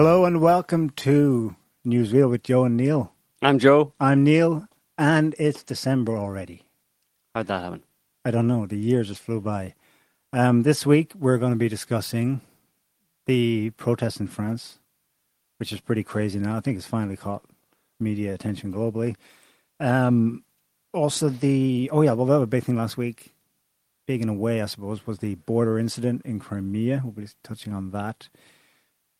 [0.00, 3.12] Hello and welcome to NewsReal with Joe and Neil.
[3.42, 3.94] I'm Joe.
[3.98, 6.62] I'm Neil, and it's December already.
[7.34, 7.82] How'd that happen?
[8.24, 9.74] I don't know, the years just flew by.
[10.32, 12.42] Um, this week we're going to be discussing
[13.26, 14.78] the protests in France,
[15.56, 16.56] which is pretty crazy now.
[16.56, 17.42] I think it's finally caught
[17.98, 19.16] media attention globally.
[19.80, 20.44] Um,
[20.92, 23.34] also, the oh yeah, well, that was a big thing last week.
[24.06, 27.00] Big in a way, I suppose, was the border incident in Crimea.
[27.02, 28.28] We'll be touching on that.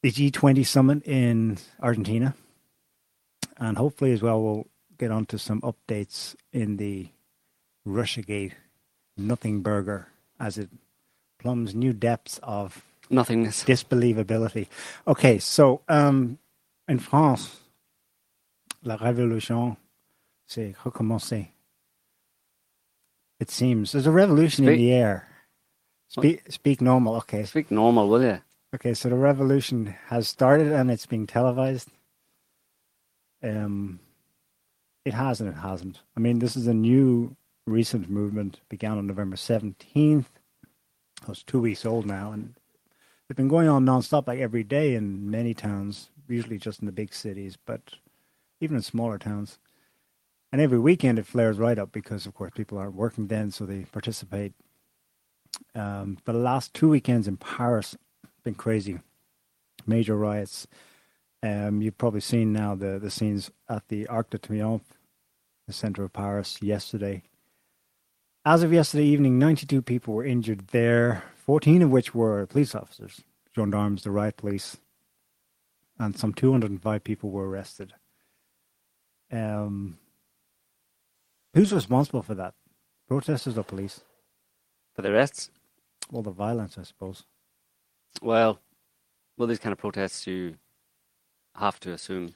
[0.02, 2.34] The G20 summit in Argentina,
[3.56, 4.66] and hopefully as well, we'll
[4.96, 7.08] get onto some updates in the
[7.86, 8.52] RussiaGate
[9.16, 10.68] nothing burger as it
[11.40, 13.64] plumbs new depths of Nothingness.
[13.64, 14.68] disbelievability.
[15.06, 16.38] Okay, so um,
[16.86, 17.56] in France,
[18.84, 19.76] la révolution
[20.46, 21.48] s'est recommencée.
[23.40, 25.28] It seems there's a revolution in the air.
[26.08, 27.16] Speak, speak normal.
[27.16, 28.40] Okay, Speak normal, will you?
[28.74, 28.94] Okay.
[28.94, 31.90] So the revolution has started and it's being televised.
[33.42, 34.00] Um,
[35.04, 36.00] it has and it hasn't.
[36.16, 38.60] I mean, this is a new recent movement.
[38.68, 40.30] Began on November seventeenth.
[41.28, 42.54] It's two weeks old now, and
[43.26, 46.10] they've been going on nonstop, like every day in many towns.
[46.28, 47.94] Usually just in the big cities, but
[48.60, 49.58] even in smaller towns.
[50.52, 53.64] And every weekend it flares right up because, of course, people aren't working then, so
[53.64, 54.52] they participate.
[55.74, 57.96] Um, but the last two weekends in Paris
[58.48, 58.98] been crazy.
[59.86, 60.66] Major riots.
[61.42, 64.96] Um, you've probably seen now the, the scenes at the Arc de Triomphe,
[65.66, 67.22] the center of Paris, yesterday.
[68.46, 73.20] As of yesterday evening, 92 people were injured there, 14 of which were police officers,
[73.54, 74.78] gendarmes, the riot police,
[75.98, 77.92] and some 205 people were arrested.
[79.30, 79.98] Um,
[81.52, 82.54] who's responsible for that?
[83.08, 84.00] Protesters or police?
[84.94, 85.50] For the arrests?
[86.10, 87.24] Well, the violence, I suppose.
[88.22, 88.60] Well,
[89.36, 90.56] well, these kind of protests, you
[91.54, 92.34] have to assume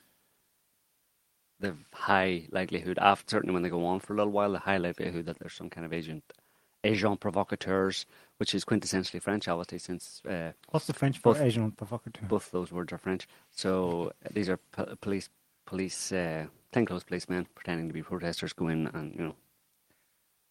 [1.61, 4.79] the high likelihood, after certainly when they go on for a little while, the high
[4.79, 6.25] likelihood that there's some kind of agent,
[6.83, 8.05] agent provocateurs,
[8.39, 12.27] which is quintessentially French, obviously, since uh, What's the French for Both- agent provocateur?
[12.27, 13.29] both those words are French.
[13.51, 15.29] So uh, these are po- police,
[15.67, 19.35] police, uh, plainclothes policemen pretending to be protesters, go in and you know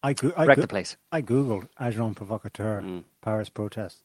[0.03, 0.95] I, go- I, wreck go- the place.
[1.11, 3.03] I googled agent provocateur Mm.
[3.21, 4.03] Paris protest,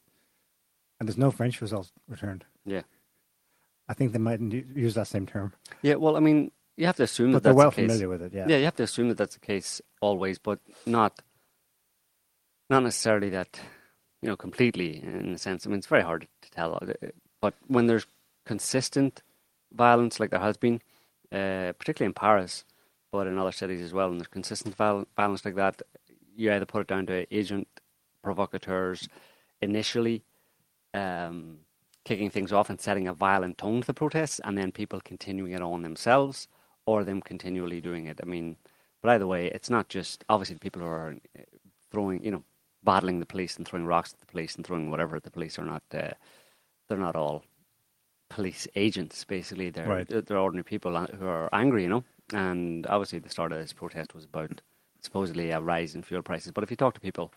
[0.98, 2.44] and there's no French results returned.
[2.64, 2.82] Yeah.
[3.88, 5.52] I think they might use that same term,
[5.82, 7.86] Yeah, well, I mean, you have to assume but that they're that's well the case.
[7.86, 8.32] familiar with it.
[8.34, 8.46] Yeah.
[8.48, 11.20] Yeah, you have to assume that that's the case always, but not
[12.68, 13.60] not necessarily that
[14.22, 15.66] you know completely in a sense.
[15.66, 16.92] I mean, it's very hard to tell, uh,
[17.40, 18.06] but when there's
[18.44, 19.22] consistent
[19.72, 20.80] violence like there has been,
[21.32, 22.64] uh, particularly in Paris,
[23.12, 25.80] but in other cities as well, and there's consistent viol- violence like that,
[26.36, 27.68] you either put it down to agent
[28.22, 29.08] provocateurs
[29.62, 30.24] initially.
[30.94, 31.58] Um,
[32.04, 35.52] kicking things off and setting a violent tone to the protests, and then people continuing
[35.52, 36.46] it on themselves,
[36.86, 38.20] or them continually doing it.
[38.22, 38.56] I mean,
[39.02, 41.42] but either way, it's not just obviously the people who are uh,
[41.90, 42.44] throwing, you know,
[42.84, 45.58] battling the police and throwing rocks at the police and throwing whatever at the police
[45.58, 45.82] are not.
[45.92, 46.10] Uh,
[46.88, 47.44] they're not all
[48.30, 49.24] police agents.
[49.24, 50.08] Basically, they're Right.
[50.08, 52.04] they're ordinary people uh, who are angry, you know.
[52.32, 54.60] And obviously, the start of this protest was about
[55.02, 56.52] supposedly a rise in fuel prices.
[56.52, 57.32] But if you talk to people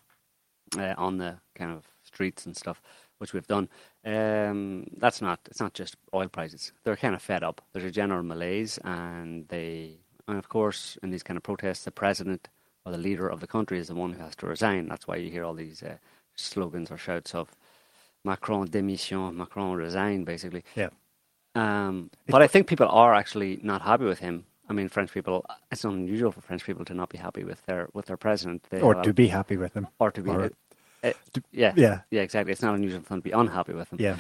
[0.78, 2.82] uh, on the kind of streets and stuff,
[3.20, 3.70] which we've done,
[4.06, 6.72] um, that's not it's not just oil prices.
[6.84, 7.62] They're kind of fed up.
[7.72, 9.98] There's a general malaise, and they
[10.28, 12.48] and of course in these kind of protests, the president
[12.86, 14.88] or the leader of the country is the one who has to resign.
[14.88, 15.98] That's why you hear all these uh,
[16.36, 17.56] slogans or shouts of
[18.24, 20.64] Macron démission, Macron resign, basically.
[20.76, 20.90] Yeah.
[21.56, 24.46] Um, but I think people are actually not happy with him.
[24.70, 25.46] I mean, French people.
[25.72, 28.64] It's unusual for French people to not be happy with their with their president.
[28.70, 30.30] They Or have- to be happy with him, or to be.
[30.30, 30.52] or-
[31.04, 31.12] uh,
[31.52, 32.02] yeah, Yeah.
[32.12, 32.52] yeah, exactly.
[32.52, 34.00] It's not unusual for them to be unhappy with them.
[34.00, 34.18] Yeah.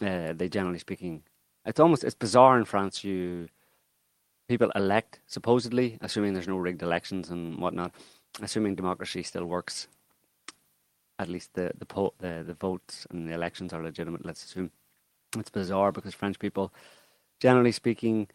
[0.00, 1.22] Uh, they generally speaking,
[1.64, 3.02] it's almost it's bizarre in France.
[3.04, 3.48] You
[4.48, 7.92] people elect supposedly, assuming there's no rigged elections and whatnot,
[8.40, 9.88] assuming democracy still works.
[11.18, 14.24] At least the the po- the the votes and the elections are legitimate.
[14.24, 14.70] Let's assume
[15.36, 16.72] it's bizarre because French people,
[17.40, 18.28] generally speaking,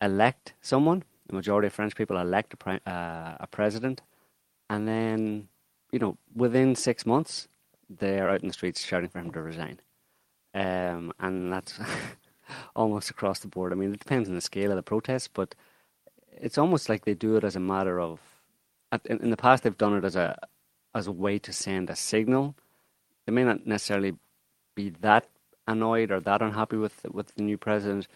[0.00, 1.04] elect someone.
[1.28, 4.00] The majority of French people elect a, pre- uh, a president,
[4.70, 5.48] and then
[5.92, 7.48] you know, within six months,
[7.88, 9.80] they're out in the streets shouting for him to resign.
[10.54, 11.78] Um, and that's
[12.76, 13.72] almost across the board.
[13.72, 15.54] I mean, it depends on the scale of the protest, but
[16.32, 18.20] it's almost like they do it as a matter of.
[19.04, 20.36] In, in the past, they've done it as a
[20.94, 22.54] as a way to send a signal.
[23.26, 24.14] They may not necessarily
[24.74, 25.28] be that
[25.66, 28.08] annoyed or that unhappy with with the new president,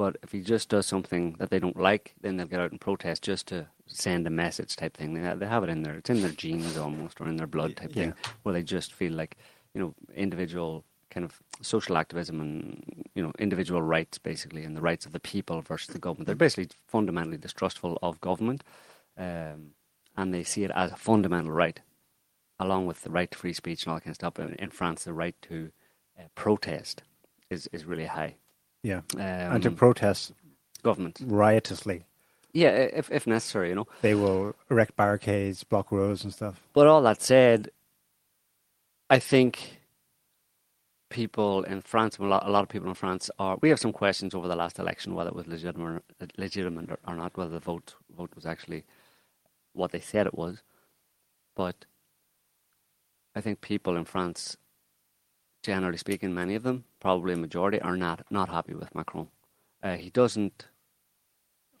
[0.00, 2.80] but if he just does something that they don't like, then they'll get out and
[2.80, 5.12] protest just to send a message type thing.
[5.12, 7.46] They have, they have it in their it's in their genes almost or in their
[7.46, 9.36] blood type thing, where they just feel like
[9.74, 14.80] you know individual kind of social activism and you know individual rights basically and the
[14.80, 16.28] rights of the people versus the government.
[16.28, 18.64] They're basically fundamentally distrustful of government,
[19.18, 19.72] um,
[20.16, 21.78] and they see it as a fundamental right,
[22.58, 24.38] along with the right to free speech and all that kind of stuff.
[24.38, 25.72] In, in France, the right to
[26.18, 27.02] uh, protest
[27.50, 28.36] is is really high.
[28.82, 30.32] Yeah, Um, and to protest
[30.82, 32.04] government, riotously,
[32.52, 33.86] yeah, if if necessary, you know.
[34.02, 36.60] they will erect barricades, block roads, and stuff.
[36.72, 37.70] But all that said,
[39.10, 39.80] I think
[41.10, 43.58] people in France, a lot, a lot of people in France are.
[43.60, 46.02] We have some questions over the last election whether it was legitimate,
[46.38, 48.84] legitimate or, or not, whether the vote vote was actually
[49.74, 50.62] what they said it was.
[51.54, 51.84] But
[53.34, 54.56] I think people in France,
[55.62, 59.28] generally speaking, many of them, probably a majority, are not not happy with Macron.
[59.82, 60.66] Uh, he doesn't.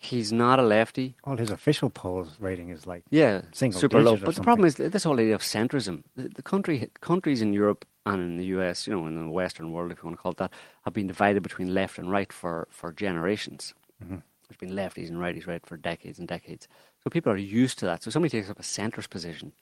[0.02, 1.16] He's not a lefty.
[1.24, 4.16] All his official polls rating is like Yeah, Single super low.
[4.16, 6.04] But the problem is this whole idea of centrism.
[6.16, 9.72] The, the country, countries in Europe and in the US, you know, in the Western
[9.72, 10.52] world, if you want to call it that,
[10.84, 13.74] have been divided between left and right for, for generations.
[14.02, 14.22] Mhm.
[14.48, 16.66] There's been lefties and righties, right, for decades and decades.
[17.04, 18.02] So people are used to that.
[18.02, 19.52] So somebody takes up a centrist position.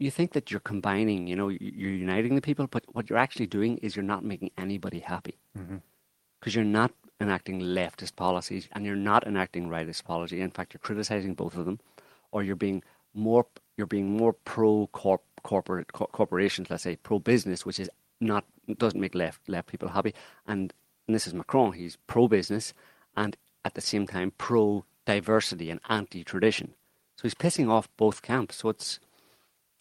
[0.00, 3.18] You think that you're combining, you know, you- you're uniting the people, but what you're
[3.26, 5.78] actually doing is you're not making anybody happy mm-hmm.
[6.38, 10.40] because you're not enacting leftist policies and you're not enacting rightist policy.
[10.40, 11.78] In fact, you're criticizing both of them,
[12.32, 12.82] or you're being
[13.12, 13.44] more
[13.76, 18.44] you're being more pro corp, corporate co- corporations, let's say pro business, which is not
[18.82, 20.14] doesn't make left left people happy.
[20.46, 20.72] And,
[21.06, 21.72] and this is Macron.
[21.74, 22.72] He's pro business
[23.16, 26.74] and at the same time pro diversity and anti tradition.
[27.16, 28.56] So he's pissing off both camps.
[28.56, 29.00] So it's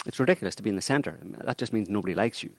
[0.05, 1.19] it's ridiculous to be in the centre.
[1.43, 2.51] That just means nobody likes you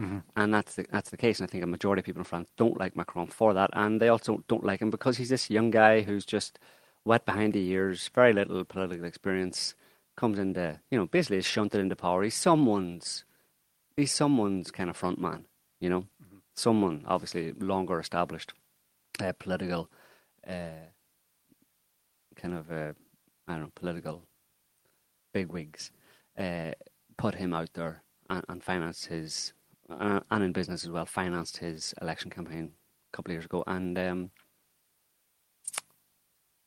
[0.00, 0.24] Mhm.
[0.36, 1.38] and that's the that's the case.
[1.40, 4.00] And I think a majority of people in France don't like Macron for that, and
[4.00, 6.58] they also don't like him because he's this young guy who's just
[7.04, 9.74] wet behind the ears, very little political experience,
[10.16, 12.24] comes into you know basically is shunted into power.
[12.24, 13.24] He's someone's
[13.96, 15.46] he's someone's kind of front man,
[15.80, 16.08] you know,
[16.56, 18.52] someone obviously longer established
[19.20, 19.88] uh, political
[20.44, 20.88] uh,
[22.34, 22.92] kind of uh,
[23.46, 24.26] I don't know political
[25.32, 25.90] bigwigs
[26.38, 26.72] uh,
[27.16, 29.52] put him out there and, and financed his
[29.90, 32.72] uh, and in business as well, financed his election campaign
[33.12, 34.30] a couple of years ago, and um,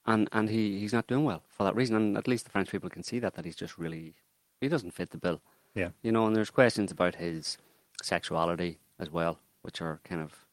[0.05, 1.95] and and he, he's not doing well for that reason.
[1.95, 4.15] And at least the French people can see that that he's just really
[4.61, 5.41] he doesn't fit the bill.
[5.75, 5.89] Yeah.
[6.01, 6.25] you know.
[6.25, 7.57] And there's questions about his
[8.01, 10.45] sexuality as well, which are kind of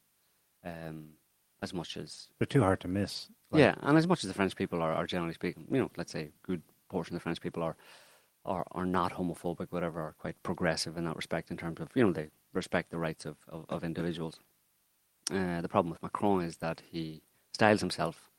[0.65, 1.11] um,
[1.63, 3.29] as much as They're too hard to miss.
[3.51, 5.91] Like, yeah, and as much as the French people are, are generally speaking, you know,
[5.97, 7.77] let's say a good portion of the French people are
[8.45, 12.05] are, are not homophobic, whatever, are quite progressive in that respect in terms of, you
[12.05, 14.39] know, they respect the rights of, of, of individuals.
[15.33, 18.31] Uh, the problem with Macron is that he styles himself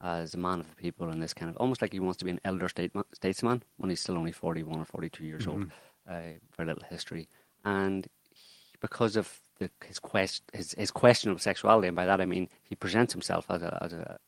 [0.00, 2.24] as a man of the people and this kind of almost like he wants to
[2.24, 5.64] be an elder state, statesman when he's still only 41 or 42 years old.
[5.64, 5.70] Mhm.
[6.08, 7.28] Uh, very little history.
[7.64, 12.26] And he, because of the, his, quest, his, his questionable sexuality, and by that I
[12.26, 14.18] mean he presents himself as a, as a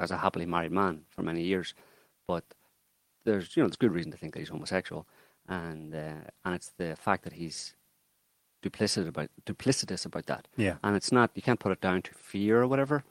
[0.00, 1.74] as a happily married man for many years,
[2.26, 2.42] but
[3.30, 5.06] there's you know there's good reason to think that he's homosexual,
[5.48, 7.74] and uh, and it's the fact that he's
[8.62, 10.76] duplicitous about duplicitous about that, Yeah.
[10.84, 13.04] and it's not you can't put it down to fear or whatever,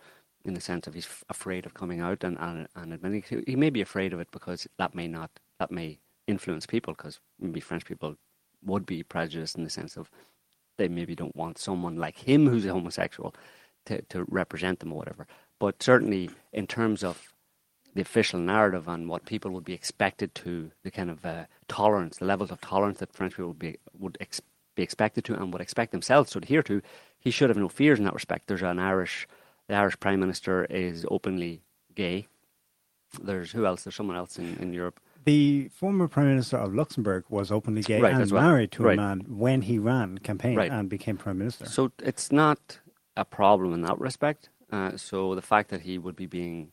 [0.45, 3.43] in the sense of he's f- afraid of coming out and and, and admitting he-
[3.51, 7.19] he may be afraid of it because that may not that may influence people because
[7.39, 8.15] maybe French people
[8.63, 10.11] would be prejudiced in the sense of
[10.77, 13.33] they maybe don't want someone like him who's a homosexual
[13.85, 15.25] to, to represent them or whatever.
[15.59, 17.33] But certainly in terms of
[17.99, 22.15] the official narrative and what people would be expected to, the kind of uh, tolerance,
[22.19, 24.39] the levels of tolerance that French people would be would ex-
[24.75, 26.81] be expected to and would expect themselves to adhere to,
[27.19, 28.47] he should have no fears in that respect.
[28.47, 29.27] There's an Irish,
[29.67, 31.61] the Irish Prime Minister is openly
[31.93, 32.27] gay.
[33.21, 33.83] There's who else?
[33.83, 35.01] There's someone else in, in Europe.
[35.25, 38.41] The former Prime Minister of Luxembourg was openly gay Right, and well.
[38.43, 38.97] married to Right.
[38.97, 40.71] a man when he ran campaign Right.
[40.71, 41.65] and became Prime Minister.
[41.65, 42.79] So it's not
[43.17, 44.47] a problem in that respect.
[44.71, 46.71] Uh, so the fact that he would be being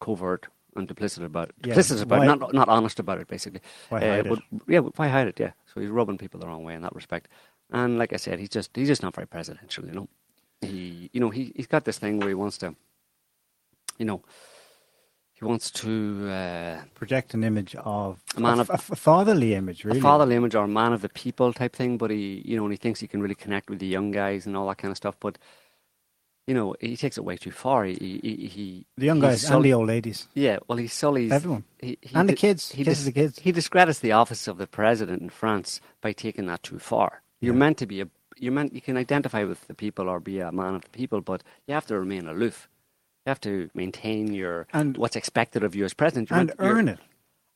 [0.00, 3.60] covert and duplicitous about Yeah, duplicitous about why- it, not not honest about it, basically.
[3.88, 4.38] Why Uh, hide it?
[4.68, 5.40] yeah, why hide it?
[5.40, 5.52] Yeah.
[5.72, 7.28] So he's rubbing people the wrong way in that respect.
[7.70, 9.84] And like I said, he's just he's just not very presidential.
[9.86, 10.08] You know,
[10.60, 12.74] he you know he he's got this thing where he wants to,
[13.98, 14.22] you know,
[15.32, 16.28] he wants to.
[16.30, 19.98] Uh, Project an image of A man of- a f- a fatherly image, really.
[19.98, 22.64] a fatherly image or a man of the people type thing, but he, you know,
[22.64, 24.90] and he thinks he can really connect with the young guys and all that kind
[24.90, 25.16] of stuff.
[25.20, 25.36] But,
[26.46, 27.84] you know, he takes it way too far.
[27.84, 31.64] He, he, he the young guys and the old ladies, yeah, well, he sullies everyone,
[31.80, 32.70] he, he and the kids.
[32.72, 33.38] He, kisses dis- the kids.
[33.40, 37.22] he discredits the office of the president in France by taking that too far.
[37.40, 37.58] You're Yeah.
[37.58, 40.52] meant to be a you're meant you can identify with the people or be a
[40.52, 42.68] man of the people, but you have to remain aloof.
[43.24, 46.28] You have to maintain your And- what's expected of you as president.
[46.30, 46.98] You're and meant- earn it.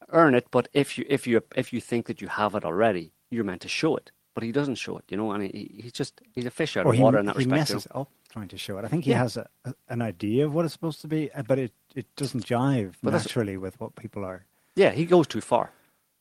[0.08, 3.12] earn it, but if you if you if you think that you have it already,
[3.30, 4.10] you're meant to show it.
[4.34, 5.32] but he doesn't show it, you know.
[5.32, 7.70] And he, he's just he's a fish out or of water in that he respect.
[7.70, 8.84] messes up trying to show it.
[8.84, 9.18] I think he Yeah.
[9.18, 12.06] has a, a, an idea of what it's supposed to be, uh, but it, it
[12.16, 14.44] doesn't jive But naturally with what people are.
[14.76, 15.72] Yeah, he goes too far.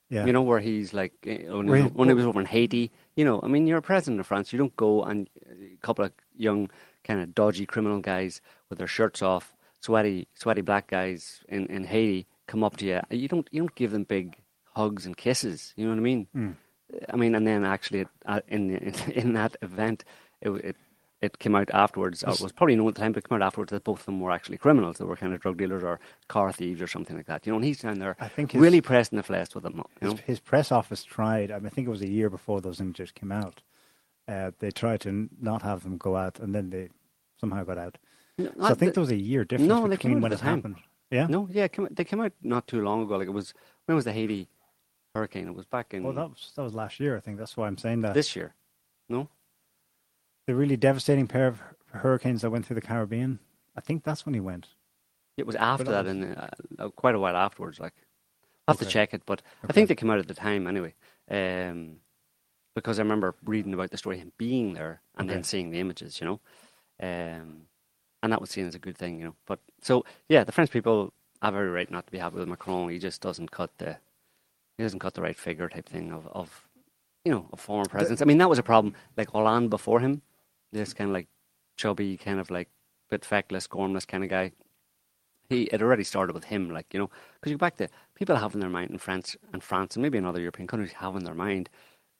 [0.09, 0.25] Yeah.
[0.25, 2.47] You know, where he's like, eh, when, he was- he- when he was over in
[2.47, 4.51] Haiti, you know, I mean, you're a president of France.
[4.51, 6.69] You don't go and a couple of young,
[7.03, 11.83] kind of dodgy criminal guys with their shirts off, sweaty, sweaty black guys in, in
[11.83, 12.99] Haiti come up to you.
[13.11, 14.37] You don't, you don't give them big
[14.73, 15.73] hugs and kisses.
[15.77, 16.27] You know what I mean?
[16.35, 16.55] Mm.
[17.13, 18.07] I mean, and then actually,
[18.47, 20.03] in in, in that event,
[20.41, 20.75] it it
[21.21, 22.23] it came out afterwards.
[22.23, 24.05] It was probably known at the time, but it came out afterwards that both of
[24.05, 24.97] them were actually criminals.
[24.97, 25.99] They were kind of drug dealers or
[26.29, 27.45] car thieves or something like that.
[27.45, 29.83] You know, and he's down there I think his- really pressing the flesh with them.
[29.99, 32.79] His, his press office tried, I, mean, I think it was a year before those
[32.79, 33.61] images came out.
[34.27, 36.89] Uh, they tried to n- not have them go out, and then they
[37.39, 37.97] somehow got out.
[38.38, 40.21] No, So I uh, think the- there was a year difference No, they came between
[40.21, 40.55] when it time.
[40.57, 40.75] happened.
[41.11, 41.25] Yeah.
[41.27, 43.17] No, yeah, it came, they came out not too long ago.
[43.17, 43.53] Like it was
[43.88, 44.47] when was the Haiti
[45.15, 45.47] hurricane?
[45.47, 47.17] It was back in Well, that was that was last year.
[47.17, 48.13] I think that's why I'm saying that.
[48.13, 48.53] this year.
[49.09, 49.27] No,
[50.50, 53.38] the really devastating pair of hurricanes that went through the Caribbean.
[53.75, 54.70] I think that's when he went.
[55.38, 56.48] it was after that that, and uh,
[56.79, 57.79] uh, quite a while afterwards.
[57.79, 57.94] Like
[58.68, 60.96] I have to check it, but I think they came out at the time anyway.
[61.29, 61.98] Um,
[62.74, 66.20] because I remember reading about the story, him being there and then seeing the images,
[66.20, 66.39] you know,
[67.00, 67.68] um,
[68.24, 69.36] and that was seen as a good thing, you know.
[69.46, 71.13] But so yeah, the French people
[71.44, 72.89] have every right not to be happy with Macron.
[72.89, 73.98] He just doesn't cut the
[74.77, 76.68] he doesn't cut the right figure type thing of, of
[77.24, 78.24] you know a foreign presence.
[78.24, 78.96] I mean that was a problem.
[79.15, 80.24] Like Hollande before him,
[80.71, 81.27] this kind of like
[81.77, 82.69] chubby, kind of like
[83.09, 84.51] bit feckless, gormless kind of guy.
[85.49, 88.35] He it already started with him, like you know, because you go back to people
[88.35, 91.15] have in their mind in France and France and maybe in other European countries have
[91.15, 91.69] in their mind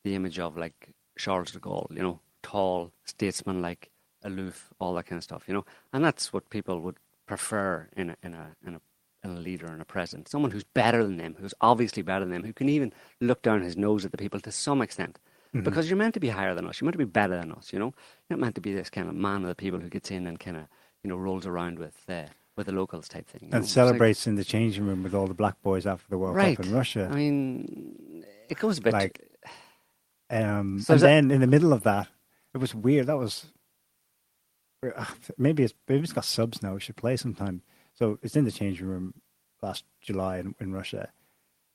[0.04, 3.90] the image of like Charles de Gaulle, you know, tall statesman, like
[4.24, 8.10] aloof, all that kind of stuff, you know, and that's what people would prefer in
[8.10, 8.82] a in a in a,
[9.24, 12.34] in a leader and a president, someone who's better than them, who's obviously better than
[12.34, 15.20] them, who can even look down his nose at the people to some extent.
[15.54, 17.74] Because you're meant to be higher than us, you're meant to be better than us,
[17.74, 17.86] you know.
[18.30, 20.28] You're not meant to be this kind of man of the people who gets in
[20.28, 20.64] and kind of,
[21.04, 22.26] you know, rolls around with uh,
[22.56, 23.42] with the locals type thing.
[23.44, 23.56] you know.
[23.58, 26.36] and like- celebrates in the changing room with all the black boys after the World
[26.36, 26.56] right.
[26.58, 27.10] Cup in Russia.
[27.12, 29.22] I mean, it goes a bit Like,
[30.30, 32.08] Um, So and is that- then in the middle of that,
[32.54, 33.08] it was weird.
[33.08, 33.46] That was
[35.38, 36.74] maybe it's maybe it's got subs now.
[36.74, 37.62] We should play sometime.
[37.94, 39.14] So it's in the changing room
[39.62, 41.12] last July in, in Russia.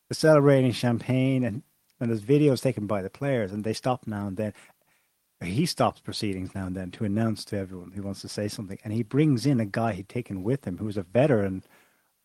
[0.09, 1.63] They're celebrating champagne and
[2.01, 4.53] and there's videos taken by the players and they stop now and then.
[5.43, 8.79] He stops proceedings now and then to announce to everyone who wants to say something,
[8.83, 11.65] and he brings in a guy he'd taken with him who was a veteran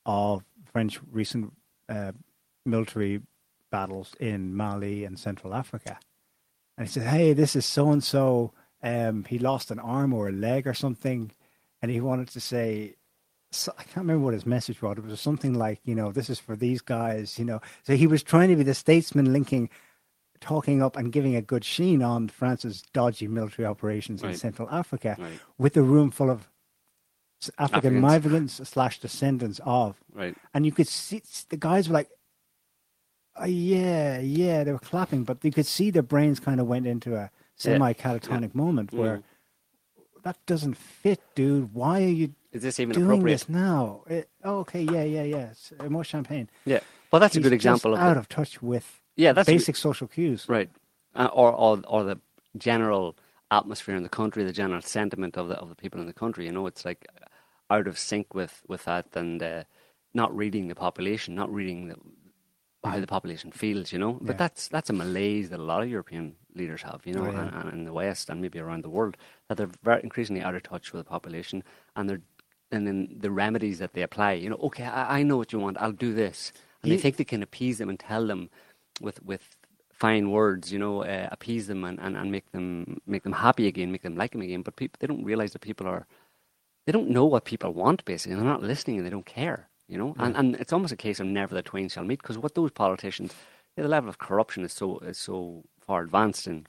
[0.06, 1.52] of French recent
[1.90, 2.14] uh,
[2.66, 3.22] military
[3.72, 6.00] battles in Mali and Central Africa.
[6.78, 8.54] And he said, "Hey, this is so and so.
[8.82, 11.32] He lost an arm or a leg or something,
[11.82, 12.96] and he wanted to say."
[13.52, 14.98] So, I can't remember what his message was.
[14.98, 17.62] It was something like, you know, this is for these guys, you know.
[17.84, 19.70] So he was trying to be the statesman linking,
[20.40, 25.16] talking up and giving a good sheen on France's dodgy military operations in Central Africa
[25.18, 25.40] Right.
[25.58, 26.48] with a room full of
[27.58, 28.02] African Africans.
[28.02, 30.36] migrants slash descendants of right.
[30.54, 32.10] and you could see the guys were like,
[33.38, 36.86] oh, "Yeah, yeah," they were clapping, but you could see their brains kind of went
[36.86, 39.24] into a semi-catatonic moment where Mm.
[40.24, 41.74] That doesn't fit, dude.
[41.74, 43.34] Why are you Is this even doing appropriate?
[43.40, 44.04] this now?
[44.08, 45.52] It, oh, okay, yeah, yeah, yeah.
[45.52, 46.50] It's, uh, more champagne.
[46.66, 46.80] Yeah.
[47.12, 49.48] Well, that's a He's good just example of out the- of touch with yeah, that's
[49.48, 50.46] a good- basic social cues.
[50.48, 50.70] right,
[51.16, 52.20] uh, or or or the
[52.58, 53.16] general
[53.52, 56.46] atmosphere in the country, the general sentiment of the of the people in the country.
[56.46, 57.08] You know, it's like
[57.70, 59.64] out of sync with with that, and uh,
[60.14, 61.96] not reading the population, not reading the,
[62.84, 63.92] how the population feels.
[63.92, 64.38] You know, but Yeah.
[64.38, 67.02] that's that's a malaise that a lot of European leaders have.
[67.06, 67.42] You know, Oh, yeah.
[67.42, 69.16] and, and in the West and maybe around the world,
[69.48, 71.64] that they're very increasingly out of touch with the population,
[71.96, 72.22] and they're
[72.72, 74.34] and then the remedies that they apply.
[74.34, 75.78] You know, okay, I, I know what you want.
[75.82, 76.52] I'll do this,
[76.84, 78.50] and they think they can appease them and tell them
[79.02, 79.44] with with
[79.92, 83.66] fine words, you know, uh, appease them and, and, and make them make them happy
[83.68, 84.62] again, make them like them again.
[84.62, 86.06] But people they don't realize that people are
[86.86, 88.36] they don't know what people want basically.
[88.36, 90.16] They're not listening and they don't care, you know.
[90.18, 92.72] And and it's almost a case of never the twain shall meet because what those
[92.72, 93.34] politicians,
[93.76, 96.60] yeah, the level of corruption is so is so far advanced in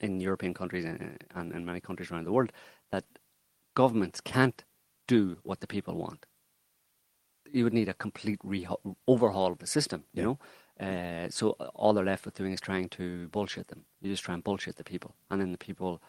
[0.00, 1.00] in European countries and,
[1.34, 2.52] and, and many countries around the world
[2.92, 3.04] that
[3.74, 4.64] governments can't
[5.08, 6.26] do what the people want.
[7.50, 10.26] You would need a complete reha- overhaul of the system, you Yeah.
[10.26, 10.38] know.
[10.86, 13.84] Uh, so all they're left with doing is trying to bullshit them.
[14.00, 16.00] You just try and bullshit the people, and then the people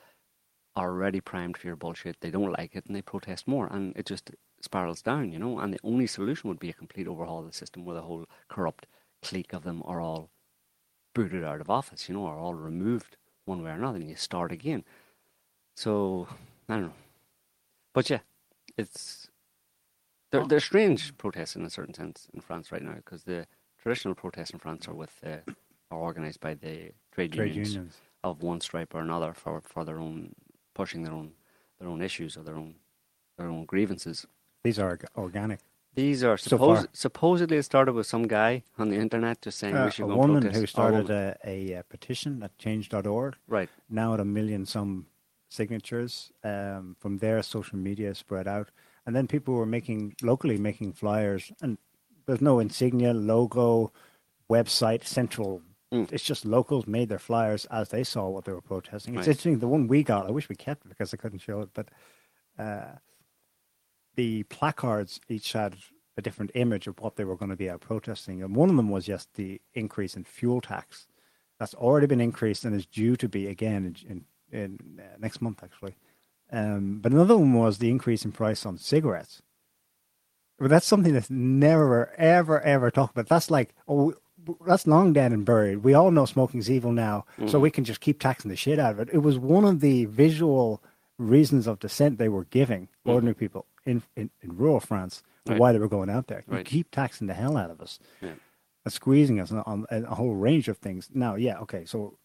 [0.75, 2.17] are already primed for your bullshit.
[2.21, 4.31] They don't like it, and they protest more, and it just
[4.61, 5.59] spirals down, you know.
[5.59, 8.25] And the only solution would be a complete overhaul of the system, where the whole
[8.49, 8.87] corrupt
[9.23, 10.29] clique of them are all
[11.19, 14.15] booted out of office, you know, or all removed one way or another, and you
[14.15, 14.85] start again.
[15.75, 16.29] So
[16.69, 16.93] I don't know,
[17.93, 18.19] but yeah,
[18.77, 19.27] it's
[20.31, 23.47] they're, they're strange protests in a certain sense in France right now because the
[23.81, 25.51] traditional protests in France are with uh,
[25.91, 27.97] are organised by the trade, Trade unions, unions.
[28.23, 30.33] of one stripe or another for, for their own
[30.73, 31.31] pushing their own
[31.79, 32.75] their own issues or their own
[33.37, 34.25] their own grievances.
[34.63, 35.59] These are organic.
[35.99, 38.51] These are So supposedly it started with some guy
[38.81, 40.59] on the internet just saying Uh, we should a go woman protest.
[40.59, 41.35] who started woman.
[41.43, 43.69] a, a, uh petition at change.org, right,
[44.01, 44.91] now at a million some
[45.49, 46.31] signatures.
[46.51, 48.67] Um, from there, social media spread out.
[49.05, 51.43] And then people were making, locally making flyers.
[51.63, 51.77] And
[52.25, 53.91] there's no insignia, logo,
[54.57, 55.61] website, central.
[55.91, 56.11] Mm.
[56.15, 59.13] It's just locals made their flyers as they saw what they were protesting.
[59.15, 59.31] It's Right.
[59.33, 59.59] interesting.
[59.59, 61.87] The one we got, I wish we kept it because I couldn't show it, but
[62.65, 62.91] uh,
[64.15, 65.75] the placards each had
[66.17, 68.43] a different image of what they were going to be out protesting.
[68.43, 71.07] And one of them was just the increase in fuel tax.
[71.59, 75.41] That's already been increased and is due to be again in, in, in uh, next
[75.41, 75.95] month, actually.
[76.51, 79.41] Um, but another one was the increase in price on cigarettes.
[80.57, 83.27] But that's something that's never, ever, ever talked about.
[83.27, 84.13] That's like, oh,
[84.65, 85.83] that's long dead and buried.
[85.83, 88.93] We all know smoking's evil now, so we can just keep taxing the shit out
[88.93, 89.09] of it.
[89.13, 90.81] It was one of the visual
[91.19, 95.59] reasons of dissent they were giving ordinary people in, in, in rural France for Right.
[95.59, 96.43] why they were going out there.
[96.47, 96.65] You Right.
[96.65, 98.31] keep taxing the hell out of us yeah,
[98.85, 101.09] and squeezing us on, on a whole range of things.
[101.13, 102.17] Now, yeah, okay, so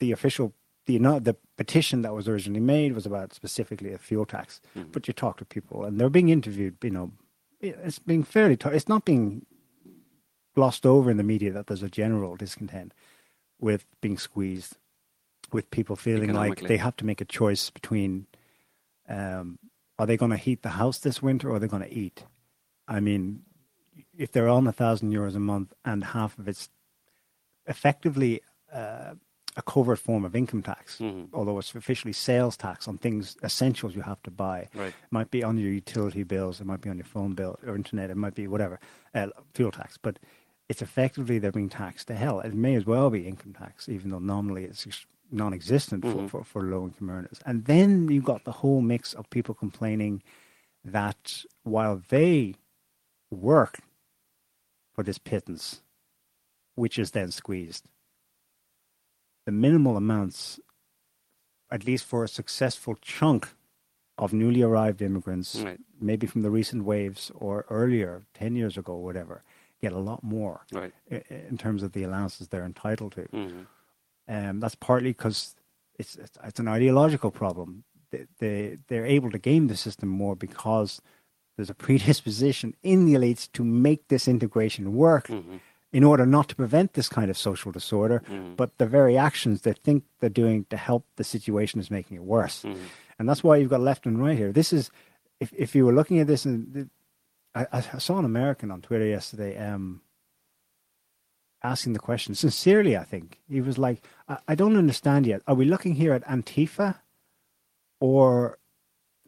[0.00, 0.52] the official,
[0.86, 4.60] the not the petition that was originally made was about specifically a fuel tax.
[4.76, 4.90] Mm-hmm.
[4.92, 6.76] But you talk to people, and they're being interviewed.
[6.82, 7.12] You know,
[7.60, 8.56] it's being fairly.
[8.56, 9.46] T- it's not being
[10.54, 12.92] glossed over in the media that there's a general discontent
[13.60, 14.76] with being squeezed,
[15.52, 18.26] with people feeling like they have to make a choice between.
[19.10, 19.58] Um,
[19.98, 22.24] are they going to heat the house this winter or are they going to eat?
[22.88, 23.42] I mean,
[24.16, 26.68] if they're on a thousand euros a month and half of it's
[27.66, 28.40] effectively
[28.72, 29.14] uh,
[29.56, 31.28] a covert form of income tax, Mhm.
[31.32, 34.68] although it's officially sales tax on things essentials you have to buy.
[34.74, 37.58] right, It might be on your utility bills, it might be on your phone bill
[37.66, 38.78] or internet, it might be whatever,
[39.14, 39.98] uh, fuel tax.
[40.00, 40.18] But
[40.68, 42.40] it's effectively they're being taxed to hell.
[42.40, 44.86] It may as well be income tax, even though normally it's
[45.30, 46.30] ex- non-existent for, Mhm.
[46.30, 47.40] for, for low-income earners.
[47.46, 50.22] And then you've got the whole mix of people complaining
[50.84, 52.54] that while they
[53.30, 53.80] work
[54.94, 55.82] for this pittance,
[56.74, 57.84] which is then squeezed,
[59.46, 60.60] the minimal amounts,
[61.70, 63.48] at least for a successful chunk
[64.18, 68.96] of newly arrived immigrants, right, maybe from the recent waves or earlier, 10 years ago,
[68.96, 69.42] whatever,
[69.80, 70.92] get a lot more right.
[71.10, 73.22] i- i- in terms of the allowances they're entitled to.
[73.24, 73.62] hmm
[74.30, 75.56] Um, that's partly because
[75.98, 77.84] it's, it's it's an ideological problem.
[78.10, 81.02] They, they they're able to game the system more because
[81.56, 85.56] there's a predisposition in the elites to make this integration work hmm
[85.92, 88.22] in order not to prevent this kind of social disorder.
[88.28, 88.54] Mhm.
[88.56, 92.22] But the very actions they think they're doing to help the situation is making it
[92.22, 92.84] worse, hmm
[93.18, 94.52] and that's why you've got left and right here.
[94.52, 94.90] This is
[95.40, 96.88] if if you were looking at this and
[97.56, 99.58] I, I saw an American on Twitter yesterday.
[99.58, 100.02] Um,
[101.62, 102.96] asking the question sincerely.
[102.96, 105.42] I think he was like, I, "I don't understand yet.
[105.46, 106.96] Are we looking here at Antifa
[108.00, 108.58] or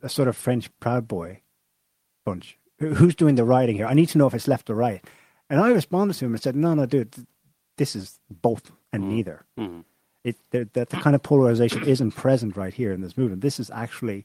[0.02, 1.42] a sort of French Proud Boy
[2.24, 2.58] bunch?
[2.78, 3.86] Who's doing the writing here?
[3.86, 5.04] I need to know if it's left or right."
[5.50, 7.14] And I responded to him and said, "No, no, dude,
[7.76, 9.08] this is both and Mm.
[9.08, 9.44] neither.
[9.56, 9.80] hmm
[10.24, 13.42] It that that the kind of polarization isn't present right here in this movement.
[13.42, 14.24] This is actually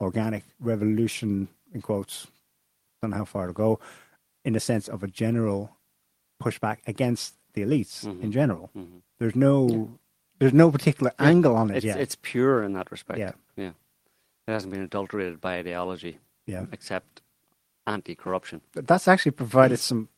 [0.00, 2.26] organic revolution in quotes.
[3.02, 3.78] Don't know how far to go,
[4.44, 5.73] in the sense of a general
[6.44, 8.22] pushback against the elites Mhm.
[8.24, 8.66] in general.
[8.74, 9.54] hmm There's no
[10.40, 12.00] there's no particular Yeah, angle on it It's yet.
[12.04, 13.18] it's pure in that respect.
[13.18, 13.32] Yeah.
[13.56, 13.72] yeah.
[14.46, 17.22] It hasn't been adulterated by ideology, yeah, except
[17.86, 18.60] anti-corruption.
[18.74, 20.08] but that's actually provided some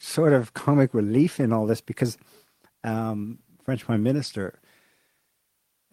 [0.00, 2.16] sort of comic relief in all this because
[2.82, 4.58] um, French Prime Minister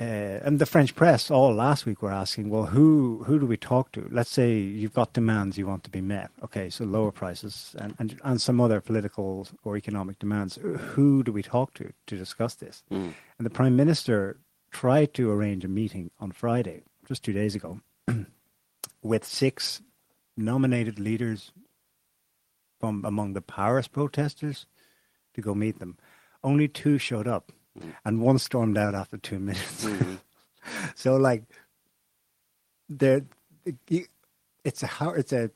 [0.02, 3.56] uh, and the French press all last week were asking, well, who who do we
[3.56, 4.08] talk to?
[4.10, 6.32] Let's say you've got demands you want to be met.
[6.44, 10.58] Okay, so lower prices and, and, and some other political or economic demands.
[10.96, 12.84] Who do we talk to to discuss this?
[12.92, 13.14] Mm.
[13.38, 14.38] And the Prime Minister
[14.72, 17.82] tried to arrange a meeting on Friday, just two days ago,
[19.04, 19.84] with six
[20.36, 21.52] nominated leaders
[22.80, 24.66] from among the Paris protesters
[25.36, 25.98] to go meet them.
[26.44, 27.94] Only two showed up, Mm.
[28.06, 29.86] and one stormed out after two minutes.
[29.86, 30.20] Mhm.
[30.96, 31.44] so, like,
[32.90, 33.22] there,
[34.64, 35.50] it's a how it's a.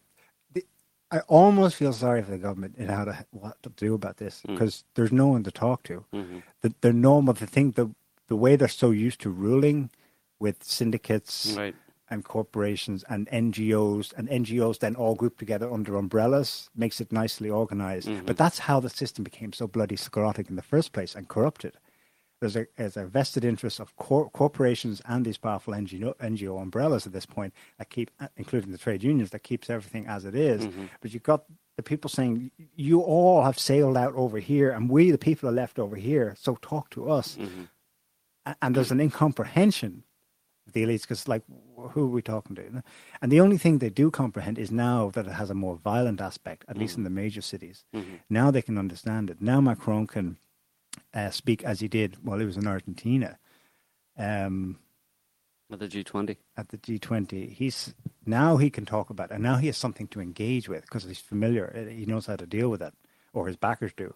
[1.11, 4.41] I almost feel sorry for the government in how to what to do about this
[4.41, 4.53] Mm.
[4.53, 6.41] because there's no one to talk to Mhm.
[6.61, 7.87] the, the normal the thing the
[8.27, 9.91] the way they're so used to ruling
[10.39, 11.75] with syndicates Right.
[12.09, 17.49] and corporations and NGOs and NGOs then all grouped together under umbrellas makes it nicely
[17.51, 18.07] organized.
[18.07, 18.25] Mhm.
[18.25, 21.73] But that's how the system became so bloody sclerotic in the first place and corrupted.
[22.41, 27.07] There's a, there's a vested interest of cor- corporations and these powerful NGO, NGO umbrellas
[27.07, 30.65] at this point that keep, including the trade unions, that keeps everything as it is.
[30.65, 30.89] Mhm.
[31.01, 31.45] But you've got
[31.77, 35.53] the people saying, you all have sailed out over here and we, the people, are
[35.53, 36.35] left over here.
[36.37, 37.69] So talk to us Mhm.
[38.45, 40.03] A- And there's an incomprehension
[40.67, 41.43] of the elites because, like,
[41.91, 42.83] who are we talking to?
[43.21, 46.19] And the only thing they do comprehend is now that it has a more violent
[46.21, 47.85] aspect, at least in the major cities.
[48.29, 49.41] Now they can understand it.
[49.41, 50.37] Now Macron can
[51.15, 53.37] uh, speak as he did while he was in Argentina.
[54.17, 54.77] Um,
[55.69, 56.37] With the G20.
[56.57, 57.51] at the G20.
[57.51, 57.93] He's
[58.25, 61.03] now he can talk about, it, and now he has something to engage with because
[61.05, 61.73] he's familiar.
[61.75, 62.93] uh, He knows how to deal with it,
[63.33, 64.13] or his backers do.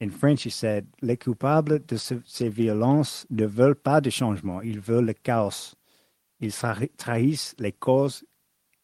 [0.00, 4.60] In French, he said, "Les coupables de ces violences ne veulent pas de changement.
[4.62, 5.74] Ils veulent le chaos.
[6.40, 6.52] Ils
[6.98, 8.24] trahissent les causes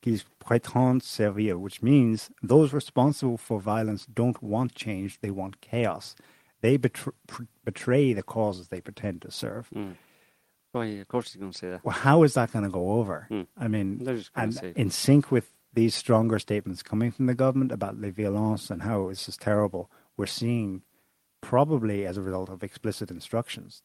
[0.03, 6.15] qu'ils prétendent servir." Which means those responsible for violence don't want change; they want chaos.
[6.61, 9.69] They betr- pr- betray the causes they pretend to serve.
[9.75, 9.97] Mm.
[10.75, 11.85] Oh, yeah, of course he's going to say that.
[11.85, 13.27] Well, how is that going to go over?
[13.31, 13.47] Mm.
[13.57, 17.27] I mean, They're just gonna and say- in sync with these stronger statements coming from
[17.27, 20.83] the government about the violence and how this is terrible, we're seeing
[21.41, 23.83] probably as a result of explicit instructions,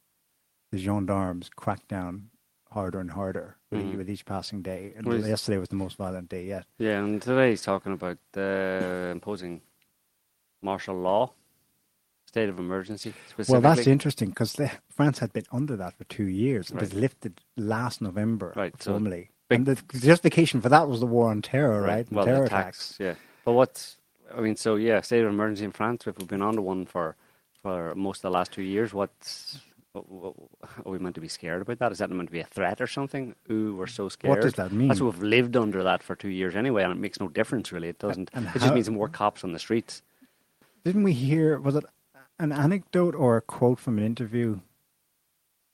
[0.71, 2.29] the gendarmes crack down
[2.71, 3.97] harder and harder with, Mhm.
[3.97, 4.93] with each passing day.
[4.97, 6.65] And Well, yesterday was the most violent day yet.
[6.77, 9.61] Yeah, and today he's talking about uh, imposing
[10.61, 11.33] martial law,
[12.35, 13.53] state of emergency specifically.
[13.53, 16.69] Well, that's interesting because France had been under that for two years.
[16.69, 19.29] It was lifted last November Right, so formally.
[19.47, 22.05] big- and the justification for that was the war on terror, right?
[22.05, 22.99] The Well, terror the attacks.
[22.99, 23.15] attacks, yeah.
[23.45, 23.95] But what's,
[24.37, 26.07] I mean, so yeah, state of emergency in France.
[26.07, 27.15] If we've been under one for
[27.63, 29.61] for most of the last two years, what's
[29.93, 30.33] what, what,
[30.85, 31.93] are we meant to be scared about that?
[31.93, 33.33] Is that meant to be a threat or something?
[33.49, 34.31] Ooh, we're so scared.
[34.31, 34.89] What does that mean?
[34.89, 37.71] That's what we've lived under that for two years anyway, and it makes no difference
[37.71, 37.87] really.
[37.87, 38.29] It doesn't.
[38.33, 40.01] and it just means more cops on the streets.
[40.83, 41.57] Didn't we hear?
[41.59, 41.85] Was it
[42.39, 44.59] an anecdote or a quote from an interview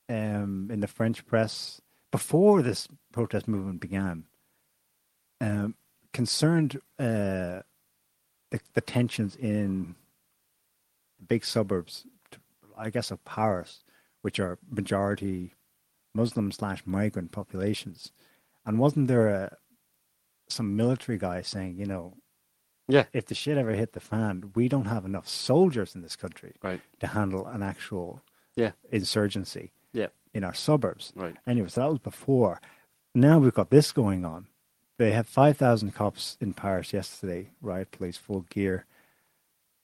[0.08, 4.24] um, in the French press before this protest movement began?
[5.40, 5.74] Um,
[6.12, 7.62] concerned uh,
[8.50, 9.96] the, the tensions in
[11.26, 12.04] big suburbs,
[12.76, 13.82] I guess, of Paris,
[14.20, 15.54] which are majority
[16.14, 18.12] Muslim slash migrant populations,
[18.66, 19.56] and wasn't there a
[20.48, 22.14] some military guy saying, you know,
[22.92, 23.04] Yeah.
[23.12, 26.52] if the shit ever hit the fan, we don't have enough soldiers in this country
[26.62, 26.80] Right.
[27.00, 28.22] to handle an actual
[28.54, 28.72] Yeah.
[28.90, 30.08] insurgency Yeah.
[30.34, 31.12] in our suburbs.
[31.16, 31.36] Right.
[31.46, 32.60] Anyway, so that was before.
[33.14, 34.46] Now we've got this going on.
[34.98, 38.84] They had 5,000 cops in Paris yesterday, riot police, full gear.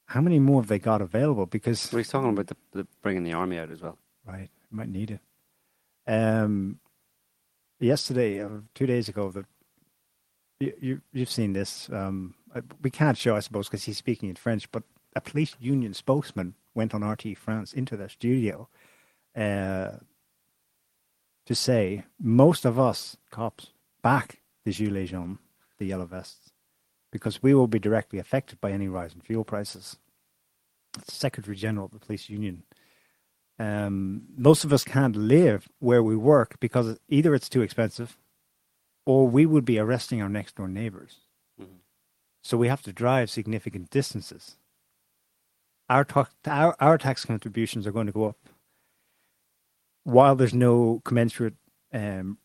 [0.06, 1.46] How many more have they got available?
[1.46, 3.98] Because, Well, he's talking about the, the bringing the army out as well.
[4.26, 5.20] right, might need it.
[6.06, 6.78] Um,
[7.80, 9.44] yesterday, uh, two days ago, the
[10.60, 11.88] you, you you've seen this.
[11.90, 12.34] Um,
[12.82, 14.70] we can't show, I suppose, because he's speaking in French.
[14.70, 14.82] But
[15.14, 18.68] a police union spokesman went on RT France into their studio
[19.36, 19.92] uh,
[21.46, 23.68] to say most of us cops
[24.02, 25.38] back the gilets jaunes,
[25.78, 26.52] the yellow vests,
[27.10, 29.96] because we will be directly affected by any rise in fuel prices.
[31.06, 32.64] Secretary General of the police union.
[33.58, 38.16] Um, most of us can't live where we work because either it's too expensive
[39.04, 41.16] or we would be arresting our next door neighbors.
[42.42, 44.56] So we have to drive significant distances.
[45.90, 48.36] Our, ta- our, our tax contributions are going to go up
[50.04, 51.54] while there's no commensurate
[51.92, 52.38] um,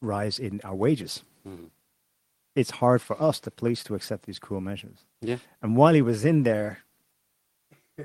[0.00, 1.22] rise in our wages.
[1.46, 1.70] Mhm.
[2.56, 5.06] It's hard for us, the police, to accept these cruel measures.
[5.20, 5.36] Yeah.
[5.62, 6.80] And while he was in there,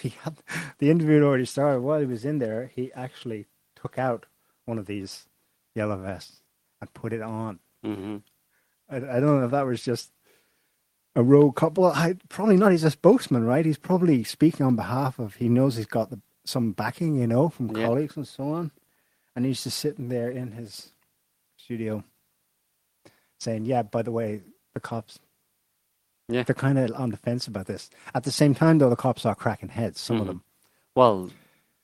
[0.00, 0.36] he had,
[0.78, 1.80] the interview had already started.
[1.80, 4.26] While he was in there, he actually took out
[4.66, 5.26] one of these
[5.74, 6.42] yellow vests
[6.80, 7.58] and put it on.
[7.82, 8.18] hmm
[8.88, 10.12] I, I don't know if that was just
[11.16, 11.84] a rogue couple.
[11.86, 12.70] I, probably not.
[12.70, 13.64] He's a spokesman, right?
[13.66, 15.34] He's probably speaking on behalf of.
[15.36, 17.86] He knows he's got the, some backing, you know, from Yeah.
[17.86, 18.70] colleagues and so on,
[19.34, 20.92] and he's just sitting there in his
[21.56, 22.04] studio,
[23.38, 24.42] saying, "Yeah, by the way,
[24.74, 25.18] the cops."
[26.28, 26.42] Yeah.
[26.42, 27.88] they're kind of on the fence about this.
[28.12, 30.00] At the same time, though, the cops are cracking heads.
[30.00, 30.26] Some of Mhm.
[30.26, 30.42] them.
[30.96, 31.30] Well,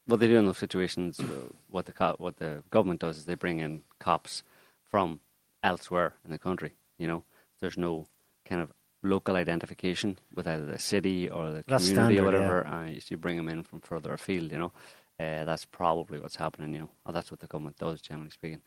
[0.07, 3.25] what they do in those situations, uh, what the co- what the government does is
[3.27, 4.43] they bring in cops
[4.83, 5.21] from
[5.63, 6.73] elsewhere in the country.
[6.99, 7.25] You know,
[7.61, 8.09] there's no
[8.45, 12.57] kind of local identification with either the city or the That's community or standard, yeah.
[12.57, 12.67] whatever.
[12.67, 14.53] Uh, you you bring them in from further afield.
[14.53, 14.73] You know,
[15.21, 16.75] uh, that's probably what's happening.
[16.75, 18.63] You know, or that's what the government does, generally speaking.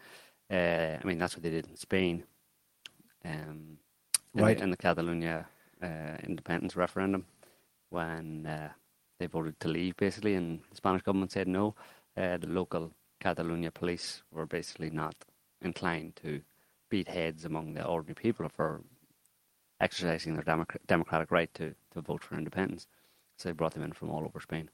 [0.51, 2.23] Uh, I mean, that's what they did in Spain.
[3.23, 3.77] Um,
[4.35, 4.57] in, Right.
[4.57, 5.47] the, in the Catalonia
[5.81, 7.25] uh, independence referendum,
[7.89, 8.69] when uh,
[9.19, 11.75] they voted to leave basically, and the Spanish government said no.
[12.17, 15.15] Uh, the local Catalonia police were basically not
[15.61, 16.41] inclined to
[16.89, 18.81] beat heads among the ordinary people for
[19.79, 22.87] exercising their democ- democratic right to, to vote for independence.
[23.37, 24.69] So they brought them in from all over Spain.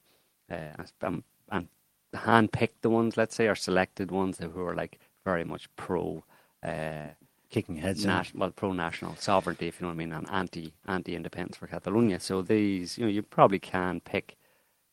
[0.50, 1.68] Uh, and, um, and
[2.14, 6.24] hand-picked the ones, let's say, or selected ones who were like very much pro
[6.64, 7.08] uh,
[7.50, 8.06] Kicking heads.
[8.06, 12.20] nat- well, pro-national sovereignty, if you know what I mean, and anti anti-independence for Catalonia.
[12.20, 14.38] So these, you know, you probably can pick,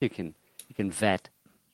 [0.01, 0.35] you can
[0.69, 1.29] you can vet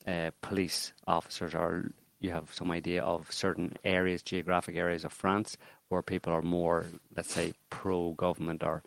[0.07, 5.57] uh, police officers or you have some idea of certain areas, geographic areas of France
[5.89, 8.81] where people are more, let's say, pro-government or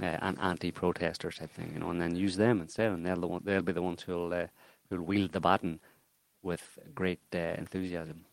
[0.00, 3.26] uh, an anti-protester type thing, you know, and then use them instead, and they'll the
[3.26, 4.46] one, they'll be the ones who'll uh,
[4.88, 5.80] who'll wield the baton
[6.42, 8.24] with great uh, enthusiasm.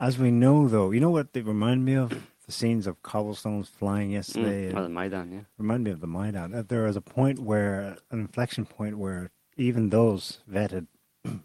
[0.00, 2.12] As we know, though, you know what they remind me of?
[2.48, 4.70] The scenes of cobblestones flying yesterday.
[4.70, 4.72] Mm.
[4.72, 5.40] Well, the Maidan, yeah.
[5.58, 6.54] Remind me of the Maidan.
[6.54, 10.86] Uh, There is a point where, an inflection point where even those vetted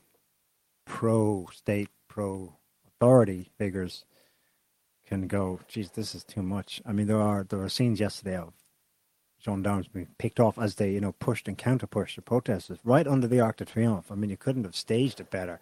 [0.85, 4.05] pro-state, pro-authority figures
[5.07, 6.81] can go, geez, this is too much.
[6.85, 8.53] I mean, there are there are scenes yesterday of
[9.43, 13.27] gendarmes being picked off as they, you know, pushed and counter-pushed the protesters right under
[13.27, 14.11] the Arc de Triomphe.
[14.11, 15.59] I mean, you couldn't have staged it better.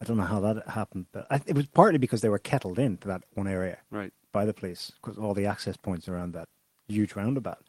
[0.00, 2.78] I don't know how that happened, but I, it was partly because they were kettled
[2.78, 4.12] into that one area Right.
[4.32, 6.48] by the police because all the access points around that
[6.88, 7.64] huge roundabout.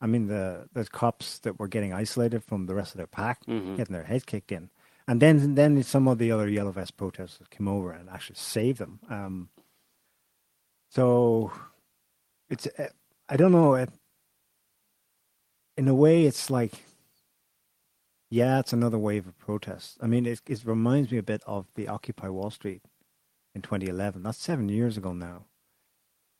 [0.00, 3.44] I mean, the the cops that were getting isolated from the rest of their pack,
[3.46, 3.76] Mhm.
[3.76, 4.70] getting their heads kicked in,
[5.06, 8.78] and then then some of the other yellow vest protesters came over and actually saved
[8.78, 9.00] them.
[9.10, 9.48] Um,
[10.90, 11.52] so
[12.48, 12.88] it's uh,
[13.28, 13.74] I don't know.
[13.74, 13.90] It,
[15.76, 16.84] in a way, it's like
[18.30, 19.98] yeah, it's another wave of protests.
[20.00, 22.82] I mean, it, it reminds me a bit of the Occupy Wall Street
[23.54, 24.22] in 2011.
[24.22, 25.44] That's seven years ago now.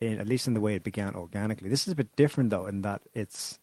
[0.01, 1.69] In, at least in the way it began organically.
[1.69, 3.59] This is a bit different though, in that it's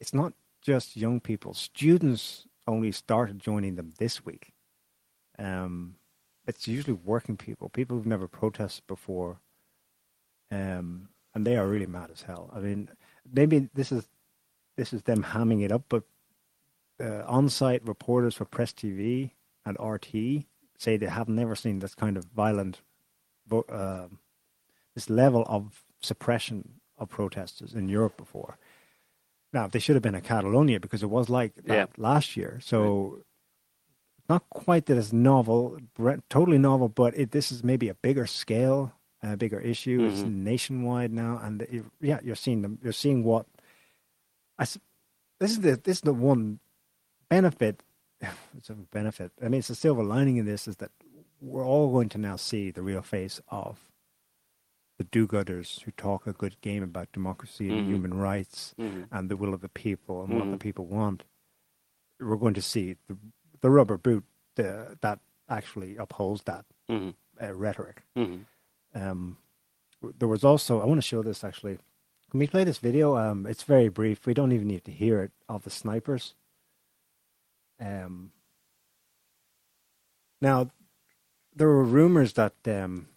[0.00, 1.54] it's not just young people.
[1.54, 4.52] Students only started joining them this week.
[5.38, 5.96] Um,
[6.46, 9.40] it's usually working people, people who've never protested before,
[10.50, 12.50] um, and they are really mad as hell.
[12.54, 12.88] I mean,
[13.30, 14.08] maybe this is
[14.76, 16.04] this is them hamming it up, but
[17.00, 19.32] uh, on-site reporters for Press TV
[19.66, 20.44] and RT
[20.78, 22.80] say they have never seen this kind of violent,
[23.52, 24.06] uh,
[24.94, 28.56] this level of suppression of protesters in Europe before.
[29.52, 31.86] Now they should have been in Catalonia because it was like that Yeah.
[31.96, 32.60] last year.
[32.62, 33.22] So
[34.28, 35.78] not quite that it's novel,
[36.28, 40.04] totally novel, but it, this is maybe a bigger scale, a bigger issue.
[40.04, 40.34] It's Mhm.
[40.44, 42.78] nationwide now, and it, yeah, you're seeing them.
[42.82, 43.46] You're seeing what.
[44.58, 44.64] I
[45.40, 46.60] this is the this is the one
[47.28, 47.82] benefit.
[48.58, 49.32] It's a benefit.
[49.40, 50.90] I mean, it's a silver lining in this is that
[51.40, 53.78] we're all going to now see the real face of
[54.98, 57.86] the do-gooders who talk a good game about democracy and Mhm.
[57.88, 60.60] human rights hmm and the will of the people and what the Mhm.
[60.60, 61.24] people want.
[62.20, 63.16] We're going to see the,
[63.60, 64.24] the rubber boot
[64.56, 68.02] the, that actually upholds that hmm uh, rhetoric.
[68.16, 68.42] hmm
[68.94, 69.38] Um,
[70.18, 71.78] there was also I want to show this actually.
[72.30, 73.16] Can we play this video?
[73.16, 74.26] Um, it's very brief.
[74.26, 76.34] We don't even need to hear it of the snipers.
[77.80, 78.32] Um,
[80.40, 80.70] now,
[81.54, 83.08] there were rumors that um,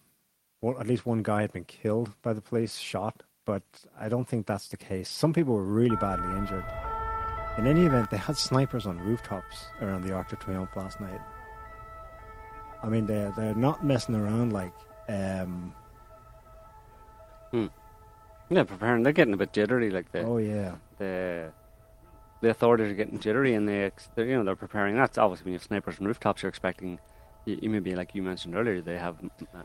[0.62, 3.62] well, at least one guy had been killed by the police, shot, but
[3.98, 5.08] I don't think that's the case.
[5.10, 6.64] Some people were really badly injured.
[7.58, 11.20] In any event, they had snipers on rooftops around the Arc de Triomphe last night.
[12.82, 14.72] I mean, they're they're not messing around like.
[15.08, 15.74] Um,
[18.48, 19.02] Yeah, preparing.
[19.02, 21.52] They're getting a bit jittery, like the oh yeah, the
[22.40, 24.96] the authorities are getting jittery, and they, they're, you know they're preparing.
[24.96, 26.98] That's obviously when you have snipers on rooftops, you're expecting.
[27.46, 29.16] Maybe like you mentioned earlier, they have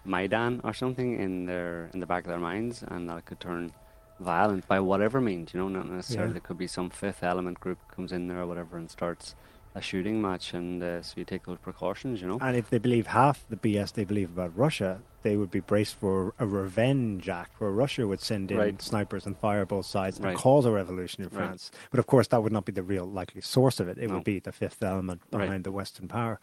[0.04, 3.72] Maidan or something in their in the back of their minds, and that could turn
[4.20, 5.54] violent by whatever means.
[5.54, 6.30] You know, not necessarily.
[6.30, 6.34] Yeah.
[6.34, 9.36] There could be some fifth element group comes in there or whatever and starts
[9.76, 12.20] a shooting match, and uh, so you take those precautions.
[12.20, 12.40] You know.
[12.42, 15.94] and if they believe half the BS they believe about Russia, they would be braced
[15.96, 18.82] for a revenge act where Russia would send in Right.
[18.82, 20.30] snipers and fire both sides Right.
[20.30, 21.46] and cause a revolution in Right.
[21.46, 21.70] France.
[21.92, 24.00] But of course, that would not be the real likely source of it.
[24.00, 24.16] It No.
[24.16, 25.42] would be the fifth element Right.
[25.42, 26.40] behind the Western power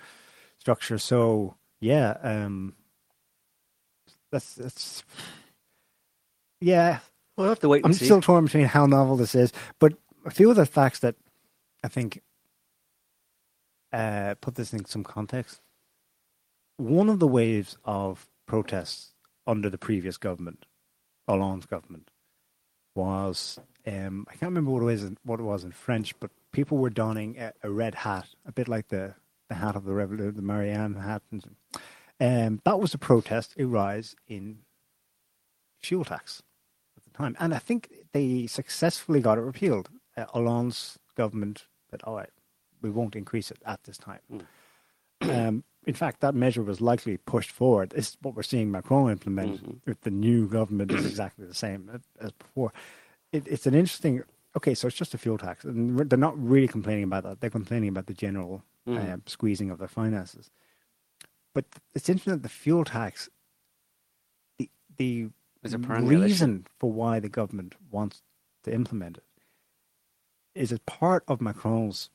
[0.64, 0.96] structure.
[0.96, 2.74] So yeah, um,
[4.32, 5.04] that's that's
[6.60, 7.00] yeah.
[7.36, 8.06] We'll have to wait and I'm see.
[8.06, 9.92] still torn between how novel this is, but
[10.24, 11.16] a few of the facts that
[11.82, 12.22] I think
[13.92, 15.60] uh, put this in some context.
[16.78, 19.12] One of the waves of protests
[19.46, 20.64] under the previous government,
[21.28, 22.10] Hollande's government,
[22.94, 26.30] was um, I can't remember what it was in, what it was in French, but
[26.52, 29.14] people were donning a, a red hat, a bit like the
[29.48, 31.44] the hat of the Revolu- the Marianne hat, and
[32.20, 34.58] um, that was a protest, a rise in
[35.82, 36.42] fuel tax
[36.96, 39.88] at the time, and I think they successfully got it repealed.
[40.16, 42.30] Uh, Hollande's government said, "All right,
[42.80, 44.20] we won't increase it at this time."
[45.22, 47.92] um, in fact, that measure was likely pushed forward.
[47.94, 49.80] It's what we're seeing Macron implement Mhm.
[49.86, 52.72] with the new government is exactly the same as before.
[53.32, 54.22] It, it's an interesting.
[54.56, 57.40] Okay, so it's just a fuel tax, and they're not really complaining about that.
[57.40, 58.98] They're complaining about the general Mhm.
[59.14, 60.50] uh, squeezing of their finances.
[61.54, 63.28] But it's interesting that the fuel tax,
[64.58, 65.30] the the
[65.74, 65.78] a
[66.20, 68.22] reason for why the government wants
[68.64, 69.24] to implement it
[70.54, 72.10] is it part of Macron's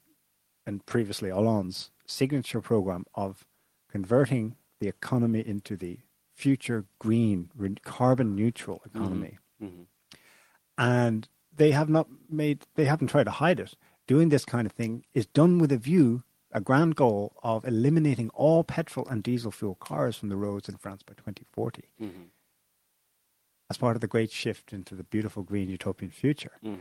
[0.65, 3.45] and previously Hollande's signature program of
[3.89, 5.99] converting the economy into the
[6.35, 9.39] future green, re- carbon neutral economy.
[9.59, 9.83] hmm
[10.77, 13.73] And they have not made, they haven't tried to hide it.
[14.07, 18.29] Doing this kind of thing is done with a view, a grand goal of eliminating
[18.31, 22.07] all petrol and diesel fuel cars from the roads in France by 2040 hmm
[23.71, 26.53] as part of the great shift into the beautiful green utopian future.
[26.63, 26.75] hmm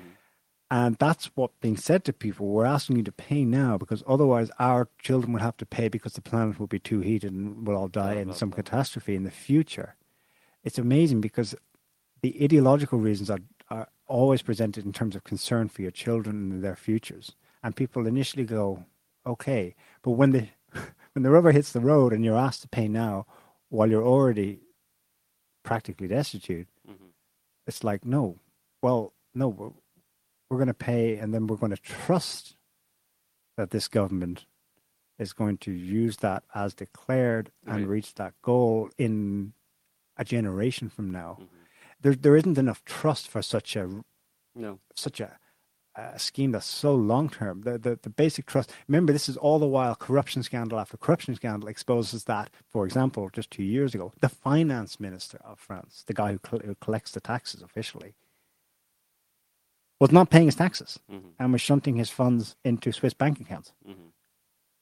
[0.70, 2.46] And that's what being said to people.
[2.46, 6.14] We're asking you to pay now because otherwise our children will have to pay because
[6.14, 8.56] the planet will be too heated and we'll all die in some blah.
[8.56, 9.96] catastrophe in the future.
[10.64, 11.54] It's amazing because
[12.22, 16.64] the ideological reasons are, are always presented in terms of concern for your children and
[16.64, 17.34] their futures.
[17.62, 18.84] And people initially go,
[19.28, 19.74] okay.
[20.02, 20.48] But when the,
[21.12, 23.26] when the rubber hits the road and you're asked to pay now
[23.68, 24.60] while you're already
[25.64, 26.94] practically destitute, hmm
[27.66, 28.38] it's like no.
[28.82, 29.70] Well no we're,
[30.48, 32.56] we're going to pay and then we're going to trust
[33.58, 34.46] that this government
[35.18, 39.52] is going to use that as declared and reach that goal in
[40.16, 41.34] a generation from now.
[41.40, 41.44] Hmm
[42.00, 43.88] there there isn't enough trust for such a
[44.54, 44.78] No.
[44.94, 45.38] such a
[46.14, 47.62] a scheme that's so long term.
[47.62, 48.72] The, the the basic trust.
[48.88, 52.50] Remember, this is all the while corruption scandal after corruption scandal exposes that.
[52.68, 56.60] For example, just two years ago, the finance minister of France, the guy who, col-
[56.60, 58.14] who collects the taxes officially,
[60.00, 63.72] was not paying his taxes hmm and was shunting his funds into Swiss bank accounts.
[63.86, 64.08] hmm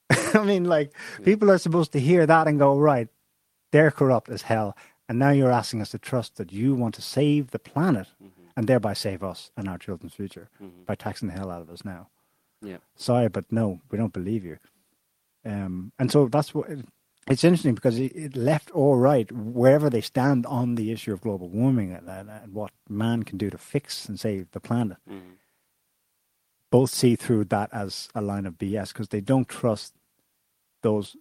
[0.39, 1.25] I mean, like Yeah.
[1.25, 3.09] people are supposed to hear that and go, right,
[3.71, 4.75] they're corrupt as hell,
[5.09, 8.36] and now you're asking us to trust that you want to save the planet hmm
[8.57, 11.69] and thereby save us and our children's future hmm by taxing the hell out of
[11.69, 12.09] us now.
[12.61, 12.77] Yeah.
[12.95, 14.57] Sorry, but no, we don't believe you.
[15.45, 16.67] Um, and so that's what
[17.29, 21.21] it's interesting because it, it left or right, wherever they stand on the issue of
[21.21, 24.97] global warming and, and, and what man can do to fix and save the planet,
[25.07, 25.35] hmm
[26.71, 29.93] both see through that as a line of BS because they don't trust
[30.81, 31.15] those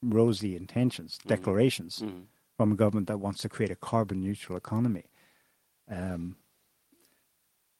[0.00, 1.28] rosy intentions, Mhm.
[1.28, 2.22] declarations hmm
[2.56, 5.04] from a government that wants to create a carbon neutral economy.
[5.90, 6.36] Um,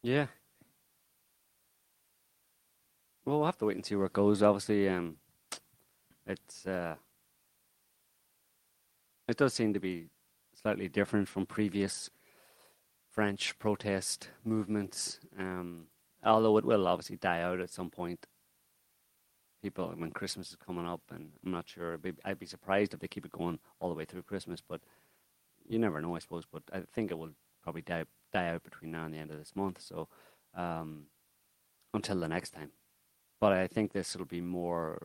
[0.02, 0.26] Yeah.
[3.24, 4.42] Well, we'll have to wait and see where it goes.
[4.42, 5.16] Obviously, um,
[6.26, 6.96] it's uh,
[9.28, 10.08] it does seem to be
[10.60, 12.10] slightly different from previous
[13.10, 15.20] French protest movements.
[15.38, 15.86] Um,
[16.24, 18.26] although it will obviously die out at some point.
[19.62, 21.94] People, when Christmas is coming up, and I'm not sure.
[21.94, 24.60] I'd be, I'd be surprised if they keep it going all the way through Christmas,
[24.60, 24.80] but
[25.68, 26.44] you never know, I suppose.
[26.50, 27.30] But I think it will
[27.62, 29.80] probably die die out between now and the end of this month.
[29.80, 30.08] So
[30.54, 31.04] um,
[31.94, 32.70] until the next time.
[33.40, 34.98] But I think this will be more.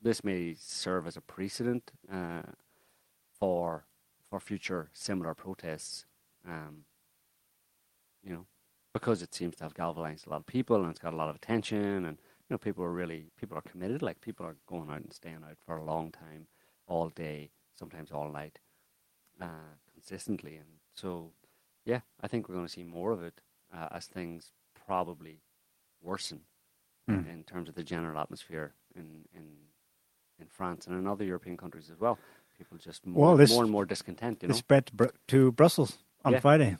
[0.00, 2.42] This may serve as a precedent uh,
[3.38, 3.86] for
[4.30, 6.06] for future similar protests.
[6.46, 6.84] Um,
[8.22, 8.46] you know,
[8.92, 11.28] because it seems to have galvanized a lot of people and it's got a lot
[11.28, 14.02] of attention, and you know, people are really people are committed.
[14.02, 16.46] Like people are going out and staying out for a long time,
[16.86, 18.58] all day, sometimes all night,
[19.40, 21.32] uh, consistently, and so
[21.86, 23.40] yeah, I think we're going to see more of it
[23.74, 24.52] uh, as things
[24.86, 25.40] probably
[26.02, 26.40] worsen
[27.08, 27.30] in, Mm.
[27.32, 29.44] in terms of the general atmosphere in, in
[30.38, 32.18] in France and in other European countries as well.
[32.58, 34.42] People just more, Well, this- more and more discontent.
[34.42, 35.96] You it know, spread to, Bru- to Brussels
[36.26, 36.40] on Yeah.
[36.40, 36.76] Friday,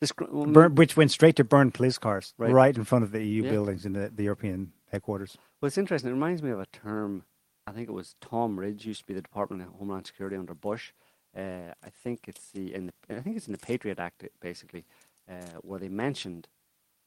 [0.00, 2.52] this, gr- well, burn, which went straight to burn police cars Right.
[2.52, 3.50] right, in front of the EU Yeah.
[3.52, 5.38] buildings in the, the European headquarters.
[5.60, 6.10] Well, it's interesting.
[6.10, 7.24] It reminds me of a term.
[7.66, 10.52] I think it was Tom Ridge used to be the Department of Homeland Security under
[10.54, 10.92] Bush.
[11.36, 14.84] Uh, I think it's the in the, I think it's in the Patriot Act basically,
[15.28, 16.48] uh, where they mentioned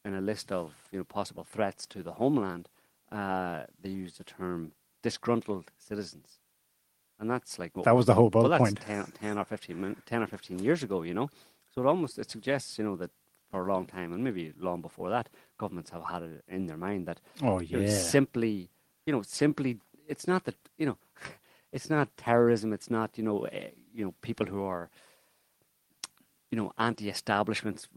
[0.04, 2.70] in a list of you know possible threats to the homeland,
[3.12, 6.40] uh, they used the term disgruntled citizens,
[7.20, 8.80] and that's like what That was the whole well, bullet point.
[8.82, 11.30] 10, 10 or 15, 10 or 15 years ago, you know.
[11.74, 13.12] So it almost it suggests, you know, that
[13.52, 16.78] for a long time, and maybe long before that, governments have had it in their
[16.78, 18.70] mind that Oh you know, yeah, simply,
[19.06, 20.98] you know, simply, it's not that, you know,
[21.72, 22.74] it's not terrorism.
[22.74, 24.90] It's not, you know, uh, you know, people who are,
[26.52, 27.88] you know, anti-establishments,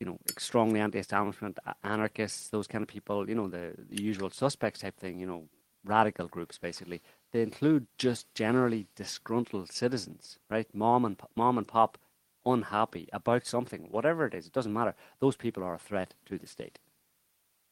[0.00, 4.80] you know, strongly anti-establishment, anarchists, those kind of people, you know, the, the usual suspects
[4.80, 5.44] type thing, you know,
[5.84, 7.02] radical groups basically.
[7.32, 10.66] They include just generally disgruntled citizens, right?
[10.74, 11.98] Mom and mom and pop
[12.46, 14.94] unhappy about something, whatever it is, it doesn't matter.
[15.20, 16.78] Those people are a threat to the state,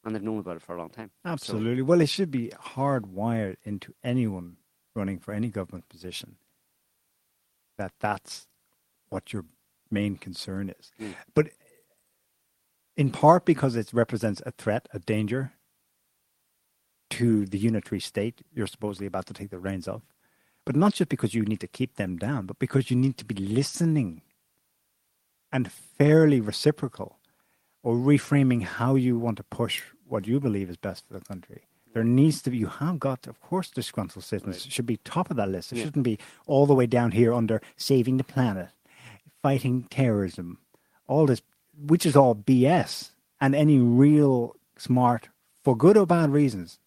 [0.03, 1.09] and they've known about it for a long time.
[1.25, 1.81] So- absolutely.
[1.81, 4.57] Well, it should be hardwired into anyone
[4.95, 6.37] running for any government position
[7.77, 8.47] that that's
[9.09, 9.45] what your
[9.91, 10.91] main concern is.
[10.99, 11.15] Mm.
[11.33, 11.49] But
[12.95, 15.53] in part because it represents a threat, a danger
[17.11, 20.01] to the unitary state you're supposedly about to take the reins of.
[20.65, 23.25] But not just because you need to keep them down, but because you need to
[23.25, 24.21] be listening
[25.51, 27.19] and fairly reciprocal
[27.83, 31.63] or reframing how you want to push what you believe is best for the country
[31.93, 32.57] There needs to be.
[32.57, 34.71] You have got, of course, disgruntled citizens Right.
[34.73, 35.71] should be top of that list.
[35.71, 35.85] It Yeah.
[35.85, 36.17] shouldn't be
[36.47, 38.69] all the way down here under saving the planet,
[39.41, 40.57] fighting terrorism,
[41.07, 41.41] all this,
[41.77, 43.11] which is all BS.
[43.39, 45.29] And any real smart,
[45.63, 46.79] for good or bad reasons,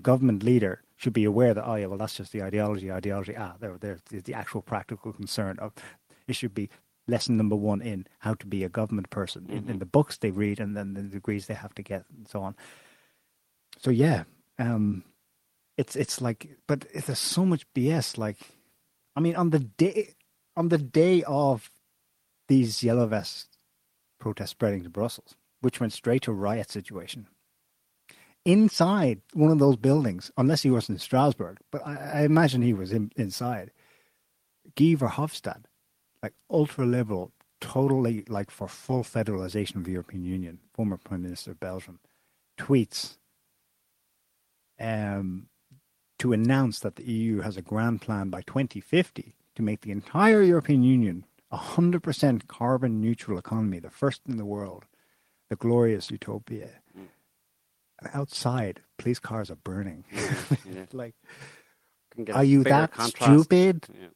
[0.00, 3.36] government leader should be aware that oh yeah, well that's just the ideology, ideology.
[3.36, 5.72] Ah, there, there is the actual practical concern of.
[6.28, 6.70] It should be
[7.08, 10.30] lesson number one in how to be a government person in, in the books they
[10.30, 12.54] read and then the degrees they have to get and so on.
[13.82, 14.24] So yeah,
[14.58, 15.02] um,
[15.76, 18.16] it's it's like, but there's so much BS.
[18.16, 18.38] Like,
[19.16, 20.14] I mean, on the day
[20.56, 21.70] on the day of
[22.48, 23.58] these yellow vest
[24.20, 27.26] protests spreading to Brussels, which went straight to riot situation,
[28.44, 32.74] inside one of those buildings, unless he was in Strasbourg, but I, I imagine he
[32.74, 33.72] was in, inside.
[34.76, 35.64] Guy Verhofstadt,
[36.22, 41.50] like ultra liberal, totally like for full federalization of the European Union, former Prime Minister
[41.50, 41.98] of Belgium,
[42.58, 43.16] tweets
[44.80, 45.48] um,
[46.18, 50.42] to announce that the EU has a grand plan by 2050 to make the entire
[50.42, 54.84] European Union a 100% carbon neutral economy, the first in the world,
[55.50, 56.70] the glorious utopia.
[56.98, 57.08] Mm.
[58.14, 60.04] Outside, police cars are burning.
[60.10, 60.86] Yeah.
[60.92, 61.14] like,
[62.10, 63.14] Can get a are you that contrast.
[63.22, 63.86] stupid?
[63.92, 64.08] Yeah.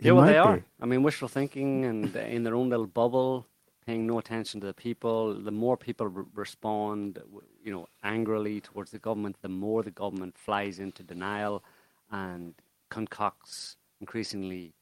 [0.00, 0.64] Yeah, well, they might are.
[0.80, 3.46] I mean, wishful thinking and in their own little bubble,
[3.86, 5.34] paying no attention to the people.
[5.34, 7.18] The more people re- respond,
[7.64, 11.62] you know, angrily towards the government, the more the government flies into denial
[12.10, 12.54] and
[12.90, 14.74] concocts increasingly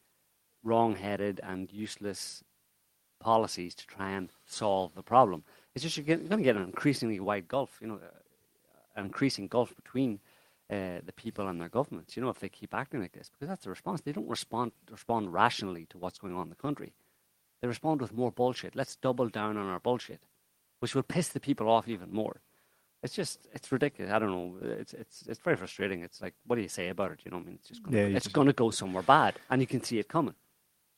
[0.63, 2.43] wrong-headed and useless
[3.21, 5.45] policies to try and solve the problem.
[5.75, 8.97] It's just you're, get, you're going to get an increasingly wide gulf, you know, uh,
[8.97, 10.21] an increasing gulf between
[10.71, 12.17] uh, the people and their governments.
[12.17, 14.01] You know, if they keep acting like this, because that's the response.
[14.01, 16.93] They don't respond respond rationally to what's going on in the country.
[17.61, 18.75] They respond with more bullshit.
[18.75, 20.23] Let's double down on our bullshit,
[20.81, 22.41] which will piss the people off even more.
[23.03, 24.13] It's just, it's ridiculous.
[24.13, 24.57] I don't know.
[24.63, 26.03] It's it's it's very frustrating.
[26.03, 27.21] It's like, what do you say about it?
[27.25, 29.35] You know, I mean, it's just gonna, yeah, it's just- going to go somewhere bad,
[29.51, 30.35] and you can see it coming.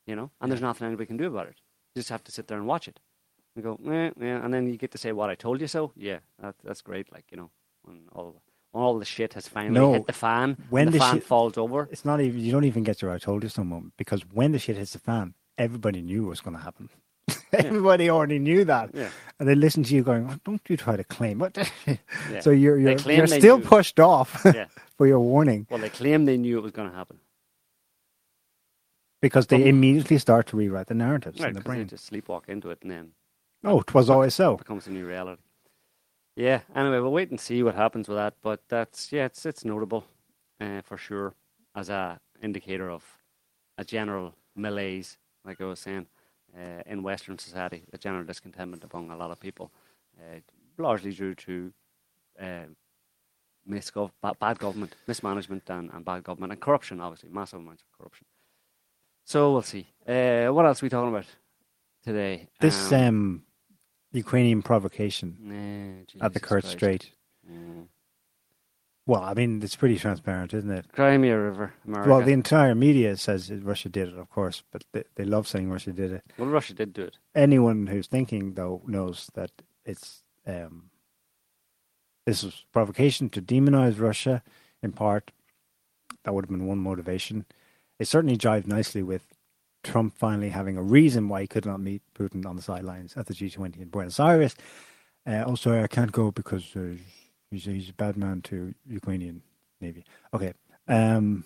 [0.07, 1.55] You know, and there's nothing anybody can do about it.
[1.95, 2.99] You just have to sit there and watch it.
[3.55, 5.93] You go, eh, yeah, and then you get to say, "What I told you so."
[5.95, 7.13] Yeah, that, that's great.
[7.13, 7.51] Like you know,
[7.85, 8.43] when all
[8.73, 11.25] when all the shit has finally No, hit the fan, when the, the fan shit-
[11.25, 11.89] falls over.
[11.93, 14.51] It's not even, you don't even get your I told you so moment because when
[14.53, 16.89] the shit hits the fan, everybody knew it was going to happen.
[17.53, 18.91] everybody already knew that.
[18.95, 19.11] Yeah.
[19.39, 21.57] And they listen to you going, "Oh, don't you try to claim what?
[21.87, 21.97] Yeah.
[22.41, 23.65] So you're, you're, you're still knew.
[23.65, 24.67] pushed off Yeah.
[24.97, 27.19] for your warning Well, they claim they knew it was going to happen.
[29.21, 31.89] because they From- immediately start to rewrite the narratives Right, in the 'cause they brain.
[31.89, 33.13] just sleepwalk into it and then
[33.65, 34.57] Oh, 'twas always so.
[34.57, 35.43] becomes a new reality.
[36.35, 36.63] Yeah.
[36.75, 38.35] Anyway, we'll wait and see what happens with that.
[38.43, 40.05] But that's yeah, it's it's notable
[40.61, 41.35] uh, for sure
[41.75, 43.05] as a indicator of
[43.79, 46.07] a general malaise, like I was saying,
[46.57, 49.73] uh, in Western society, a general discontentment among a lot of people,
[50.19, 50.41] uh,
[50.79, 51.73] largely due to
[52.41, 52.67] uh,
[53.69, 57.01] misgov- bad government, mismanagement, and, and bad government, and corruption.
[57.01, 58.27] Obviously, massive amounts of corruption.
[59.25, 59.87] So we'll see.
[60.07, 61.27] Uh, what else are we talking about
[62.05, 62.49] today?
[62.61, 63.45] This um,
[64.13, 67.13] Ukrainian provocation Nah, at the Kerch Strait.
[67.51, 67.87] Mm.
[69.05, 70.87] Well, I mean, it's pretty transparent, isn't it?
[70.93, 72.09] Crimea River, America.
[72.09, 75.71] Well, the entire media says Russia did it, of course, but they, they love saying
[75.71, 76.25] Russia did it.
[76.39, 77.19] Well, Russia did do it.
[77.35, 79.51] Anyone who's thinking, though, knows that
[79.85, 80.91] it's um,
[82.27, 84.43] this was provocation to demonize Russia,
[84.83, 85.33] in part.
[86.25, 87.45] That would have been one motivation.
[87.99, 89.23] It certainly jived nicely with
[89.83, 93.27] Trump finally having a reason why he could not meet Putin on the sidelines at
[93.27, 94.55] the G20 in Buenos Aires.
[95.27, 96.95] Uh, sorry, I can't go because uh,
[97.53, 99.43] he's, he's a bad man to Ukrainian
[99.81, 100.05] Navy.
[100.35, 100.53] Okay.
[100.89, 101.45] Um,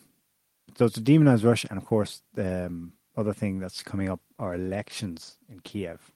[0.76, 4.20] so it's a demonized Russia, and of course, the um, other thing that's coming up
[4.38, 6.12] are elections in Kiev.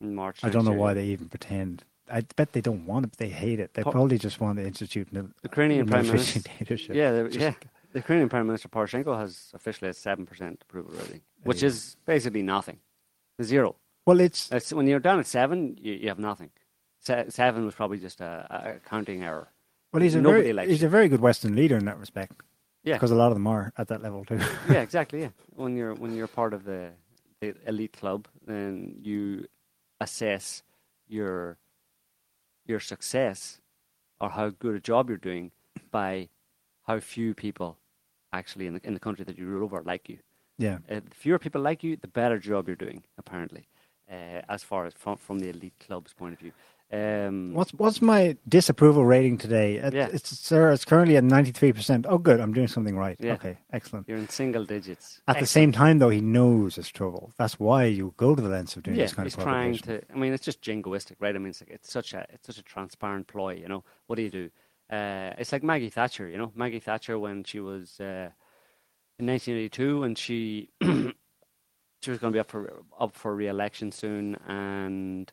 [0.00, 0.40] In March.
[0.42, 1.84] I don't know year, why they even pretend.
[2.10, 3.12] I bet they don't want it.
[3.16, 3.74] They hate it.
[3.74, 6.40] They Po- probably just want to institute The Ukrainian Prime Minister.
[6.48, 6.96] dictatorship.
[6.96, 7.54] Yeah, Just- yeah.
[7.92, 11.68] The Ukrainian Prime Minister Poroshenko has officially a seven percent approval rating, which Yeah.
[11.68, 12.78] is basically nothing.
[13.42, 13.76] Zero.
[14.06, 16.50] Well, it's It's, when you're down at seven, you, you have nothing.
[17.02, 19.48] Se- seven was probably just a, a counting error.
[19.92, 22.32] well, he's a Nobody very likes he's a very good Western leader in that respect.
[22.84, 22.94] Yeah.
[22.94, 24.40] because a lot of them are at that level too.
[24.68, 25.20] yeah, exactly.
[25.22, 26.90] Yeah, when you're when you're part of the,
[27.40, 29.46] the elite club, then you
[30.00, 30.62] assess
[31.08, 31.58] your
[32.66, 33.60] your success
[34.20, 35.50] or how good a job you're doing
[35.90, 36.28] by
[36.86, 37.78] how few people
[38.32, 40.18] actually in the in the country that you rule over like you.
[40.58, 43.02] yeah, Uh, the fewer people like you, the better job you're doing.
[43.18, 43.66] Apparently,
[44.10, 46.52] uh, as far as from from the elite club's point of view.
[46.92, 49.76] Um, What's what's my disapproval rating today?
[49.76, 50.08] It, Yeah.
[50.12, 52.04] It's sir, it's currently at ninety three percent.
[52.06, 53.16] Oh, good, I'm doing something right.
[53.18, 53.32] Yeah.
[53.32, 54.06] Okay, excellent.
[54.06, 55.22] you're in single digits.
[55.26, 57.32] At the same time, though, he knows it's trouble.
[57.38, 59.78] That's why you go to the lengths of doing yeah, this kind he's of trying
[59.78, 60.02] to.
[60.12, 61.34] I mean, it's just jingoistic, right?
[61.34, 63.54] I mean, it's like it's such a it's such a transparent ploy.
[63.54, 64.50] You know, what do you do?
[64.90, 66.28] Uh, it's like Maggie Thatcher.
[66.28, 68.28] You know, Maggie Thatcher when she was uh,
[69.18, 74.36] in 1982, and she she was going to be up for up for re-election soon,
[74.46, 75.32] and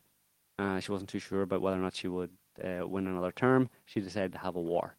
[0.59, 2.31] uh, she wasn't too sure about whether or not she would
[2.63, 3.69] uh, win another term.
[3.85, 4.97] She decided to have a war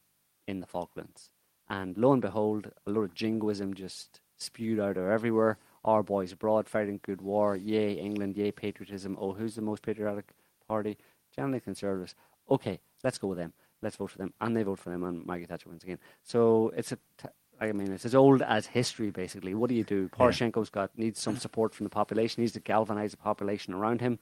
[0.49, 1.31] in the Falklands,
[1.69, 5.59] and lo and behold, a lot of jingoism just spewed out of everywhere.
[5.85, 7.57] Our boys abroad fighting good war.
[7.57, 8.37] Yay, England.
[8.37, 9.17] Yay, patriotism.
[9.21, 10.31] Oh, who's the most patriotic
[10.67, 10.99] party?
[11.35, 12.15] Generally conservatives.
[12.51, 13.53] Okay, let's go with them.
[13.83, 15.99] Let's vote for them, and they vote for them, and Maggie Thatcher wins again.
[16.23, 16.97] So it's a.
[17.19, 17.29] T-
[17.63, 19.55] I mean, it's as old as history, basically.
[19.55, 20.09] What do you do?
[20.09, 22.41] Poroshenko's got needs some support from the population.
[22.41, 24.19] He Needs to galvanize the population around him.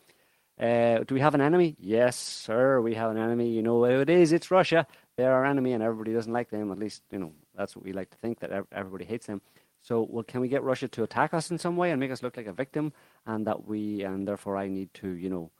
[0.58, 1.76] Uh, do we have an enemy?
[1.78, 2.80] Yes, sir.
[2.80, 3.48] We have an enemy.
[3.50, 4.32] You know who it is?
[4.32, 4.86] It's Russia.
[5.16, 6.72] They're our enemy, and everybody doesn't like them.
[6.72, 9.40] At least, you know, that's what we like to think that everybody hates them.
[9.82, 12.22] So, well, can we get Russia to attack us in some way and make us
[12.22, 12.92] look like a victim,
[13.26, 15.52] and that we, and therefore, I need to, you know,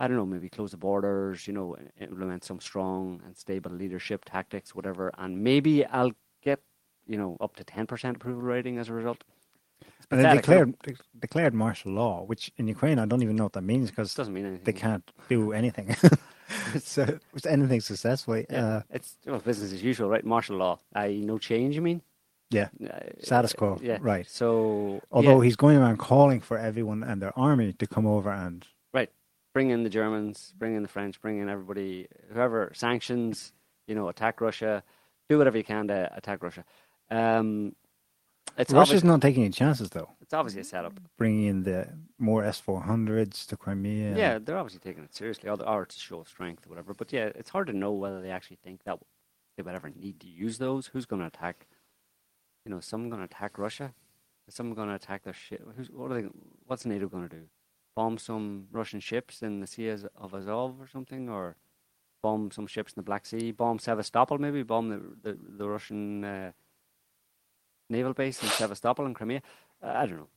[0.00, 4.24] I don't know, maybe close the borders, you know, implement some strong and stable leadership
[4.24, 6.10] tactics, whatever, and maybe I'll
[6.42, 6.60] get,
[7.06, 9.22] you know, up to ten percent approval rating as a result.
[9.80, 10.64] It's And they pathetic, you know.
[10.64, 13.90] declared de- declared martial law, which in Ukraine I don't even know what that means
[13.90, 14.64] because doesn't mean anything.
[14.64, 15.94] they can't do anything.
[16.78, 18.46] so it's anything successfully.
[18.50, 20.24] Yeah, Uh, it's well, business as usual, right?
[20.24, 20.78] Martial law.
[20.94, 21.74] I no change.
[21.74, 22.02] You mean?
[22.50, 23.78] yeah, Uh, status quo.
[23.82, 23.98] yeah.
[24.00, 24.28] Right.
[24.28, 28.30] So, Although yeah, he's going around calling for everyone and their army to come over
[28.30, 29.10] and right,
[29.54, 33.52] bring in the Germans, bring in the French, bring in everybody, whoever sanctions,
[33.88, 34.82] you know, attack Russia,
[35.28, 36.64] do whatever you can to attack Russia.
[37.10, 37.74] Um,
[38.56, 40.10] it's Russia's obvious, not taking any chances though.
[40.20, 40.98] it's obviously a setup.
[41.18, 41.88] Bringing in the
[42.18, 44.16] more S four hundreds to Crimea.
[44.16, 46.94] Yeah, they're obviously taking it seriously, or, or to show strength or whatever.
[46.94, 48.98] But yeah, it's hard to know whether they actually think that
[49.56, 50.88] they would ever need to use those.
[50.88, 51.66] Who's going to attack?
[52.64, 53.92] You know, someone going to attack Russia?
[54.46, 55.66] Is someone going to attack their ship?
[55.76, 56.28] Who's, what are they?
[56.66, 57.42] What's NATO going to do?
[57.96, 61.56] Bomb some Russian ships in the Sea of Azov or something, or
[62.22, 63.52] bomb some ships in the Black Sea?
[63.52, 66.52] Bomb Sevastopol, maybe bomb the the, the Russian uh,
[67.88, 69.42] naval base in Sevastopol in Crimea.
[69.82, 70.28] Uh, I don't know.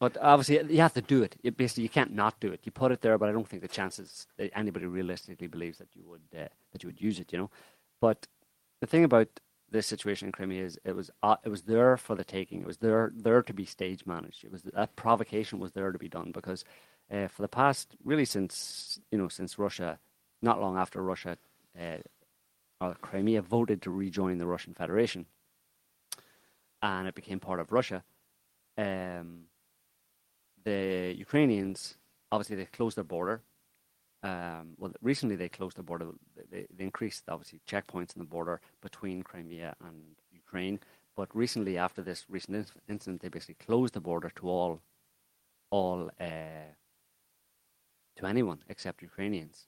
[0.00, 1.36] But obviously, you have to do it.
[1.42, 2.60] You basically, you can't not do it.
[2.64, 5.94] You put it there, but I don't think the chances that anybody realistically believes that
[5.94, 7.32] you would uh, that you would use it.
[7.32, 7.50] You know,
[8.00, 8.26] but
[8.80, 9.28] the thing about
[9.70, 12.60] this situation in Crimea is it was uh, it was there for the taking.
[12.62, 14.44] It was there there to be stage managed.
[14.44, 16.64] It was that provocation was there to be done because
[17.10, 19.98] uh, for the past really since you know since Russia,
[20.42, 21.38] not long after Russia,
[21.80, 21.98] uh,
[22.80, 25.26] or Crimea voted to rejoin the Russian Federation,
[26.82, 28.02] and it became part of Russia.
[28.76, 29.44] Um,
[30.64, 31.96] the Ukrainians
[32.32, 33.42] obviously they closed their border.
[34.24, 36.06] Um, well, recently they closed the border.
[36.50, 39.96] They, they increased obviously checkpoints in the border between Crimea and
[40.32, 40.80] Ukraine.
[41.14, 44.80] But recently, after this recent inc- incident, they basically closed the border to all,
[45.70, 46.70] all uh,
[48.16, 49.66] to anyone except Ukrainians.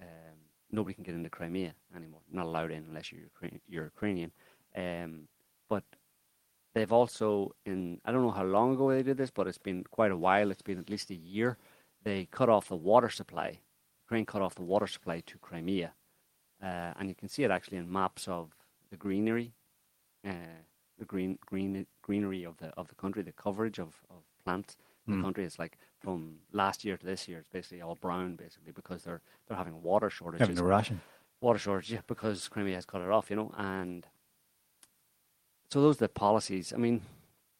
[0.00, 0.38] Um,
[0.70, 2.20] nobody can get into Crimea anymore.
[2.32, 3.28] Not allowed in unless you're,
[3.68, 4.30] you're Ukrainian.
[4.74, 5.28] Um,
[5.68, 5.84] but
[6.78, 9.84] they've also in I don't know how long ago they did this, but it's been
[9.84, 10.50] quite a while.
[10.50, 11.58] It's been at least a year.
[12.04, 13.60] They cut off the water supply.
[14.06, 15.92] Ukraine cut off the water supply to Crimea,
[16.62, 18.54] uh, and you can see it actually in maps of
[18.90, 19.52] the greenery,
[20.26, 20.30] uh,
[20.98, 24.76] the green green greenery of the of the country, the coverage of, of plants.
[25.06, 25.22] in The Mm.
[25.26, 25.74] country is like
[26.04, 26.18] from
[26.52, 27.38] last year to this year.
[27.38, 31.00] It's basically all brown, basically because they're they're having water shortages having a ration.
[31.40, 34.06] water shortage yeah, because Crimea has cut it off, you know, and
[35.70, 36.72] so those are the policies.
[36.72, 37.02] I mean,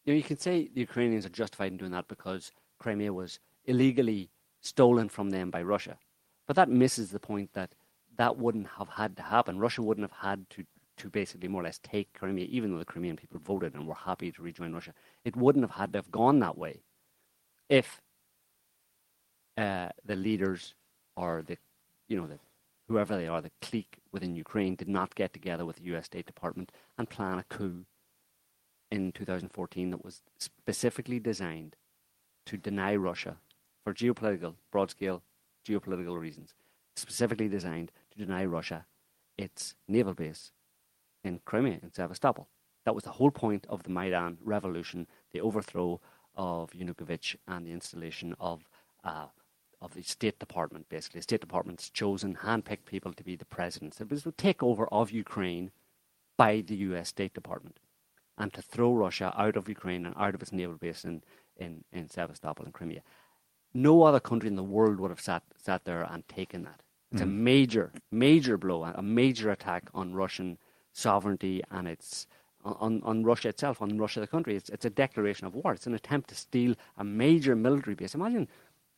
[0.04, 3.38] you know, you can say the Ukrainians are justified in doing that because Crimea was
[3.66, 4.30] illegally
[4.60, 5.98] stolen from them by Russia,
[6.46, 7.74] but that misses the point that
[8.16, 9.58] that wouldn't have had to happen.
[9.58, 10.64] Russia wouldn't have had to
[10.96, 13.94] to basically more or less take Crimea, even though the Crimean people voted and were
[13.94, 14.92] happy to rejoin Russia.
[15.24, 16.82] It wouldn't have had to have gone that way
[17.68, 18.00] if
[19.56, 20.74] uh, the leaders
[21.16, 21.56] or the
[22.08, 22.38] you know the
[22.88, 26.06] whoever they are, the clique within Ukraine, did not get together with the U.S.
[26.06, 27.84] State Department and plan a coup
[28.90, 31.76] in 2014 that was specifically designed
[32.46, 33.36] to deny Russia,
[33.84, 35.22] for geopolitical, broad scale
[35.66, 36.54] geopolitical reasons,
[36.96, 38.86] specifically designed to deny Russia
[39.36, 40.52] its naval base
[41.22, 42.48] in Crimea, in Sevastopol.
[42.84, 46.00] That was the whole point of the Maidan revolution, the overthrow
[46.34, 48.68] of Yanukovych and the installation of
[49.04, 49.26] uh,
[49.80, 51.20] of the State Department, basically.
[51.20, 54.00] The State Department's chosen, handpicked people to be the presidents.
[54.00, 55.70] It was the takeover of Ukraine
[56.36, 57.78] by the US State Department
[58.38, 61.22] and to throw Russia out of Ukraine and out of its naval base in,
[61.56, 63.02] in, in Sevastopol and Crimea.
[63.74, 66.80] no other country in the world would have sat sat there and taken that.
[67.12, 67.32] It's a mm.
[67.52, 70.58] major, major blow, a major attack on Russian
[70.92, 72.26] sovereignty and its
[72.64, 74.56] on, on Russia itself, on Russia the country.
[74.56, 75.72] It's, it's a declaration of war.
[75.72, 78.14] It's an attempt to steal a major military base.
[78.14, 78.48] Imagine,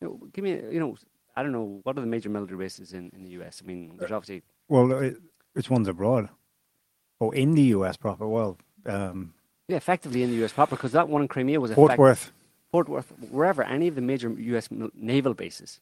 [0.01, 0.97] you know, give me, you know,
[1.35, 3.61] I don't know, what are the major military bases in, in the US?
[3.63, 4.43] I mean, there's uh, obviously.
[4.67, 5.17] Well, it,
[5.53, 6.29] which one's abroad?
[7.21, 8.27] Oh, in the US proper.
[8.27, 9.33] Well, um,
[9.67, 12.31] Yeah, effectively in the US proper, because that one in Crimea was Fort effect- Worth.
[12.71, 15.79] Fort Worth, wherever, any of the major US naval bases,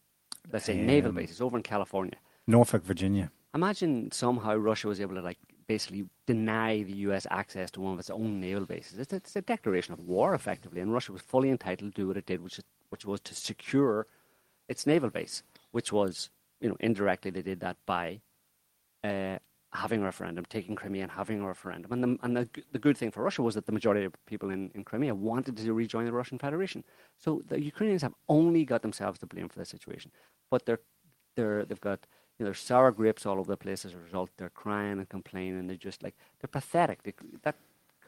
[0.52, 2.16] let's say naval Um, bases over in California.
[2.47, 3.32] Norfolk, Virginia.
[3.54, 5.38] Imagine somehow Russia was able to like
[5.68, 8.97] basically deny the US access to one of its own naval bases.
[8.97, 12.08] It's a, it's a declaration of war, effectively, and Russia was fully entitled to do
[12.08, 14.08] what it did, which is, which was to secure
[14.68, 16.30] its naval base, which was
[16.60, 18.20] you know indirectly they did that by
[19.04, 19.38] uh,
[19.72, 21.91] having a referendum, taking Crimea and having a referendum.
[21.91, 24.49] And, the, and the, the good thing for Russia was that the majority of people
[24.49, 26.84] in, in Crimea wanted to rejoin the Russian Federation.
[27.17, 30.11] So the Ukrainians have only got themselves to blame for the situation.
[30.49, 30.80] But they're,
[31.36, 32.07] they're, they've got
[32.39, 34.32] you know, sour grapes all over the place as a result.
[34.38, 35.67] They're crying and complaining.
[35.67, 37.03] They're just like, they're pathetic.
[37.03, 37.13] They,
[37.43, 37.55] that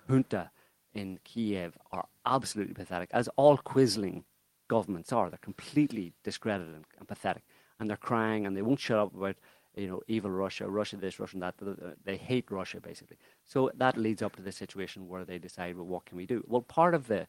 [0.09, 0.49] junta
[0.93, 4.23] in Kiev are absolutely pathetic, as all quisling
[4.67, 5.29] governments are.
[5.29, 7.43] They're completely discredited and, and pathetic.
[7.79, 9.35] And they're crying and they won't shut up about
[9.75, 11.57] you know, evil Russia, Russia this, Russia that.
[11.57, 13.17] Th- th- They hate Russia basically.
[13.45, 16.43] So that leads up to the situation where they decide, well, what can we do?
[16.47, 17.27] Well, part of the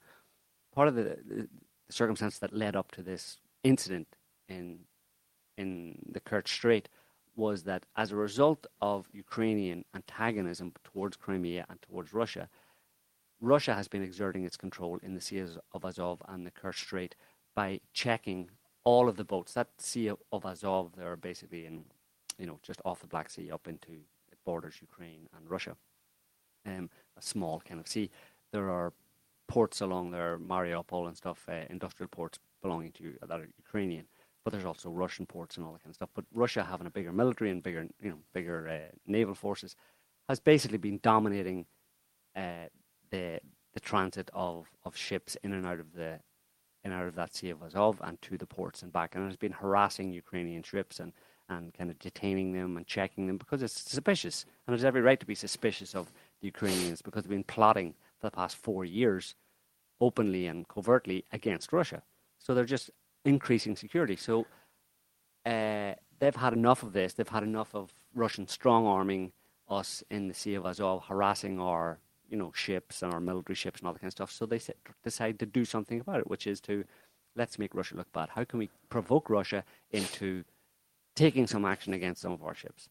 [0.74, 1.48] part of the, the
[1.90, 4.08] circumstance that led up to this incident
[4.48, 4.80] in
[5.56, 6.88] in the Kerch Strait
[7.36, 12.48] was that as a result of Ukrainian antagonism towards Crimea and towards Russia,
[13.40, 17.14] Russia has been exerting its control in the seas of Azov and the Kerch Strait
[17.54, 18.50] by checking
[18.84, 19.54] all of the boats.
[19.54, 21.84] That Sea of Azov, they're basically in,
[22.42, 23.92] you know, just off the Black Sea up into
[24.32, 25.76] it borders Ukraine and Russia.
[26.66, 28.10] Um, a small kind of sea.
[28.52, 28.92] There are
[29.46, 34.06] ports along there, Mariupol and stuff, uh, industrial ports belonging to that are Ukrainian.
[34.44, 36.10] But there's also Russian ports and all that kind of stuff.
[36.14, 39.76] But Russia, having a bigger military and bigger, you know, bigger uh, naval forces,
[40.28, 41.66] has basically been dominating
[42.34, 42.66] uh,
[43.12, 43.38] the
[43.72, 46.18] the transit of, of ships in and out of the
[46.84, 49.24] in and out of that Sea of Azov and to the ports and back, and
[49.26, 51.12] has been harassing Ukrainian ships and,
[51.48, 55.20] and kind of detaining them and checking them because it's suspicious, and there's every right
[55.20, 59.34] to be suspicious of the Ukrainians because they've been plotting for the past four years,
[60.00, 62.02] openly and covertly against Russia.
[62.38, 62.90] So they're just
[63.24, 64.16] increasing security.
[64.16, 64.46] So
[65.44, 67.12] uh, they've had enough of this.
[67.14, 69.32] They've had enough of Russian strong arming
[69.68, 73.80] us in the Sea of Azov, harassing our you know ships and our military ships
[73.80, 74.32] and all that kind of stuff.
[74.32, 74.70] So they s-
[75.02, 76.84] decide to do something about it, which is to
[77.36, 78.30] let's make Russia look bad.
[78.30, 80.44] How can we provoke Russia into
[81.14, 82.88] taking some action against some of our ships?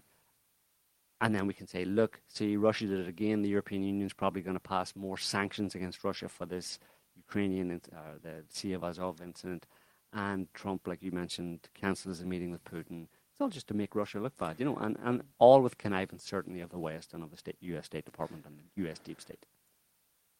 [1.21, 3.43] And then we can say, look, see, Russia did it again.
[3.43, 6.79] The European Union is probably going to pass more sanctions against Russia for this
[7.15, 9.67] Ukrainian, uh, the Sea of Azov incident.
[10.13, 13.03] And Trump, like you mentioned, cancels a meeting with Putin.
[13.03, 16.23] It's all just to make Russia look bad, you know, and, and all with connivance,
[16.23, 17.85] certainly, of the West and of the state, U.S.
[17.85, 18.97] State Department and the U.S.
[18.99, 19.45] deep state.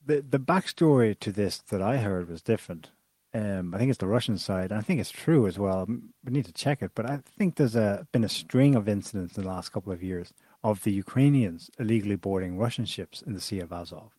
[0.04, 2.90] The the backstory to this that I heard was different.
[3.34, 4.72] Um, I think it's the Russian side.
[4.72, 5.86] and I think it's true as well.
[5.88, 9.38] We need to check it, but I think there's a been a string of incidents
[9.38, 13.40] in the last couple of years of the Ukrainians illegally boarding Russian ships in the
[13.42, 14.12] Sea of Azov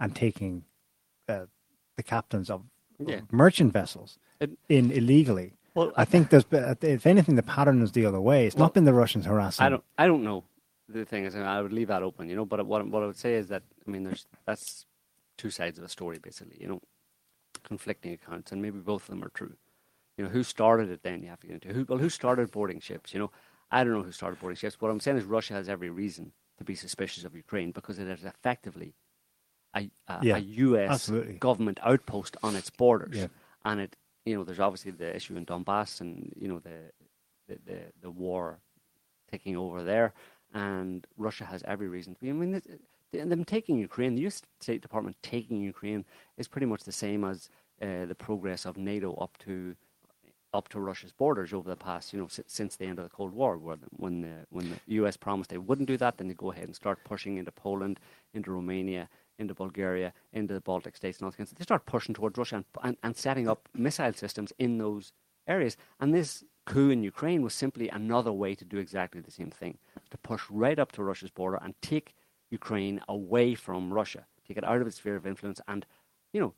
[0.00, 0.64] and taking
[1.28, 1.46] uh,
[1.96, 2.62] the captains of
[2.98, 3.20] Yeah.
[3.30, 5.52] merchant vessels It- in illegally.
[5.74, 6.46] Well, I think there's
[6.82, 8.46] if anything, the pattern is the other way.
[8.46, 9.64] It's Well, not been the Russians harassing.
[9.66, 9.84] I don't.
[9.98, 10.42] I don't know.
[10.88, 12.46] The thing is, I would leave that open, you know.
[12.46, 14.86] But what what I would say is that I mean, there's that's
[15.36, 16.56] two sides of a story, basically.
[16.60, 16.80] You know,
[17.66, 19.56] conflicting accounts, and maybe both of them are true.
[20.16, 21.02] You know, who started it?
[21.02, 21.84] Then you have to get into who.
[21.88, 23.12] Well, who started boarding ships?
[23.12, 23.30] You know,
[23.70, 24.80] I don't know who started boarding ships.
[24.80, 28.08] What I'm saying is, Russia has every reason to be suspicious of Ukraine because it
[28.08, 28.94] is effectively
[29.74, 30.90] a, a, Yeah, a U.S.
[30.90, 31.34] absolutely.
[31.34, 33.26] government outpost on its borders, Yeah.
[33.64, 33.96] and it.
[34.24, 36.78] You know, there's obviously the issue in Donbass, and you know the
[37.48, 38.58] the, the, the war
[39.30, 40.14] taking over there,
[40.54, 42.30] and Russia has every reason to be.
[42.30, 42.60] I mean,
[43.12, 44.42] them taking Ukraine, the U.S.
[44.60, 46.04] State Department taking Ukraine
[46.36, 47.48] is pretty much the same as
[47.82, 49.76] uh, the progress of NATO up to
[50.54, 53.10] up to Russia's borders over the past, you know, si- since the end of the
[53.10, 55.16] Cold War, where when the when the U.S.
[55.16, 58.00] promised they wouldn't do that, then they go ahead and start pushing into Poland,
[58.32, 61.56] into Romania, into Bulgaria, into the Baltic states, and all that kind of.
[61.56, 65.12] They start pushing towards Russia and, and, and setting up missile systems in those
[65.46, 65.76] areas.
[66.00, 69.78] And this coup in Ukraine was simply another way to do exactly the same thing,
[70.10, 72.14] to push right up to Russia's border and take
[72.50, 75.84] Ukraine away from Russia, take it out of its sphere of influence, and,
[76.32, 76.54] you know,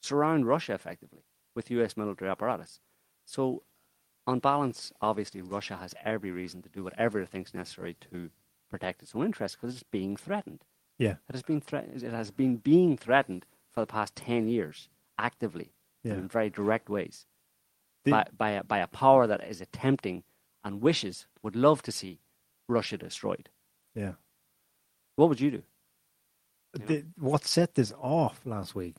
[0.00, 1.96] surround Russia effectively with U.S.
[1.96, 2.80] military apparatus.
[3.24, 3.62] So,
[4.26, 8.30] on balance, obviously, Russia has every reason to do whatever it thinks necessary to
[8.68, 10.64] protect its own interests because it's being threatened.
[10.98, 11.16] Yeah.
[11.28, 15.72] It has been threat- It has been being threatened for the past ten years actively
[16.02, 16.14] Yeah.
[16.14, 17.26] in very direct ways.
[18.04, 20.24] The- by, by, a, by a power that is attempting
[20.64, 22.20] and wishes, would love to see
[22.68, 23.48] Russia destroyed.
[23.94, 24.14] Yeah.
[25.16, 25.62] What would you do?
[26.86, 28.96] The, what set this off last week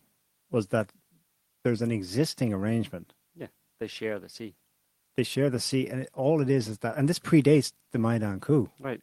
[0.52, 0.90] was that
[1.64, 3.14] there's an existing arrangement.
[3.36, 3.48] Yeah,
[3.80, 4.54] they share the sea.
[5.18, 8.00] They share the sea, and it, all it is is that, and this predates the
[8.00, 8.70] Maidan coup.
[8.80, 9.02] Right.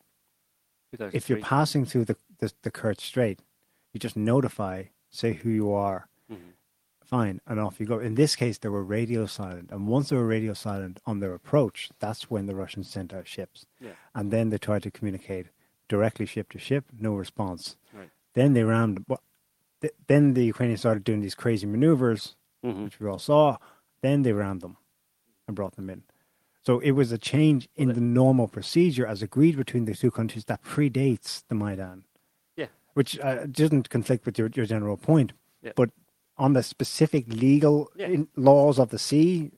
[1.13, 3.41] If you're passing through the, the, the Kerch Strait,
[3.93, 6.55] you just notify, say who you are, Mhm.
[7.05, 7.99] fine, and off you go.
[8.01, 11.33] In this case, they were radio silent, and once they were radio silent on their
[11.35, 13.93] approach, that's when the Russians sent out ships, Yeah.
[14.15, 15.47] and then they tried to communicate
[15.95, 17.77] directly ship to ship, no response.
[17.93, 18.11] Right.
[18.39, 19.05] Then they rammed.
[19.09, 19.23] Well,
[19.83, 22.21] th- then the Ukrainians started doing these crazy maneuvers,
[22.65, 22.85] Mhm.
[22.85, 23.45] which we all saw.
[24.05, 24.77] Then they rammed them
[25.47, 26.01] and brought them in.
[26.67, 30.11] So it was a change in Well, the normal procedure as agreed between the two
[30.19, 31.99] countries that predates the Maidan.
[32.57, 32.67] Yeah.
[32.99, 35.33] Which uh, doesn't conflict with your, your general point.
[35.63, 35.73] Yeah.
[35.81, 35.91] But
[36.45, 38.09] on the specific legal Yeah.
[38.15, 39.51] in, laws of the sea,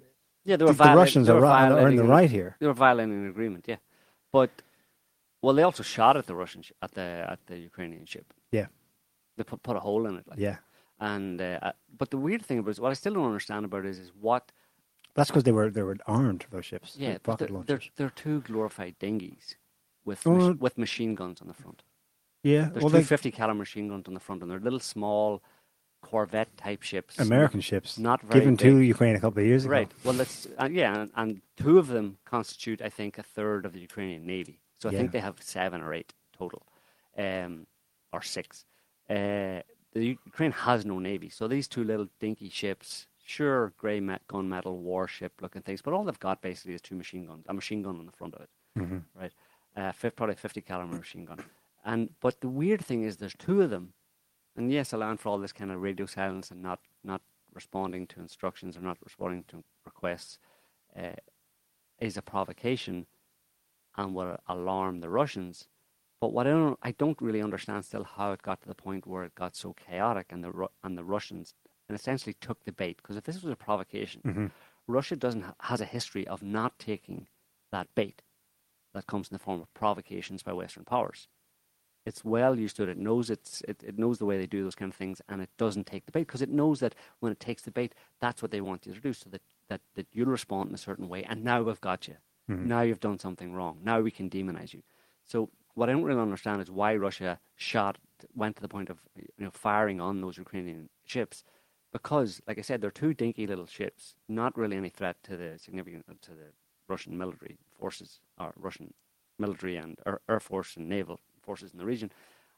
[0.45, 2.57] Yeah, they the, were the Russians they are, are in the right here.
[2.61, 3.81] They were violating an agreement, yeah.
[4.33, 4.51] But
[5.43, 8.27] well, they also shot at the Russian sh- at the at the Ukrainian ship.
[8.59, 8.67] Yeah.
[9.37, 10.27] They put put a hole in it.
[10.29, 10.57] Like, Yeah.
[11.01, 13.85] And uh, uh, but the weird thing about it, what I still don't understand about
[13.85, 14.45] it is, is what
[15.17, 16.89] That's because they were they were armed, those ships.
[16.97, 19.57] yeah, they're, they're they're two glorified dinghies
[20.05, 21.83] with Oh, mach- with machine guns on the front.
[22.45, 22.69] yeah.
[22.71, 25.43] There's Well, two 50 caliber machine guns on the front, and they're little small
[26.03, 27.19] Corvette type ships.
[27.19, 28.65] American ships not very given big.
[28.67, 29.73] to Ukraine a couple of years ago.
[29.73, 29.91] Right.
[30.05, 33.73] Well, let's uh, yeah, and, and two of them constitute, I think, a third of
[33.73, 34.59] the Ukrainian navy.
[34.83, 34.99] So I Yeah.
[34.99, 36.67] think they have seven or eight total,
[37.17, 37.69] um,
[38.13, 38.67] or six.
[39.09, 39.61] Uh,
[39.93, 44.79] the Ukraine has no navy, so these two little dinky ships, sure, grey met gunmetal
[44.79, 47.99] warship looking things, but all they've got basically is two machine guns, a machine gun
[48.01, 49.33] on the front of it, hmm right?
[49.77, 51.41] Uh, probably a 50 caliber machine gun.
[51.85, 53.95] And but the weird thing is, there's two of them,
[54.57, 57.23] and yes, allowing for all this kind of radio silence and not not
[57.55, 60.39] responding to instructions or not responding to requests
[60.97, 61.21] uh,
[62.01, 63.07] is a provocation
[63.97, 65.69] and will alarm the Russians.
[66.21, 69.07] But what I don't, I don't really understand still how it got to the point
[69.07, 71.55] where it got so chaotic and the and the Russians
[71.89, 74.47] and essentially took the bait because if this was a provocation, hmm
[74.87, 77.29] Russia doesn't has a history of not taking
[77.71, 78.23] that bait
[78.95, 81.29] that comes in the form of provocations by Western powers.
[82.05, 82.89] It's well used to it.
[82.89, 85.41] It knows it's it, it knows the way they do those kind of things, and
[85.41, 88.43] it doesn't take the bait because it knows that when it takes the bait, that's
[88.43, 91.09] what they want you to do, so that that, that you'll respond in a certain
[91.09, 91.23] way.
[91.25, 92.17] And now we've got you.
[92.49, 92.73] Mhm.
[92.73, 93.81] Now you've done something wrong.
[93.83, 94.83] Now we can demonize you.
[95.25, 97.99] So what I don't really understand is why Russia shot
[98.35, 101.45] went to the point of you know firing on those Ukrainian ships
[101.93, 105.59] because, like I said, they're two dinky little ships, not really any threat to the
[105.59, 106.53] significant to the
[106.89, 108.95] Russian military forces or Russian
[109.39, 112.11] military and air force and naval forces in the region.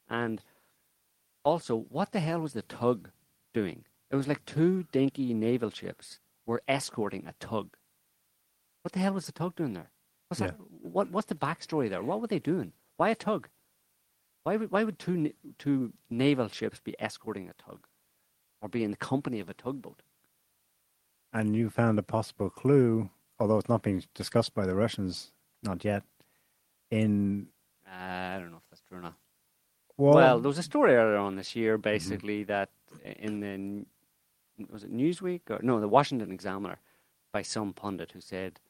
[0.09, 0.43] And
[1.45, 3.11] also, what the hell was the tug
[3.53, 3.87] doing?
[4.11, 7.77] It was like two dinky naval ships were escorting a tug.
[8.85, 9.89] What the hell was the tug doing there?
[10.29, 10.57] What's that?
[10.83, 12.03] What What's the backstory there?
[12.03, 12.75] What were they doing?
[12.99, 13.49] Why a tug?
[14.43, 17.87] Why would Why would two two naval ships be escorting a tug,
[18.61, 20.03] or be in the company of a tugboat?
[21.33, 23.09] And you found a possible clue,
[23.39, 25.33] although it's not being discussed by the Russians,
[25.63, 26.03] not yet.
[26.91, 27.49] In
[27.87, 29.15] Uh, I don't know if that's true or not.
[29.97, 32.69] well, Well, there was a story earlier on this year, basically, that
[33.03, 33.87] in the
[34.71, 36.81] was it Newsweek or no, the Washington Examiner,
[37.33, 38.61] by some pundit who said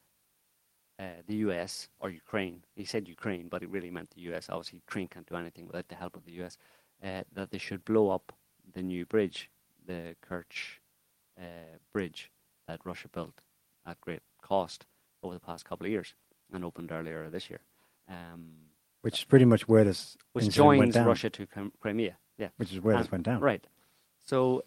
[0.99, 1.89] uh, the U.S.
[1.99, 2.63] or Ukraine.
[2.75, 4.49] He said Ukraine, but it really meant the U.S.
[4.49, 6.57] Obviously, Ukraine can't do anything without the help of the U.S.
[7.03, 8.33] Uh, that they should blow up
[8.73, 9.49] the new bridge,
[9.85, 10.79] the Kerch
[11.39, 12.31] uh, bridge
[12.67, 13.41] that Russia built
[13.85, 14.85] at great cost
[15.21, 16.15] over the past couple of years
[16.53, 17.59] and opened earlier this year.
[18.09, 18.51] Um,
[19.01, 21.47] which is pretty much where this which joins down, Russia to
[21.79, 22.17] Crimea.
[22.37, 23.39] Yeah, which is where this went down.
[23.39, 23.65] right.
[24.23, 24.63] So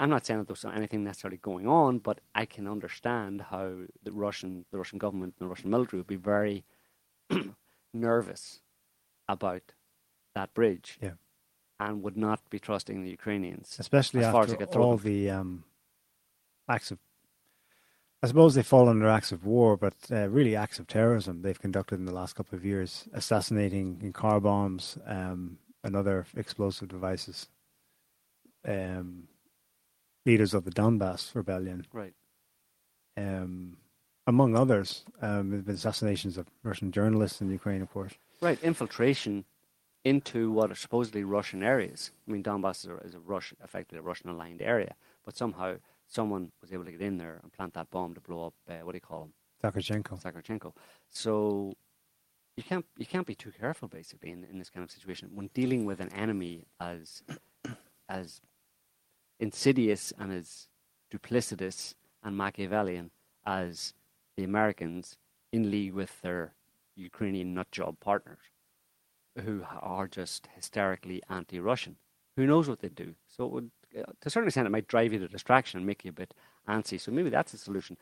[0.00, 3.66] I'm not saying that there's anything necessarily going on, but I can understand how
[4.02, 6.64] the Russian, the Russian government, and the Russian military would be very
[7.92, 8.60] nervous
[9.28, 9.62] about
[10.34, 11.16] that bridge, Yeah.
[11.78, 13.76] and would not be trusting the Ukrainians.
[13.78, 15.12] especially as far as after it could throw all them.
[15.12, 15.64] the um,
[16.68, 16.98] acts of.
[18.22, 21.60] I suppose they fall under acts of war, but uh, really acts of terrorism they've
[21.66, 26.88] conducted in the last couple of years, assassinating in car bombs um, and other explosive
[26.88, 27.48] devices.
[28.66, 29.28] Um,
[30.26, 32.14] leaders of the Donbass rebellion, Right.
[33.16, 33.76] um,
[34.26, 38.12] among others, um, there have been assassinations of Russian journalists in Ukraine, of course.
[38.40, 39.44] Right, infiltration
[40.04, 42.10] into what are supposedly Russian areas.
[42.26, 44.94] I mean, Donbass is a, is a Russian, effectively a Russian-aligned area,
[45.24, 48.46] but somehow someone was able to get in there and plant that bomb to blow
[48.46, 48.54] up.
[48.68, 49.32] Uh, what do you call him?
[49.62, 50.22] Zakharchenko.
[50.22, 50.72] Zakharchenko.
[51.10, 51.74] So
[52.56, 55.48] you can't you can't be too careful basically in, in this kind of situation when
[55.52, 57.22] dealing with an enemy as
[58.08, 58.40] as
[59.40, 60.68] insidious and as
[61.12, 63.10] duplicitous and Machiavellian
[63.44, 63.94] as
[64.36, 65.16] the Americans
[65.50, 66.52] in league with their
[66.94, 68.38] Ukrainian nutjob partners
[69.44, 71.96] who are just hysterically anti-Russian.
[72.36, 73.14] Who knows what they do?
[73.26, 75.86] So it would, uh, to a certain extent, it might drive you to distraction and
[75.86, 76.34] make you a bit
[76.68, 77.00] antsy.
[77.00, 77.96] So maybe that's the solution,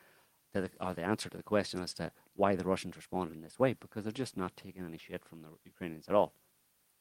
[0.52, 3.42] to the, or the answer to the question as to why the Russians responded in
[3.42, 6.32] this way, because they're just not taking any shit from the Ukrainians at all.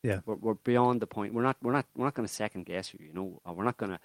[0.03, 0.19] Yeah.
[0.25, 1.33] We're, we're beyond the point.
[1.33, 1.57] We're not.
[1.61, 1.85] We're not.
[1.95, 2.99] We're not going to second guess you.
[3.05, 3.41] You know.
[3.51, 3.99] We're not going to.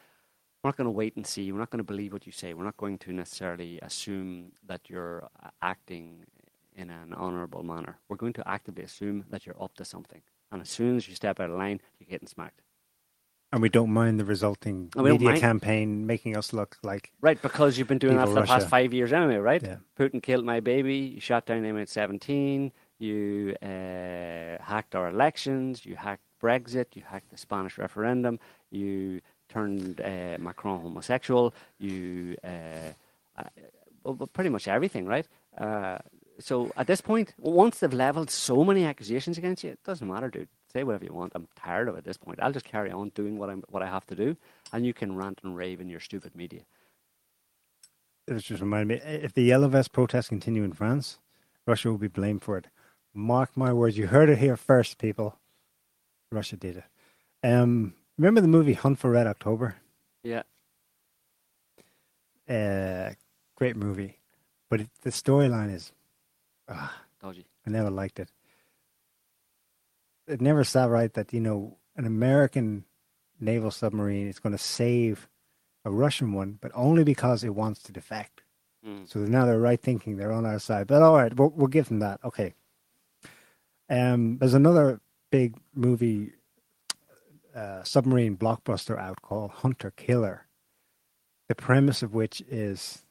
[0.62, 1.50] We're not going to wait and see.
[1.50, 2.54] We're not going to believe what you say.
[2.54, 6.24] We're not going to necessarily assume that you're uh, acting
[6.76, 7.98] in an honourable manner.
[8.08, 10.22] We're going to actively assume that you're up to something.
[10.52, 12.62] And as soon as you step out of line, you're getting smacked.
[13.52, 17.12] And we don't mind the resulting And we don't media campaign making us look like
[17.20, 19.62] Right, because you've been doing that for the past five years anyway, right?
[19.62, 19.76] Yeah.
[19.98, 20.96] Putin killed my baby.
[20.96, 22.70] You shot down MH17.
[22.98, 25.84] You uh, hacked our elections.
[25.84, 26.86] You hacked Brexit.
[26.94, 28.38] You hacked the Spanish referendum.
[28.70, 29.20] You
[29.52, 31.54] turned uh, Macron homosexual.
[31.78, 32.92] You uh,
[33.38, 33.44] uh,
[34.04, 35.26] well, pretty much everything, right?
[35.56, 35.98] Uh,
[36.38, 40.28] so at this point, once they've leveled so many accusations against you, it doesn't matter,
[40.28, 40.48] dude.
[40.72, 41.32] Say whatever you want.
[41.34, 42.38] I'm tired of it at this point.
[42.42, 44.36] I'll just carry on doing what I'm what I have to do,
[44.72, 46.62] and you can rant and rave in your stupid media.
[48.26, 51.18] was just reminded me if the yellow vest protests continue in France,
[51.66, 52.68] Russia will be blamed for it.
[53.14, 55.38] Mark my words, you heard it here first, people.
[56.30, 56.84] Russia did it.
[57.46, 59.76] Um, remember the movie Hunt for Red October?
[60.22, 60.42] Yeah.
[62.48, 63.12] Uh,
[63.56, 64.18] great movie,
[64.68, 65.92] but it, the storyline is
[66.68, 67.46] ah, Dodgy.
[67.66, 68.28] I never liked it.
[70.26, 72.84] It never sat right that you know an American
[73.40, 75.28] naval submarine is going to save
[75.84, 78.42] a Russian one, but only because it wants to defect.
[78.86, 79.08] Mm.
[79.08, 80.86] So now they're right thinking they're on our side.
[80.86, 82.20] But all right, we'll, we'll give them that.
[82.24, 82.54] Okay.
[83.88, 85.00] Um, there's another
[85.30, 86.32] big movie,
[87.54, 90.46] uh, submarine blockbuster out called Hunter Killer.
[91.48, 93.02] The premise of which is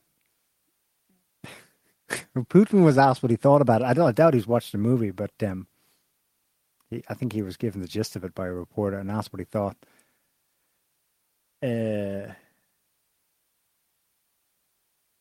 [2.36, 3.86] Putin was asked what he thought about it.
[3.86, 5.68] I, don't, I doubt he's watched the movie, but um,
[6.90, 9.32] he, I think he was given the gist of it by a reporter and asked
[9.34, 9.78] what he thought.
[11.64, 12.34] Uh,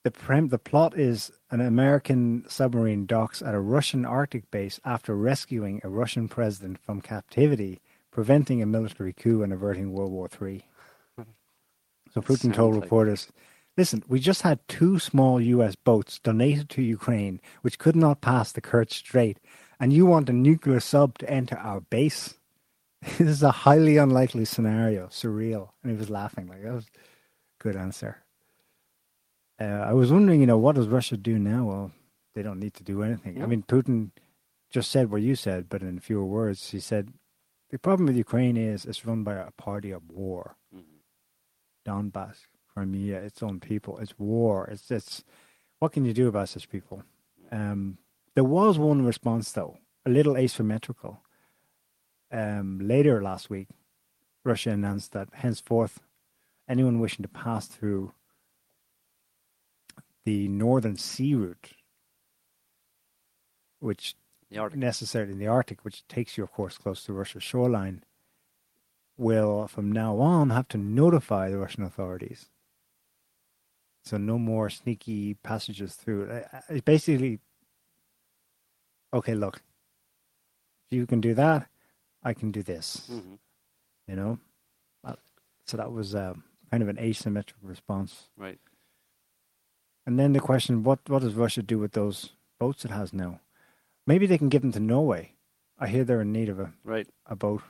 [0.03, 5.15] the prem the plot is an American submarine docks at a Russian Arctic base after
[5.15, 7.81] rescuing a Russian president from captivity,
[8.11, 10.65] preventing a military coup and averting World War III.
[12.13, 13.29] So Putin told like- reporters,
[13.77, 15.77] "Listen, we just had two small U.S.
[15.77, 19.39] boats donated to Ukraine, which could not pass the Kerch Strait,
[19.79, 22.35] and you want a nuclear sub to enter our base?
[23.03, 27.63] this is a highly unlikely scenario, surreal." And he was laughing like that was a
[27.63, 28.19] good answer.
[29.61, 31.65] Uh, I was wondering, you know, what does Russia do now?
[31.67, 31.93] Well,
[32.35, 33.43] they don't need to do anything.
[33.43, 34.11] I mean, Putin
[34.71, 36.71] just said what you said, but in fewer words.
[36.71, 37.13] He said,
[37.71, 40.57] the problem with Ukraine is it's run by a party of war.
[40.75, 41.01] Mhm.
[41.87, 43.99] Donbass, Crimea, its own people.
[43.99, 44.67] It's war.
[44.67, 45.25] It's, it's
[45.79, 47.03] what can you do about such people?
[47.51, 47.99] Um,
[48.35, 51.23] there was one response, though, a little asymmetrical.
[52.31, 53.69] Um, later last week,
[54.45, 56.01] Russia announced that henceforth,
[56.69, 58.13] anyone wishing to pass through
[60.25, 61.73] the northern sea route,
[63.81, 64.15] which.
[64.51, 68.03] Necessarily in the Arctic, which takes you, of course, close to Russia's shoreline,
[69.17, 72.49] will from now on have to notify the Russian authorities.
[74.05, 76.23] So no more sneaky passages through.
[76.25, 76.49] it.
[76.53, 77.39] I- I- It's basically,
[79.13, 79.63] okay, look,
[80.91, 81.69] if you can do that,
[82.23, 83.09] I can do this.
[83.09, 83.39] Mhm.
[84.07, 84.39] You know,
[85.05, 85.17] Uh,
[85.65, 88.29] so that was um, kind of an asymmetric response.
[88.37, 88.59] Right.
[90.07, 93.41] And then the question: what what does Russia do with those boats it has now?
[94.11, 95.37] Maybe they can give them to Norway.
[95.79, 97.07] I hear they're in need of a, Right.
[97.27, 97.63] a boat.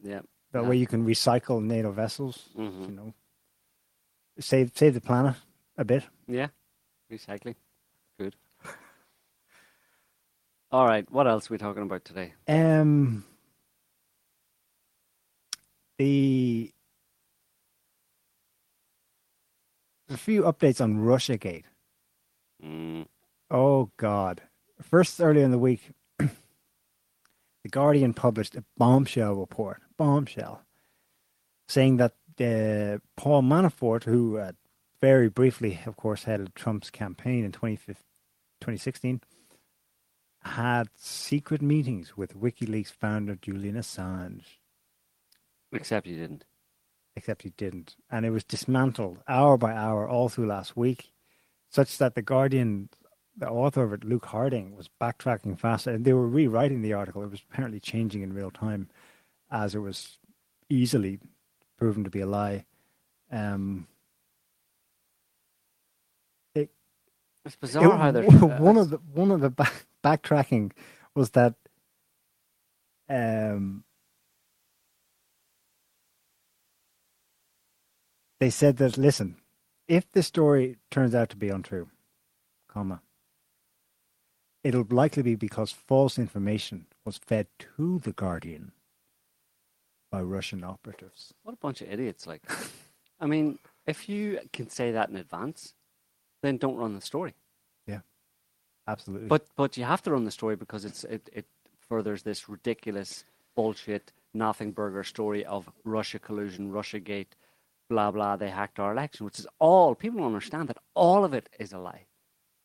[0.00, 0.20] Yeah.
[0.52, 0.68] That Yeah.
[0.68, 2.48] way you can recycle NATO vessels.
[2.54, 3.14] hmm You know,
[4.38, 5.34] save save the planet
[5.76, 6.04] a bit.
[6.28, 6.50] Yeah.
[7.10, 7.56] Recycling.
[8.20, 8.36] Good.
[10.70, 11.10] All right.
[11.10, 12.34] What else are we talking about today?
[12.46, 13.24] Um,
[15.98, 16.72] the
[20.08, 21.64] a few updates on RussiaGate.
[22.62, 23.06] Mm.
[23.50, 24.42] Oh God!
[24.82, 26.28] First, earlier in the week, the
[27.70, 29.80] Guardian published a bombshell report.
[29.96, 30.62] Bombshell,
[31.68, 34.52] saying that uh, Paul Manafort, who uh,
[35.00, 39.20] very briefly, of course, headed Trump's campaign in 2016,
[40.42, 44.58] had secret meetings with WikiLeaks founder Julian Assange.
[45.72, 46.44] Except you didn't.
[47.16, 47.96] except he didn't.
[48.10, 51.12] And it was dismantled hour by hour all through last week,
[51.70, 52.88] such that the Guardian,
[53.36, 57.22] the author of it, Luke Harding, was backtracking fast, and they were rewriting the article.
[57.24, 58.88] It was apparently changing in real time,
[59.50, 60.18] as it was
[60.70, 61.20] easily
[61.78, 62.64] proven to be a lie.
[63.32, 63.88] Um,
[66.54, 66.70] it
[67.44, 68.24] It's bizarre It- how they're
[68.60, 70.72] one of the one of the back, backtracking
[71.14, 71.54] was that
[73.08, 73.84] um,
[78.40, 79.36] they said that listen,
[79.88, 81.88] if the story turns out to be untrue,
[82.68, 83.02] comma,
[84.64, 88.72] it'll likely be because false information was fed to the Guardian
[90.10, 91.34] by Russian operatives.
[91.42, 92.26] What a bunch of idiots!
[92.26, 92.42] Like,
[93.20, 95.74] I mean, if you can say that in advance,
[96.42, 97.34] then don't run the story.
[97.86, 98.00] Yeah,
[98.88, 99.28] absolutely.
[99.28, 101.46] But but you have to run the story because it's it, it
[101.88, 107.36] furthers this ridiculous bullshit nothing burger story of Russia collusion, Russia gate,
[107.88, 108.36] blah blah.
[108.36, 111.72] They hacked our election, which is all people don't understand that all of it is
[111.72, 112.06] a lie.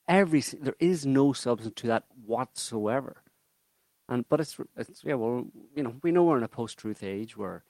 [0.09, 3.23] Every there is no substance to that whatsoever.
[4.09, 5.45] And but it's it's yeah well
[5.75, 7.63] you know we know we're in a post-truth age where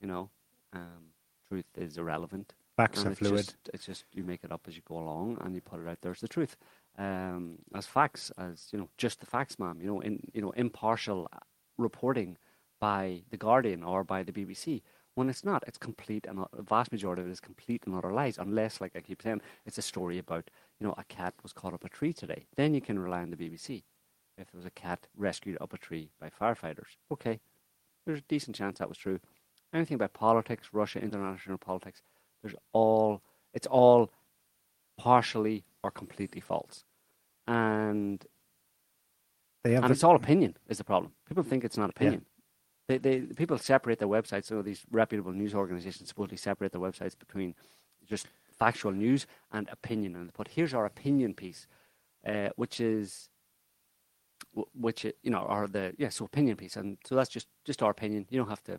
[0.00, 0.30] you know
[0.72, 1.12] um,
[1.48, 2.54] truth is irrelevant.
[2.76, 3.44] Facts are it's fluid.
[3.44, 5.88] Just, it's just you make it up as you go along, and you put it
[5.88, 6.56] out there as the truth,
[6.98, 9.78] um, as facts, as you know, just the facts, ma'am.
[9.80, 11.38] You know, in you know, impartial uh,
[11.78, 12.36] reporting
[12.80, 14.82] by the Guardian or by the BBC.
[15.14, 18.12] When it's not, it's complete, and a vast majority of it is complete and utter
[18.12, 18.36] lies.
[18.36, 20.50] Unless, like I keep saying, it's a story about
[20.80, 22.46] you know a cat was caught up a tree today.
[22.56, 23.84] Then you can rely on the BBC.
[24.36, 27.40] If there was a cat rescued up a tree by firefighters, okay,
[28.04, 29.20] there's a decent chance that was true.
[29.72, 32.02] Anything about politics, Russia, international politics,
[32.42, 33.22] there's all
[33.52, 34.10] it's all
[34.98, 36.84] partially or completely false
[37.48, 38.24] and
[39.64, 42.24] They have and the- it's all opinion is the problem people think it's not opinion
[42.88, 47.18] they, they people separate their websites so these reputable news organizations supposedly separate their websites
[47.18, 47.54] between
[48.06, 48.28] just
[48.58, 51.66] factual news and opinion and put here's our opinion piece
[52.26, 53.28] uh, which is
[54.74, 56.76] which you know are the yeah so opinion piece.
[56.76, 58.26] And so that's just just our opinion.
[58.30, 58.72] You don't have to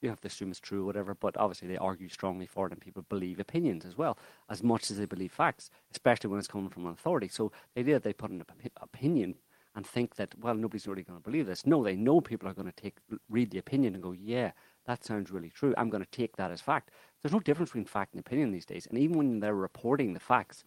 [0.00, 2.66] you don't have to assume it's true or whatever but obviously they argue strongly for
[2.66, 4.18] it and people believe opinions as well
[4.50, 7.28] as much as they believe facts especially when it's coming from an authority.
[7.28, 9.36] So the idea that they put an opi- opinion
[9.74, 11.66] and think that well nobody's really going to believe this.
[11.66, 12.96] No they know people are going to take
[13.28, 14.52] read the opinion and go yeah
[14.86, 15.74] that sounds really true.
[15.78, 16.90] I'm going to take that as fact
[17.24, 20.20] there's no difference between fact and opinion these days and even when they're reporting the
[20.20, 20.62] facts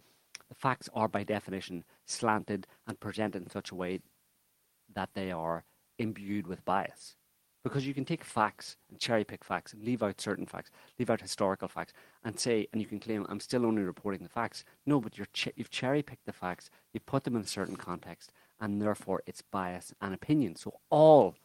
[0.49, 3.99] the facts are by definition slanted and presented in such a way
[4.93, 5.65] that they are
[5.99, 7.15] imbued with bias.
[7.63, 11.09] Because you can take facts and cherry pick facts and leave out certain facts, leave
[11.09, 11.91] out historical facts,
[12.23, 14.63] and say, and you can claim, I'm still only reporting the facts.
[14.85, 17.75] No, but you're ch- you've cherry picked the facts, you put them in a certain
[17.75, 18.31] context,
[18.61, 20.55] and therefore it's bias and opinion.
[20.55, 21.35] So all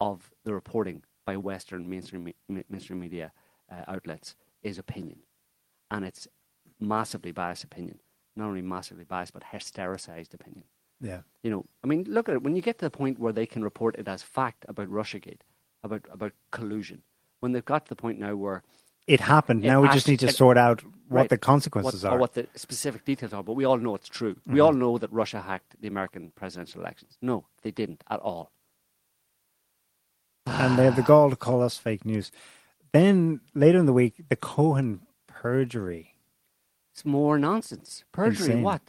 [0.00, 3.32] of the reporting by Western mainstream, mainstream media
[3.70, 5.18] uh, outlets is opinion.
[5.90, 6.26] And it's
[6.80, 7.98] massively biased opinion.
[8.36, 10.64] Not only massively biased, but hystericized opinion.
[11.00, 11.20] yeah.
[11.42, 12.42] You know, I mean, look at it.
[12.42, 15.40] When you get to the point where they can report it as fact about RussiaGate,
[15.84, 17.02] about about collusion,
[17.40, 18.62] when they've got to the point now where
[19.06, 19.64] It happened.
[19.64, 21.36] It now we just need to it- sort out what right, the
[21.82, 22.14] what, are.
[22.16, 24.36] or what the specific details are, but we all know it's true.
[24.46, 27.18] We all know that Russia hacked the American presidential elections.
[27.20, 28.50] No, they didn't at all.
[30.46, 32.32] and they have the gall to call us fake news.
[32.94, 36.14] Then later in the week, the Cohen perjury.
[36.92, 38.04] It's more nonsense.
[38.12, 38.46] Perjury.
[38.46, 38.62] Insane.
[38.62, 38.82] What?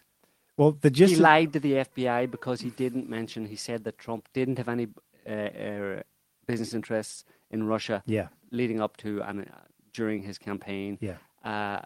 [0.58, 3.48] Well, the gist he lied to the FBI because he didn't mention.
[3.48, 4.88] He said that Trump didn't have any
[5.28, 6.02] uh, uh,
[6.46, 9.46] business interests in Russia yeah, leading up to and uh,
[9.92, 10.98] during his campaign.
[11.02, 11.82] yeah, Uh,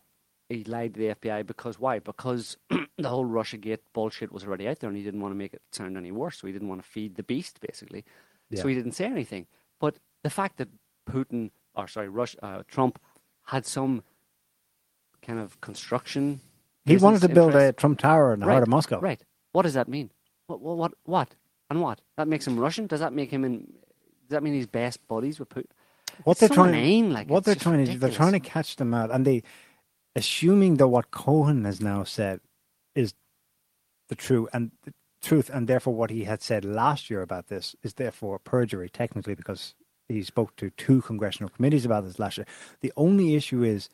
[0.49, 1.99] he lied to the FBI because why?
[1.99, 2.57] Because
[2.97, 5.53] the whole Russia Gate bullshit was already out there, and he didn't want to make
[5.53, 6.37] it sound any worse.
[6.39, 8.03] So he didn't want to feed the beast, basically.
[8.49, 8.61] Yeah.
[8.61, 9.47] So he didn't say anything.
[9.79, 10.69] But the fact that
[11.09, 11.51] Putin,
[11.83, 12.99] or sorry, Rush, uh, Trump,
[13.45, 14.03] had some
[15.21, 16.41] kind of construction.
[16.85, 18.99] he wanted to build a Trump Tower in the heart of Moscow.
[18.99, 19.21] Right.
[19.51, 20.11] What does that mean?
[20.47, 20.61] What?
[20.61, 20.77] What?
[20.77, 20.93] What?
[21.05, 21.35] What?
[21.69, 22.01] And what?
[22.17, 22.87] That makes him Russian?
[22.87, 23.59] Does that make him in?
[23.59, 25.65] Does that mean he's best buddies with Putin?
[26.23, 28.39] What It's they're so trying, inane, like, what they're trying to do, they're trying to
[28.39, 29.41] catch them out, and they,
[30.15, 32.41] assuming that what Cohen has now said
[32.93, 33.13] is
[34.09, 37.75] the true and the truth, and therefore what he had said last year about this
[37.83, 39.75] is therefore perjury, technically, because
[40.09, 42.47] he spoke to two congressional committees about this last year.
[42.81, 43.89] The only issue is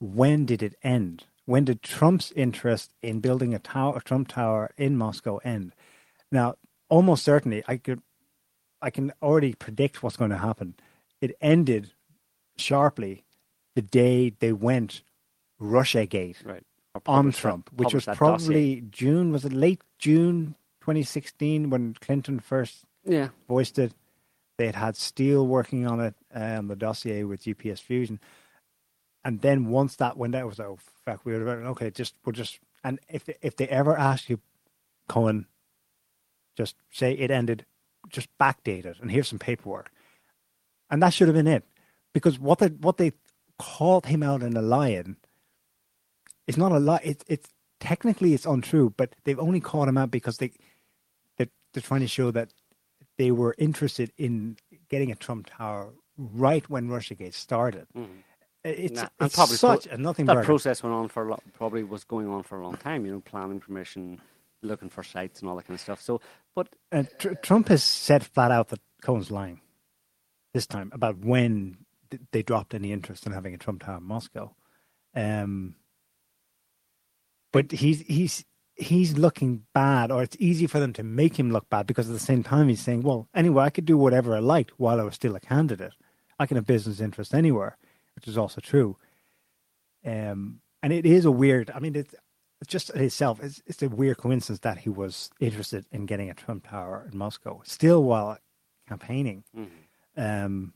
[0.00, 1.24] when did it end?
[1.44, 5.74] When did Trump's interest in building a tower, a Trump Tower in Moscow end?
[6.32, 6.54] Now,
[6.88, 8.02] almost certainly, I could,
[8.80, 10.74] I can already predict what's going to happen.
[11.20, 11.92] It ended
[12.56, 13.24] sharply
[13.74, 15.02] the day they went
[15.60, 16.64] RussiaGate right
[17.06, 18.46] on Trump, which was that dossier.
[18.46, 19.32] probably June.
[19.32, 23.28] Was it late June 2016 when Clinton first yeah.
[23.48, 23.92] voiced it?
[24.60, 28.20] They had had Steele working on it, um, the dossier with GPS Fusion,
[29.24, 31.88] and then once that went out, it was like, oh fuck, we were about okay,
[31.88, 34.38] just we'll just and if they, if they ever ask you,
[35.08, 35.46] Cohen,
[36.58, 37.64] just say it ended,
[38.10, 39.90] just backdate it, and here's some paperwork,
[40.90, 41.64] and that should have been it,
[42.12, 43.12] because what they what they
[43.58, 45.16] called him out in a lion,
[46.46, 47.00] it's not a lie.
[47.02, 47.48] It's it's
[47.80, 50.52] technically it's untrue, but they've only caught him out because they
[51.38, 52.52] they're, they're trying to show that
[53.18, 54.56] they were interested in
[54.88, 57.86] getting a Trump Tower right when Russiagate started.
[57.96, 58.22] Mhm.
[58.62, 60.44] It's, Nah, it's probably pro- such a nothing that burger.
[60.46, 63.06] process went on for lo- probably was going on for a long time.
[63.06, 64.20] You know, planning permission,
[64.62, 66.00] looking for sites, and all that kind of stuff.
[66.02, 66.20] So,
[66.54, 69.60] but And tr- Trump has said flat out that Cohen's lying
[70.52, 71.78] this time about when
[72.10, 74.54] th- they dropped any interest in having a Trump Tower in Moscow.
[75.14, 75.76] Um,
[77.52, 78.44] but he's he's
[78.80, 82.12] he's looking bad, or it's easy for them to make him look bad because at
[82.12, 85.04] the same time he's saying, "Well, anyway, I could do whatever I liked while I
[85.04, 85.94] was still a candidate.
[86.38, 87.76] I can have business interests anywhere,"
[88.14, 88.96] which is also true.
[90.04, 91.70] Um, and it is a weird.
[91.74, 92.14] I mean, it's
[92.66, 93.42] just in itself.
[93.42, 97.18] It's it's a weird coincidence that he was interested in getting a Trump Tower in
[97.18, 98.38] Moscow still while
[98.88, 99.44] campaigning.
[99.56, 99.68] mhm.
[100.16, 100.72] Um,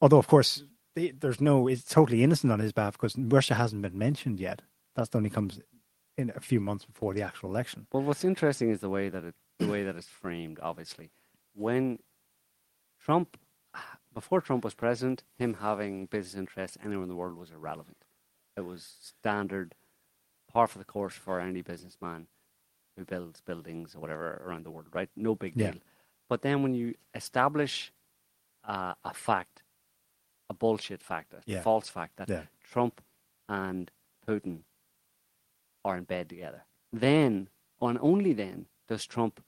[0.00, 0.64] although, of course,
[0.96, 1.68] the- there's no.
[1.68, 4.62] It's totally innocent on his behalf because Russia hasn't been mentioned yet.
[4.96, 5.60] That's the only comes
[6.16, 7.86] in a few months before the actual election.
[7.92, 10.58] Well, what's interesting is the way that it, the way that it's framed.
[10.62, 11.10] Obviously,
[11.54, 11.98] when
[13.00, 13.36] Trump,
[14.12, 18.04] before Trump was president, him having business interests anywhere in the world was irrelevant.
[18.56, 19.74] It was standard,
[20.52, 22.26] par for the course for any businessman
[22.96, 24.88] who builds buildings or whatever around the world.
[24.92, 25.08] Right?
[25.16, 25.72] No big Yeah.
[25.72, 25.80] deal.
[26.28, 27.92] But then when you establish
[28.64, 29.62] uh, a fact,
[30.50, 31.62] a bullshit fact, a Yeah.
[31.62, 32.42] false fact that Yeah.
[32.62, 33.00] Trump
[33.48, 33.90] and
[34.26, 34.64] Putin
[35.84, 36.64] are in bed together.
[36.92, 37.48] Then,
[37.80, 39.42] and only then, does Trump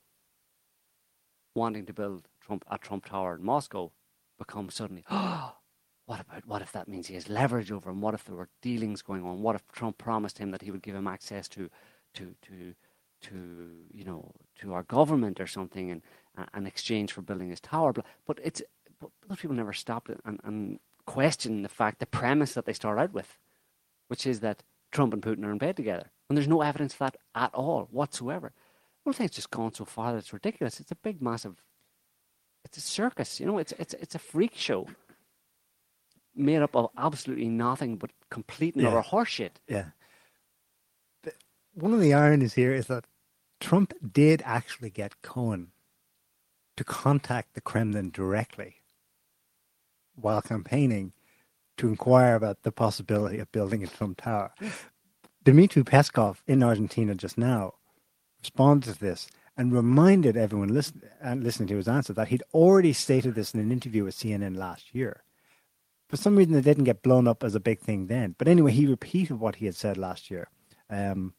[1.55, 3.93] wanting to build Trump a Trump Tower in Moscow
[4.39, 5.57] become suddenly, oh,
[6.07, 8.01] what about what if that means he has leverage over him?
[8.01, 9.43] What if there were dealings going on?
[9.43, 11.71] What if Trump promised him that he would give him access to,
[12.15, 12.75] to, to,
[13.23, 16.03] to you know, to our government or something, in
[16.37, 17.93] uh, in exchange for building his tower?
[17.93, 18.63] But but it's
[19.01, 22.99] but those people never stopped and, and question the fact, the premise that they start
[22.99, 23.39] out with,
[24.09, 26.11] which is that Trump and Putin are in bed together.
[26.33, 28.55] And there's no evidence for that at all whatsoever.
[29.05, 30.81] Don't it's just gone so far that it's ridiculous.
[30.81, 31.63] It's a big, massive,
[32.65, 34.87] it's a circus, you know, it's, it's, it's a freak show
[36.35, 38.95] made up of absolutely nothing but complete and Yeah.
[38.95, 39.51] utter horseshit.
[39.69, 39.89] Yeah.
[41.75, 43.05] One of the ironies here is that
[43.61, 45.73] Trump did actually get Cohen
[46.79, 48.77] to contact the Kremlin directly
[50.15, 51.13] while campaigning
[51.77, 54.55] to inquire about the possibility of building a Trump Tower.
[55.45, 57.75] Dmitry Peskov in Argentina just now
[58.41, 62.93] responded to this and reminded everyone listen, and listening to his answer that he'd already
[62.93, 65.25] stated this in an interview with CNN last year.
[66.09, 68.35] For some reason, it didn't get blown up as a big thing then.
[68.39, 70.49] But anyway, he repeated what he had said last year.
[70.91, 71.35] Um,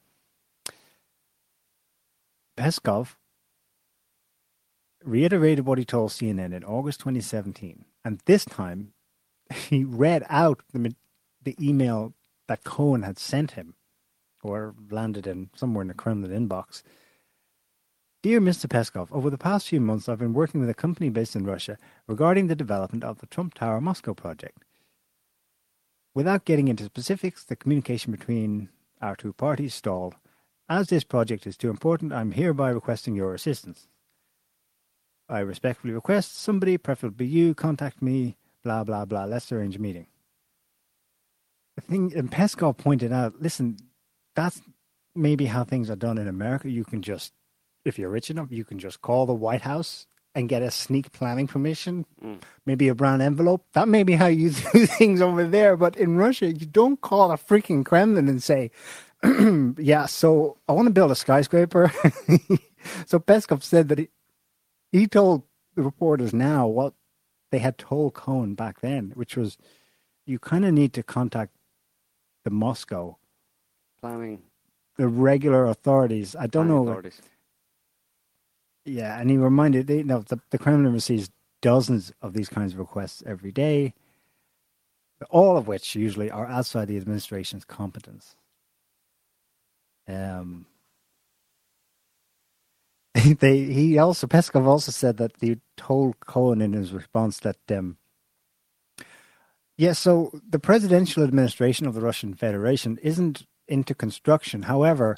[2.57, 3.15] Peskov
[5.03, 8.93] reiterated what he told CNN in August 2017, and this time
[9.53, 10.95] he read out the
[11.43, 12.13] the email
[12.47, 13.75] that Cohen had sent him,
[14.43, 16.83] or landed in somewhere in the Kremlin inbox.
[18.21, 18.67] Dear Mr.
[18.67, 21.77] Peskov, over the past few months, I've been working with a company based in Russia
[22.07, 24.63] regarding the development of the Trump Tower Moscow project.
[26.13, 28.69] Without getting into specifics, the communication between
[29.01, 30.15] our two parties stalled.
[30.69, 33.87] As this project is too important, I'm hereby requesting your assistance.
[35.27, 39.25] I respectfully request somebody, preferably you, contact me, blah, blah, blah.
[39.25, 40.07] Let's arrange a meeting.
[41.75, 43.77] The thing, and Peskov pointed out, listen,
[44.35, 44.61] that's
[45.15, 46.69] maybe how things are done in America.
[46.69, 47.33] You can just,
[47.85, 51.11] if you're rich enough, you can just call the White House and get a sneak
[51.11, 52.41] planning permission, Mm.
[52.65, 53.65] maybe a brown envelope.
[53.73, 55.77] That may be how you do things over there.
[55.77, 58.71] But in Russia, you don't call a freaking Kremlin and say,
[59.77, 61.91] yeah, so I want to build a skyscraper.
[63.05, 64.09] so Peskov said that he,
[64.91, 65.43] he told
[65.75, 66.93] the reporters now what
[67.51, 69.57] they had told Cohen back then, which was
[70.25, 71.53] you kind of need to contact
[72.43, 73.17] the Moscow,
[74.03, 74.41] Planning,
[74.97, 76.35] the regular authorities.
[76.37, 76.83] I don't know.
[76.83, 77.21] authorities.
[78.83, 81.29] Yeah, and he reminded they you know the, the Kremlin receives
[81.61, 83.93] dozens of these kinds of requests every day,
[85.29, 88.35] all of which usually are outside the administration's competence.
[90.05, 90.65] Um,
[93.13, 97.95] they he also Peskov also said that he told Cohen in his response that um,
[99.77, 104.63] yeah, so the presidential administration of the Russian Federation isn't into construction.
[104.63, 105.17] However,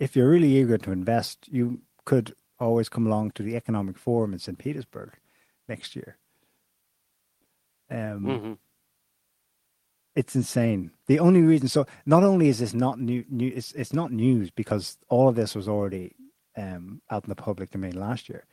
[0.00, 4.34] if you're really eager to invest, you could always come along to the Economic Forum
[4.34, 4.58] in St.
[4.58, 5.12] Petersburg
[5.68, 6.18] next year.
[7.90, 8.54] Um, hmm
[10.16, 10.92] It's insane.
[11.08, 14.50] The only reason, so not only is this not new, new it's it's not news
[14.50, 16.14] because all of this was already
[16.56, 18.44] um, out in the public domain last year.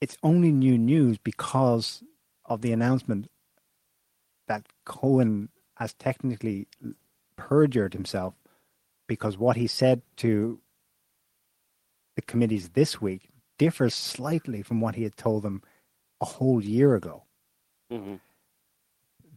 [0.00, 2.04] It's only new news because
[2.46, 3.28] of the announcement
[4.48, 6.68] that Cohen has technically
[7.36, 8.34] perjured himself
[9.06, 10.60] because what he said to
[12.16, 15.62] the committees this week differs slightly from what he had told them
[16.20, 17.24] a whole year ago.
[17.90, 18.16] hmm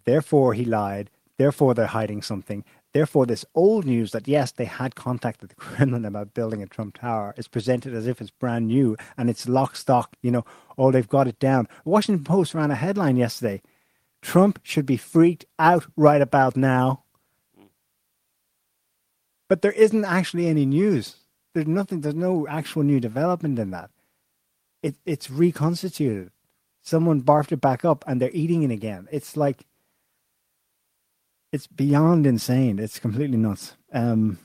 [0.06, 1.12] Therefore, he lied.
[1.38, 2.64] Therefore, they're hiding something.
[2.94, 6.98] Therefore, this old news that yes, they had contacted the Kremlin about building a Trump
[6.98, 10.16] Tower is presented as if it's brand new and it's lock stock.
[10.22, 10.46] You know,
[10.78, 11.68] oh, they've got it down.
[11.86, 13.62] Washington Post ran a headline yesterday:
[14.22, 17.04] Trump should be freaked out right about now.
[19.50, 21.18] But there isn't actually any news.
[21.54, 22.02] There's nothing.
[22.02, 23.90] There's no actual new development in that.
[24.84, 26.32] It it's reconstituted.
[26.84, 29.08] Someone barfed it back up, and they're eating it again.
[29.12, 29.66] It's like
[31.52, 32.80] it's beyond insane.
[32.80, 33.76] It's completely nuts.
[33.92, 34.38] Um,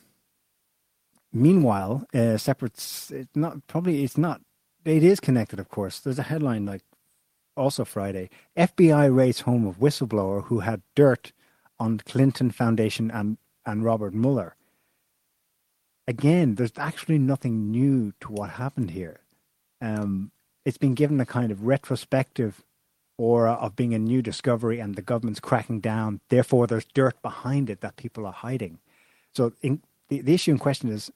[1.33, 2.73] meanwhile, uh, separate.
[2.75, 4.03] It's not probably.
[4.03, 4.41] It's not.
[4.87, 6.01] It is connected, of course.
[6.01, 6.83] There's a headline like
[7.57, 8.31] also Friday.
[8.57, 11.33] FBI raids home of whistleblower who had dirt
[11.79, 13.37] on Clinton Foundation and
[13.67, 14.57] and Robert Mueller.
[16.07, 19.21] Again, there's actually nothing new to what happened here.
[19.81, 20.31] Um,
[20.65, 22.63] it's been given a kind of retrospective
[23.17, 26.21] aura of being a new discovery and the government's cracking down.
[26.29, 28.79] Therefore, there's dirt behind it that people are hiding.
[29.35, 31.11] So in, the, the issue in question is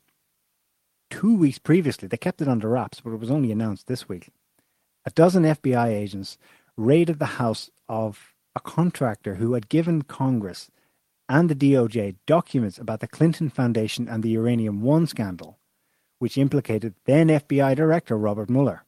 [1.10, 4.28] two weeks previously, they kept it under wraps, but it was only announced this week.
[5.04, 6.38] A dozen FBI agents
[6.76, 10.70] raided the house of a contractor who had given Congress
[11.28, 15.58] and the DOJ documents about the Clinton Foundation and the Uranium One scandal,
[16.18, 18.84] which implicated then FBI Director Robert Mueller.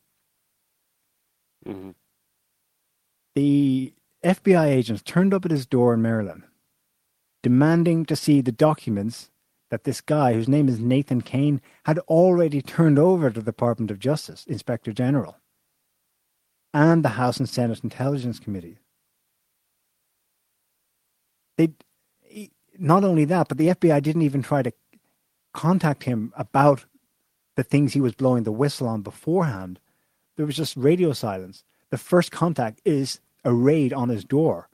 [1.66, 1.90] hmm
[3.34, 3.94] the
[4.24, 6.44] FBI agents turned up at his door in Maryland,
[7.42, 9.30] demanding to see the documents
[9.70, 13.90] that this guy, whose name is Nathan Cain, had already turned over to the Department
[13.90, 15.36] of Justice, Inspector General,
[16.74, 18.78] and the House and Senate Intelligence Committee.
[21.56, 21.70] They,
[22.80, 24.72] not only that, but the FBI didn't even try to
[25.52, 26.86] contact him about
[27.56, 29.78] the things he was blowing the whistle on beforehand.
[30.36, 34.68] There was just radio silence the first contact is a raid on his door,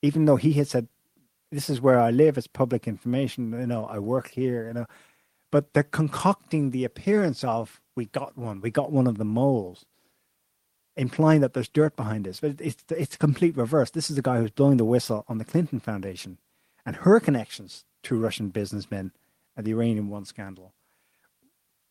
[0.00, 0.88] even though he had said,
[1.50, 2.36] "This is where I live.
[2.36, 3.52] It's public information.
[3.52, 4.66] You know, I work here.
[4.66, 4.86] You know."
[5.50, 9.84] But they're concocting the appearance of we got one, we got one of the moles,
[10.96, 12.40] implying that there's dirt behind this.
[12.40, 13.90] But it's it's complete reverse.
[13.90, 16.38] This is the guy who's blowing the whistle on the Clinton Foundation
[16.84, 19.12] and her connections to Russian businessmen
[19.56, 20.72] and the Uranium One scandal,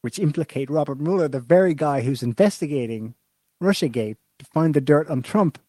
[0.01, 3.15] which implicate Robert Mueller, the very guy who's investigating
[3.61, 5.59] Russiagate to find the dirt on Trump.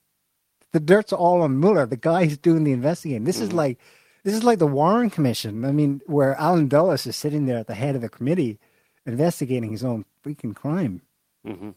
[0.72, 3.24] The dirt's all on Mueller, the guy who's doing the investigating.
[3.24, 3.78] This is like
[4.24, 5.64] this is like the Warren Commission.
[5.64, 8.58] I mean, where Allen Dulles is sitting there at the head of the committee
[9.04, 11.02] investigating his own freaking crime.
[11.46, 11.70] Mm-hmm.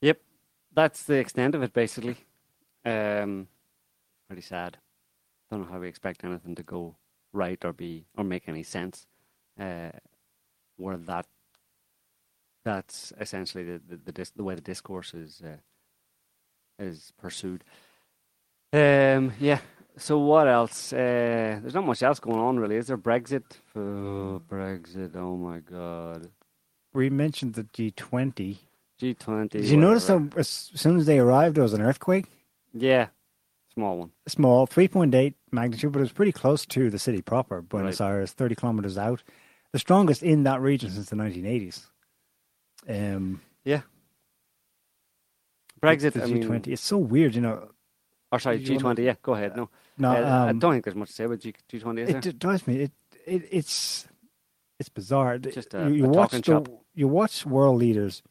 [0.00, 0.20] Yep,
[0.74, 2.16] that's the extent of it, basically.
[2.84, 3.48] Um,
[4.26, 4.78] pretty sad.
[5.50, 6.96] Don't know how we expect anything to go
[7.32, 9.06] right or be or make any sense.
[9.58, 9.90] Uh,
[10.76, 11.26] where that
[12.64, 15.56] that's essentially the the, the, dis- the way the discourse is uh,
[16.78, 17.64] is pursued.
[18.72, 19.60] Um, yeah.
[19.96, 20.92] So what else?
[20.92, 22.76] Uh, there's not much else going on, really.
[22.76, 23.42] Is there Brexit?
[23.74, 25.16] Oh, Brexit!
[25.16, 26.30] Oh my God.
[26.92, 28.58] We mentioned the G20.
[29.00, 29.50] G20.
[29.50, 32.26] Did you notice how as soon as they arrived, there was an earthquake?
[32.72, 33.08] Yeah,
[33.78, 34.10] small one.
[34.26, 38.08] Small, 3.8 magnitude, but it was pretty close to the city proper, Buenos right.
[38.08, 39.22] Aires, 30 kilometers out.
[39.72, 41.86] The strongest in that region since the 1980s.
[42.88, 43.82] Um, yeah.
[45.80, 46.48] Brexit, the I G20.
[46.48, 47.68] mean, it's so weird, you know.
[48.32, 48.82] Or sorry, G20.
[48.82, 49.56] Wanna, yeah, go ahead.
[49.56, 51.98] No, no, uh, um, I don't think there's much to say about G, G20.
[52.00, 52.32] Is it there?
[52.32, 52.82] drives me.
[52.82, 52.92] It,
[53.26, 54.08] it it's
[54.80, 55.38] it's bizarre.
[55.38, 56.68] Just a, you, you a watch talking the, shop.
[56.94, 58.22] you watch world leaders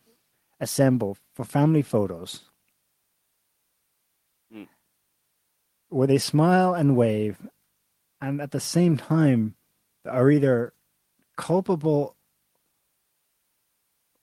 [0.60, 2.41] assemble for family photos
[4.53, 4.68] Mm.
[5.89, 7.38] Where they smile and wave,
[8.22, 9.55] and at the same time
[10.05, 10.73] are either
[11.38, 12.15] culpable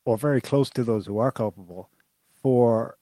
[0.05, 1.89] or very close to those who are culpable
[2.43, 2.97] for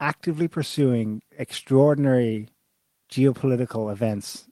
[0.00, 2.48] actively pursuing extraordinary
[3.10, 4.48] geopolitical events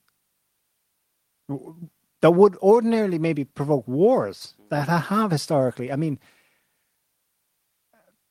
[2.21, 5.93] that would ordinarily maybe provoke wars that have historically.
[5.93, 6.19] I mean,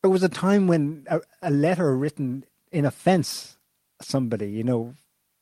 [0.01, 3.57] there was a time when a, a letter written in offense
[4.03, 4.95] somebody, you know,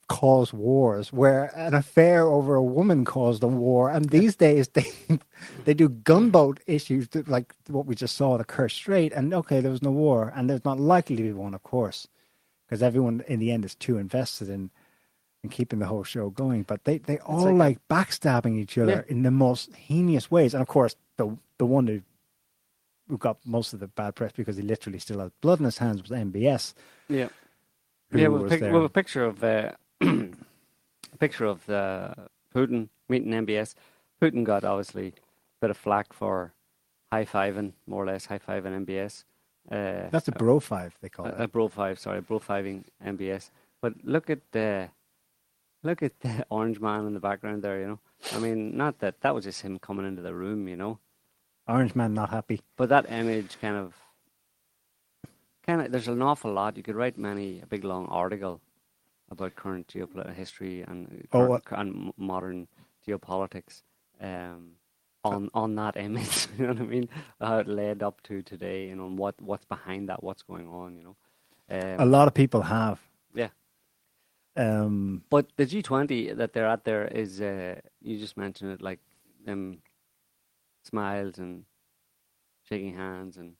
[0.09, 3.89] cause wars, where an affair over a woman caused a war.
[3.89, 4.91] And these days they
[5.65, 9.13] they do gunboat issues like what we just saw at the Kerch Strait.
[9.13, 12.07] And okay, there was no war, and there's not likely to be one, of course,
[12.67, 14.71] because everyone in the end is too invested in
[15.43, 16.63] in keeping the whole show going.
[16.63, 19.13] But they they all like, like, backstabbing each other Yeah.
[19.15, 20.53] in the most heinous ways.
[20.53, 22.01] And of course, the the one who
[23.09, 25.79] who got most of the bad press because he literally still had blood in his
[25.79, 26.73] hands was MBS.
[27.09, 27.29] Yeah.
[28.13, 29.71] Yeah, with, pic- with a picture of uh,
[30.01, 30.29] a
[31.19, 32.13] picture of the
[32.53, 33.75] Putin meeting MBS.
[34.21, 35.13] Putin got obviously a
[35.61, 36.53] bit of flack for
[37.11, 39.23] high fiving, more or less high fiving MBS.
[39.69, 41.35] Uh, That's a bro five they call a, it.
[41.39, 43.49] A bro five, sorry, bro fiving MBS.
[43.81, 44.89] But look at the
[45.83, 47.79] look at the orange man in the background there.
[47.79, 47.99] You know,
[48.33, 50.67] I mean, not that that was just him coming into the room.
[50.67, 50.99] You know,
[51.67, 52.61] orange man not happy.
[52.75, 53.93] But that image kind of
[55.65, 56.77] kind of there's an awful lot.
[56.77, 58.61] You could write many a big long article
[59.29, 62.67] about current geopolitical history and oh, and modern
[63.07, 63.83] geopolitics
[64.19, 64.71] um,
[65.23, 66.47] on on that image.
[66.57, 67.09] you know what I mean?
[67.39, 70.67] How it led up to today, you know, and what what's behind that, what's going
[70.67, 70.95] on.
[70.95, 71.15] You know,
[71.69, 72.99] um, a lot of people have.
[73.33, 73.49] Yeah.
[74.57, 78.99] Um, but the G20 that they're at there is, uh, you just mentioned it, like
[79.45, 79.81] them
[80.83, 81.63] smiles and
[82.67, 83.53] shaking hands and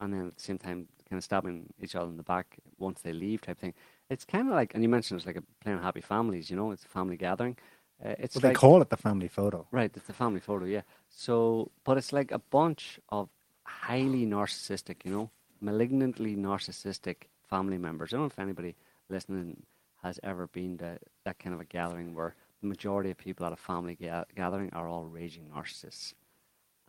[0.00, 3.00] and then at the same time kind of stabbing each other in the back once
[3.00, 3.74] they leave type thing.
[4.10, 6.70] It's kind of like, and you mentioned it's like a playing happy families, you know,
[6.70, 7.56] it's a family gathering.
[8.04, 9.66] Uh, it's well, like, they call it the family photo.
[9.70, 10.82] Right, it's the family photo, yeah.
[11.08, 13.28] So, but it's like a bunch of
[13.64, 15.30] highly narcissistic, you know,
[15.60, 18.12] malignantly narcissistic family members.
[18.12, 18.76] I don't know if anybody
[19.08, 19.62] listening
[20.02, 23.52] has ever been to that kind of a gathering where the majority of people at
[23.52, 26.14] a family ga- gathering are all raging narcissists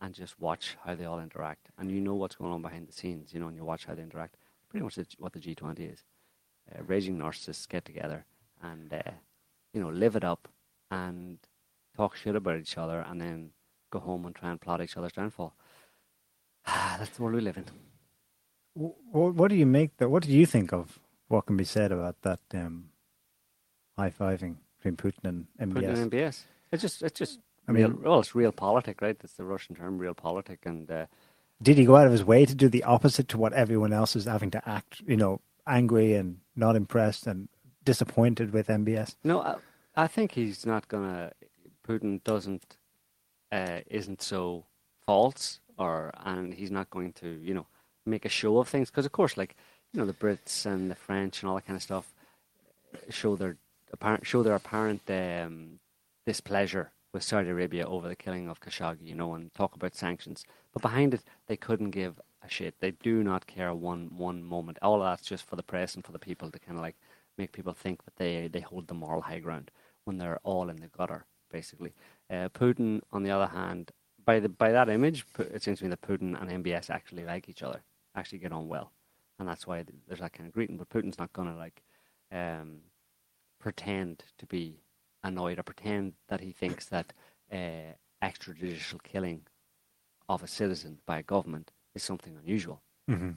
[0.00, 1.68] and just watch how they all interact.
[1.78, 3.94] And you know what's going on behind the scenes, you know, and you watch how
[3.94, 4.36] they interact.
[4.68, 6.04] Pretty much what the G20 is.
[6.72, 8.24] Uh, raging narcissists get together
[8.62, 9.10] and, uh,
[9.74, 10.48] you know, live it up
[10.90, 11.38] and
[11.96, 13.50] talk shit about each other and then
[13.90, 15.54] go home and try and plot each other's downfall.
[16.66, 17.66] That's the world we live in.
[18.74, 20.08] What, what do you make that?
[20.08, 20.98] What do you think of
[21.28, 22.90] what can be said about that um,
[23.98, 25.82] high fiving between Putin and MBS?
[25.82, 26.42] Putin and MBS.
[26.72, 27.40] It's just, it's just
[27.70, 29.16] I mean, real, well, it's realpolitik, right?
[29.22, 31.06] It's the Russian term, realpolitik, and uh,
[31.62, 34.16] did he go out of his way to do the opposite to what everyone else
[34.16, 35.02] is having to act?
[35.06, 37.48] You know, angry and not impressed and
[37.84, 39.16] disappointed with MBS.
[39.24, 39.56] No, I,
[39.96, 41.32] I think he's not gonna.
[41.86, 42.76] Putin doesn't
[43.52, 44.64] uh, isn't so
[45.06, 47.66] false, or and he's not going to you know
[48.06, 49.56] make a show of things because of course, like
[49.92, 52.14] you know, the Brits and the French and all that kind of stuff
[53.08, 53.56] show their
[53.92, 55.78] apparent show their apparent um,
[56.26, 60.44] displeasure with Saudi Arabia over the killing of Khashoggi, you know, and talk about sanctions.
[60.72, 62.74] But behind it, they couldn't give a shit.
[62.80, 64.78] They do not care one one moment.
[64.82, 66.96] All that's just for the press and for the people to kind of like
[67.36, 69.70] make people think that they they hold the moral high ground
[70.04, 71.92] when they're all in the gutter, basically.
[72.30, 73.90] Uh, Putin, on the other hand,
[74.24, 77.48] by the by that image, it seems to me that Putin and MBS actually like
[77.48, 77.82] each other,
[78.14, 78.92] actually get on well,
[79.38, 80.76] and that's why there's that kind of greeting.
[80.76, 81.82] But Putin's not gonna like
[82.32, 82.78] um,
[83.58, 84.80] pretend to be
[85.22, 87.12] annoyed or pretend that he thinks that
[87.52, 89.42] uh, extrajudicial killing
[90.28, 92.82] of a citizen by a government is something unusual.
[93.10, 93.32] Mm-hmm.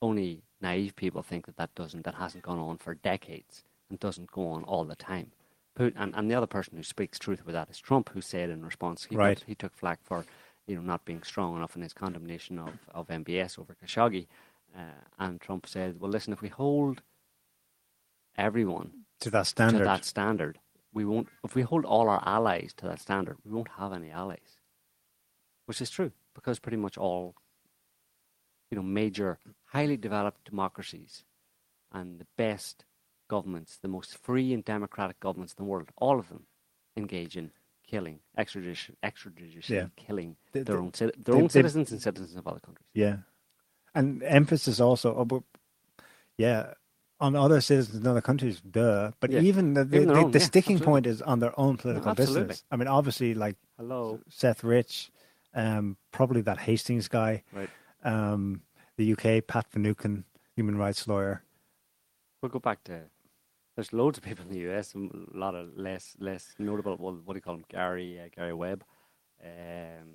[0.00, 4.30] Only naive people think that that doesn't, that hasn't gone on for decades and doesn't
[4.30, 5.32] go on all the time.
[5.76, 8.64] And, and the other person who speaks truth with that is Trump, who said in
[8.64, 9.36] response, he, right.
[9.36, 10.24] took, he took flack for
[10.66, 14.26] you know, not being strong enough in his condemnation of, of MBS over Khashoggi.
[14.76, 17.02] Uh, and Trump said, well, listen, if we hold
[18.36, 20.58] everyone to that standard, to that standard
[20.94, 24.10] we won't, if we hold all our allies to that standard, we won't have any
[24.10, 24.58] allies.
[25.66, 27.34] Which is true, because pretty much all,
[28.70, 31.24] you know, major, highly developed democracies
[31.92, 32.84] and the best
[33.28, 36.44] governments, the most free and democratic governments in the world, all of them
[36.96, 37.50] engage in
[37.86, 39.86] killing, extradition, extradition, yeah.
[39.96, 42.86] killing the, their the, own their they, own citizens they, and citizens of other countries.
[42.94, 43.16] Yeah,
[43.94, 45.44] and emphasis also, oh, about,
[46.36, 46.74] yeah,
[47.20, 49.12] on other citizens in other countries, duh.
[49.20, 49.40] But yeah.
[49.40, 50.92] even the, the, even the, own, the yeah, sticking absolutely.
[50.92, 52.64] point is on their own political no, business.
[52.70, 55.10] I mean, obviously, like hello Seth Rich,
[55.54, 57.70] um, probably that Hastings guy, right?
[58.02, 58.62] Um,
[58.96, 60.24] the UK Pat Finucane,
[60.56, 61.42] human rights lawyer.
[62.42, 63.02] We'll go back to.
[63.76, 66.96] There's loads of people in the US, a lot of less less notable.
[66.98, 67.64] Well, what do you call him?
[67.68, 68.84] Gary uh, Gary Webb.
[69.42, 70.14] Um,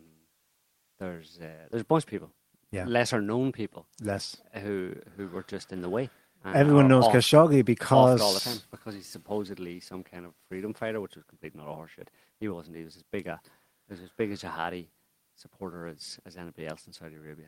[0.99, 2.31] there's uh, there's a bunch of people,
[2.71, 6.09] yeah, lesser known people, less who who were just in the way.
[6.45, 10.74] Everyone knows off, Khashoggi because all the time because he's supposedly some kind of freedom
[10.74, 12.07] fighter, which was completely not horseshit.
[12.40, 12.78] He wasn't.
[12.78, 13.40] He was as big a,
[13.88, 14.88] he was as big a jihadi
[15.36, 17.48] supporter as, as anybody else in Saudi Arabia.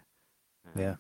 [0.66, 0.96] Um, yeah.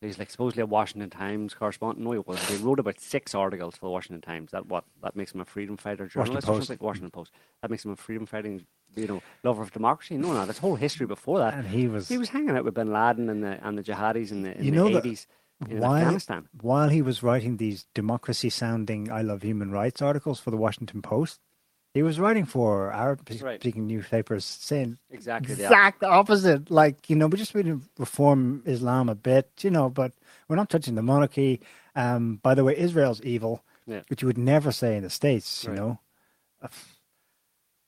[0.00, 2.02] He's like supposedly a Washington Times correspondent.
[2.02, 2.48] No, he wasn't.
[2.48, 4.50] He wrote about six articles for the Washington Times.
[4.50, 6.86] That what that makes him a freedom fighter journalist Washington or something.
[6.86, 7.32] Washington Post.
[7.60, 8.64] That makes him a freedom fighting,
[8.96, 10.16] you know, lover of democracy.
[10.16, 11.52] No, no, there's whole history before that.
[11.52, 14.30] And he was he was hanging out with Bin Laden and the and the jihadis
[14.30, 15.26] in the in you the eighties
[15.68, 16.48] while, Afghanistan.
[16.60, 21.02] While he was writing these democracy sounding I love human rights articles for the Washington
[21.02, 21.40] Post,
[21.92, 23.76] he was writing for Arab speaking right.
[23.76, 26.70] newspapers saying exactly the exact opposite.
[26.70, 30.12] Like, you know, we just need to reform Islam a bit, you know, but
[30.48, 31.60] we're not touching the monarchy.
[31.96, 34.02] Um, by the way, Israel's evil, yeah.
[34.08, 35.78] which you would never say in the States, you right.
[35.78, 35.98] know.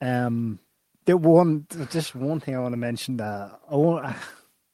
[0.00, 0.58] Um,
[1.04, 3.20] the one, just one thing I want to mention.
[3.20, 4.16] Uh, I want,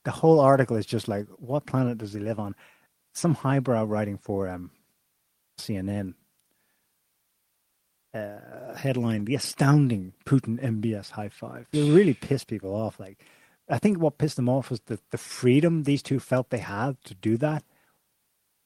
[0.04, 2.54] the whole article is just like, what planet does he live on?
[3.18, 4.70] Some highbrow writing for um,
[5.58, 6.14] CNN.
[8.14, 11.66] Uh, headline: The astounding Putin MBS high five.
[11.72, 12.98] It really pissed people off.
[13.00, 13.18] Like,
[13.68, 16.96] I think what pissed them off was the the freedom these two felt they had
[17.04, 17.64] to do that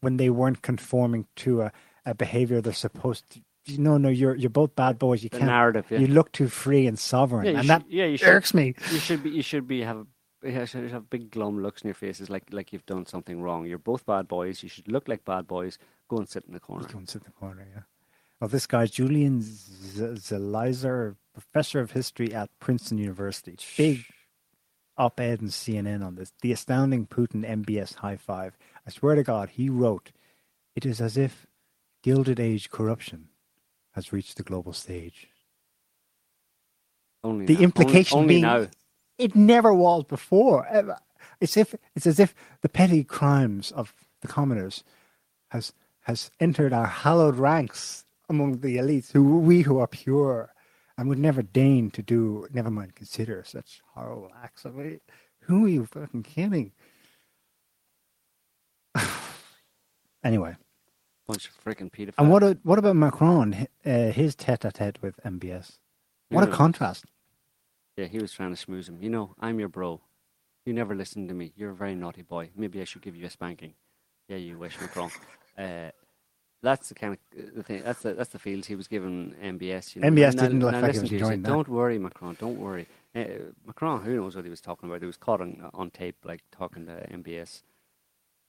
[0.01, 1.73] when they weren't conforming to a,
[2.05, 3.41] a behavior they're supposed to.
[3.79, 5.23] No, no, you're you're both bad boys.
[5.25, 5.51] You The can't.
[5.51, 5.99] narrative, yeah.
[6.01, 8.75] You look too free and sovereign, yeah, you and should, that yeah, you should, me.
[8.93, 10.07] you should be, you should be have,
[10.45, 13.67] you should have big glum looks in your faces, like like you've done something wrong.
[13.67, 14.63] You're both bad boys.
[14.63, 15.79] You should look like bad boys.
[16.09, 16.87] Go and sit in the corner.
[16.89, 17.83] Go and sit in the corner, yeah.
[18.41, 23.57] Well, this guy, Julian Zelizer, professor of history at Princeton University.
[23.77, 24.05] Big
[24.99, 26.33] op ed in CNN on this.
[26.43, 28.57] The astounding Putin MBS high five.
[28.87, 30.11] I swear to God, he wrote,
[30.75, 31.47] It is as if
[32.03, 33.29] Gilded Age corruption
[33.93, 35.29] has reached the global stage.
[37.23, 37.57] Only The now.
[37.59, 38.67] Only- implication only, being- now.
[39.23, 40.67] It never was before.
[40.67, 40.99] ever.
[41.41, 44.85] It's if it's as if the petty crimes of the commoners
[45.51, 45.73] has
[46.03, 50.53] has entered our hallowed ranks among the elites, who we who are pure
[50.99, 54.67] and would never deign to do, never mind consider such horrible acts.
[54.67, 55.01] I mean,
[55.41, 56.73] who are you fucking kidding?
[60.25, 60.57] anyway,
[61.27, 62.15] Bunch of freaking pedophiles.
[62.19, 63.67] and what what about Macron?
[63.87, 65.79] Uh, his tete-a-tete with MBS.
[66.31, 67.05] What a contrast!
[67.97, 68.99] Yeah, he was trying to schmooze him.
[69.01, 70.01] You know, I'm your bro.
[70.65, 71.53] You never listen to me.
[71.57, 72.51] You're a very naughty boy.
[72.57, 73.75] Maybe I should give you a spanking.
[74.29, 75.11] Yeah, you wish, Macron.
[75.59, 75.91] uh,
[76.63, 77.83] that's the kind of the thing.
[77.85, 79.97] That's the that's the feels he was given MBS.
[79.97, 80.09] You know.
[80.09, 81.49] MBS didn't look like he was he enjoying said, that.
[81.49, 82.37] Don't worry, Macron.
[82.39, 82.87] Don't worry.
[83.15, 83.25] Uh,
[83.67, 85.01] Macron, who knows what he was talking about?
[85.01, 87.63] He was caught on on tape, like talking to MBS,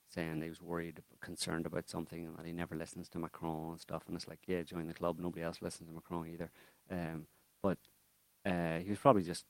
[0.08, 3.80] saying he was worried, concerned about something, and that he never listens to Macron and
[3.80, 4.04] stuff.
[4.06, 5.18] And it's like, yeah, join the club.
[5.18, 6.50] Nobody else listens to Macron either.
[6.90, 7.26] Um,
[7.62, 7.78] but
[8.44, 9.44] uh, he was probably just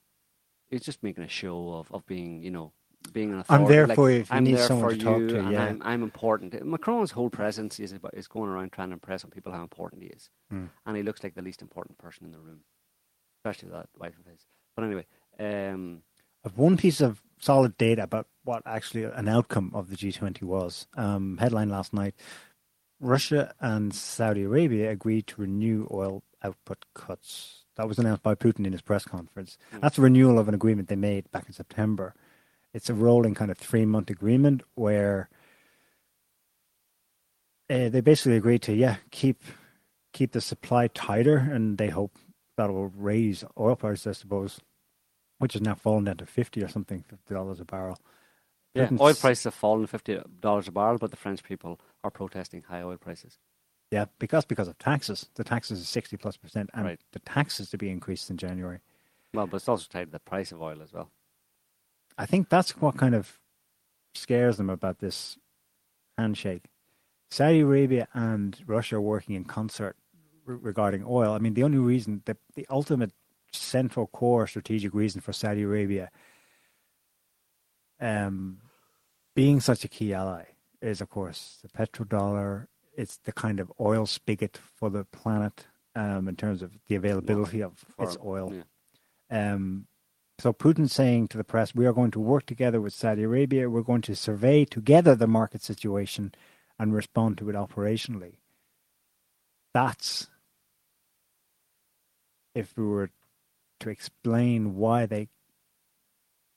[0.68, 2.72] he was just making a show of, of being, you know,
[3.12, 3.64] being an authority.
[3.64, 5.28] I'm there like, for you if you I'm need there someone for to talk you,
[5.28, 5.50] to.
[5.50, 6.64] Yeah, I'm, I'm important.
[6.64, 10.02] Macron's whole presence is about, is going around trying to impress on people how important
[10.02, 10.66] he is, Hmm.
[10.86, 12.60] and he looks like the least important person in the room,
[13.38, 14.46] especially that wife of his.
[14.74, 15.06] But anyway,
[15.38, 16.02] um,
[16.44, 20.86] I've one piece of solid data about what actually an outcome of the G20 was.
[20.96, 22.14] Um, headline last night
[23.00, 27.63] Russia and Saudi Arabia agreed to renew oil output cuts.
[27.76, 29.58] That was announced by Putin in his press conference.
[29.74, 29.80] Mm.
[29.80, 32.14] That's a renewal of an agreement they made back in September.
[32.72, 35.28] It's a rolling kind of three month agreement where
[37.70, 39.42] uh, they basically agreed to, yeah, keep
[40.12, 42.16] keep the supply tighter, and they hope
[42.56, 44.60] that will raise oil prices, I suppose
[45.38, 47.98] which has now fallen down to 50 or something, $50 a barrel.
[48.72, 52.10] yeah, Britain's- oil prices have fallen fifty dollars a barrel, but the French people are
[52.10, 53.38] protesting high oil prices.
[53.94, 55.28] Yeah, because because of taxes.
[55.36, 57.00] The taxes is 60 plus percent, and Right.
[57.12, 58.80] the taxes to be increased in January.
[59.32, 61.12] Well, but it's also tied to the price of oil as well.
[62.18, 63.38] I think that's what kind of
[64.16, 65.38] scares them about this
[66.18, 66.64] handshake.
[67.30, 69.96] Saudi Arabia and Russia are working in concert
[70.44, 71.32] re- regarding oil.
[71.32, 73.12] I mean, the only reason, the, the ultimate
[73.52, 76.10] central core strategic reason for Saudi Arabia
[78.00, 78.58] um,
[79.36, 80.46] being such a key ally
[80.82, 82.66] is, of course, the petrodollar.
[82.96, 87.62] It's the kind of oil spigot for the planet um, in terms of the availability
[87.62, 88.52] of its oil.
[88.52, 89.52] yeah.
[89.52, 89.86] Um,
[90.38, 93.70] so Putin's saying to the press, we are going to work together with Saudi Arabia.
[93.70, 96.34] We're going to survey together the market situation
[96.78, 98.38] and respond to it operationally.
[99.72, 100.28] That's
[102.54, 103.10] if we were
[103.80, 105.28] to explain why they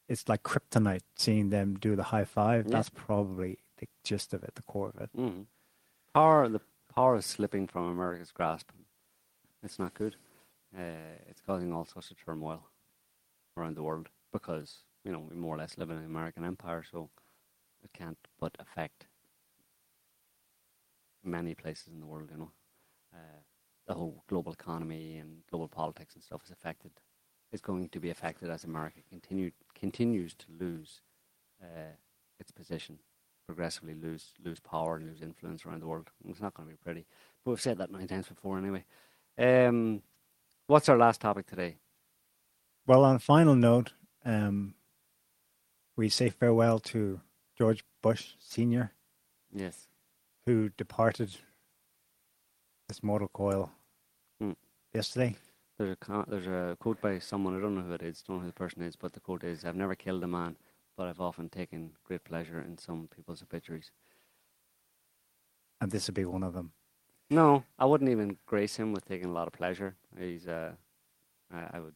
[0.08, 2.66] it's like kryptonite seeing them do the high five.
[2.66, 2.78] Yeah.
[2.78, 5.10] That's probably the gist of it, the core of it.
[5.18, 5.46] Mm.
[6.18, 6.62] Power, the
[6.96, 8.72] power is slipping from America's grasp.
[9.62, 10.16] It's not good.
[10.76, 12.64] Uh, it's causing all sorts of turmoil
[13.56, 16.84] around the world because you know we more or less live in an American empire,
[16.92, 17.12] so
[17.84, 19.06] it can't but affect
[21.24, 22.30] many places in the world.
[22.32, 22.52] You know,
[23.14, 23.42] uh,
[23.88, 26.94] the whole global economy and global politics and stuff is affected.
[27.52, 31.02] Is going to be affected as America continue continues to lose
[31.62, 31.94] uh,
[32.40, 32.98] its position
[33.52, 36.10] progressively lose lose power and lose influence around the world.
[36.28, 37.06] It's not going to be pretty.
[37.44, 38.84] But we've said that nine times before anyway.
[39.38, 40.04] Um,
[40.68, 41.78] what's our last topic today?
[42.86, 43.94] Well, on a final note,
[44.26, 44.76] um,
[45.96, 47.22] we say farewell to
[47.58, 48.92] George Bush Sr.,
[49.54, 49.88] Yes.
[50.46, 51.38] who departed
[52.90, 53.72] this mortal coil
[54.40, 54.52] Hmm.
[54.94, 55.36] yesterday.
[55.78, 58.42] There's a there's a quote by someone I don't know who it is, don't know
[58.42, 60.58] who the person is, but the quote is, "I've never killed a man,
[60.98, 63.92] but I've often taken great pleasure in some people's obituaries."
[65.80, 66.72] and this would be one of them.
[67.30, 69.96] No, I wouldn't even grace him with taking a lot of pleasure.
[70.18, 70.74] He's uh,
[71.54, 71.96] Uh, I would.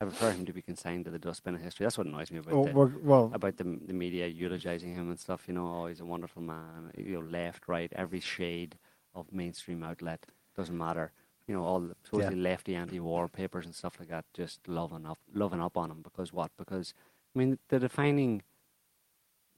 [0.00, 1.84] I prefer him to be consigned to the dustbin of history.
[1.84, 2.72] That's what annoys me about Oh, the,
[3.02, 5.48] well, about the the media eulogizing him and stuff.
[5.48, 6.92] You know, oh, he's a wonderful man.
[6.96, 8.78] You know, left, right, every shade
[9.14, 10.26] of mainstream outlet
[10.56, 11.12] doesn't matter.
[11.46, 15.18] You know, all the supposedly lefty anti-war papers and stuff like that, just loving up,
[15.32, 16.50] loving up on him because what?
[16.56, 16.94] Because
[17.34, 18.42] I mean, the defining,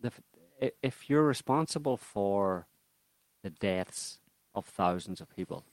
[0.00, 0.12] the
[0.82, 2.66] if you're responsible for
[3.42, 4.18] the deaths
[4.54, 5.64] of thousands of people,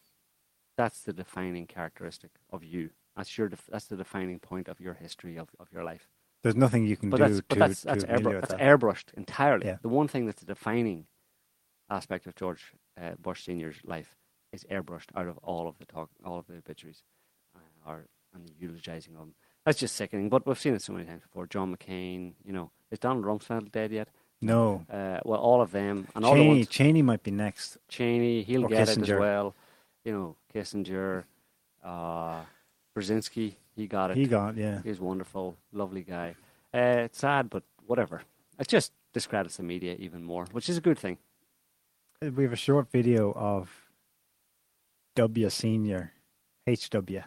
[0.78, 2.92] that's the defining characteristic of you.
[3.16, 3.50] That's your.
[3.50, 6.08] Def- that's the defining point of your history of, of your life
[6.44, 8.60] there's nothing you can but do that's to, but that's that's, to airbru- that's that.
[8.60, 9.66] airbrushed entirely.
[9.68, 9.78] Yeah.
[9.82, 11.08] The one thing that's a defining
[11.90, 14.16] aspect of George uh, Bush Senior's life
[14.54, 17.04] is airbrushed out of all of the talk, all of the obituaries,
[17.56, 19.34] uh, or and the eulogizing of him.
[19.68, 20.30] That's just sickening.
[20.30, 21.46] But we've seen it so many times before.
[21.46, 24.08] John McCain, you know, is Donald Rumsfeld dead yet?
[24.40, 26.68] no, Uh, well, all of them and all the Cheney, ones.
[26.70, 27.78] Cheney might be next.
[27.90, 29.56] Cheney, he'll Or get it as well.
[30.06, 31.26] You know, Kissinger,
[31.84, 32.42] uh,
[32.96, 34.16] Brzezinski, he got it.
[34.18, 34.80] He got yeah.
[34.84, 36.36] He's wonderful, lovely guy.
[36.74, 38.22] Uh, it's sad, but whatever.
[38.58, 41.18] It just discredits the media even more, which is a good thing.
[42.24, 43.70] Uh, We have a short video of
[45.16, 46.14] W Senior,
[46.68, 47.24] HW,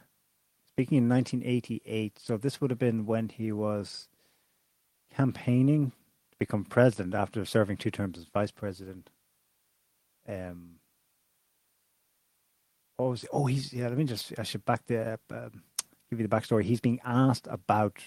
[0.81, 2.19] speaking in 1988.
[2.19, 4.09] So this would have been when he was
[5.15, 5.91] campaigning
[6.31, 9.11] to become president after serving two terms as vice president.
[10.27, 10.77] Um.
[12.99, 13.27] Was?
[13.33, 13.89] Oh, he's yeah.
[13.89, 14.33] Let me just.
[14.39, 15.63] I should back the up, um,
[16.09, 16.65] give you the backstory.
[16.65, 17.99] He's being asked about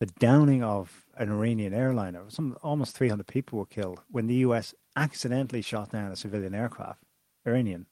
[0.00, 2.24] the downing of an Iranian airliner.
[2.28, 4.74] Some almost 300 people were killed when the U.S.
[4.96, 7.02] accidentally shot down a civilian aircraft,
[7.46, 7.86] Iranian.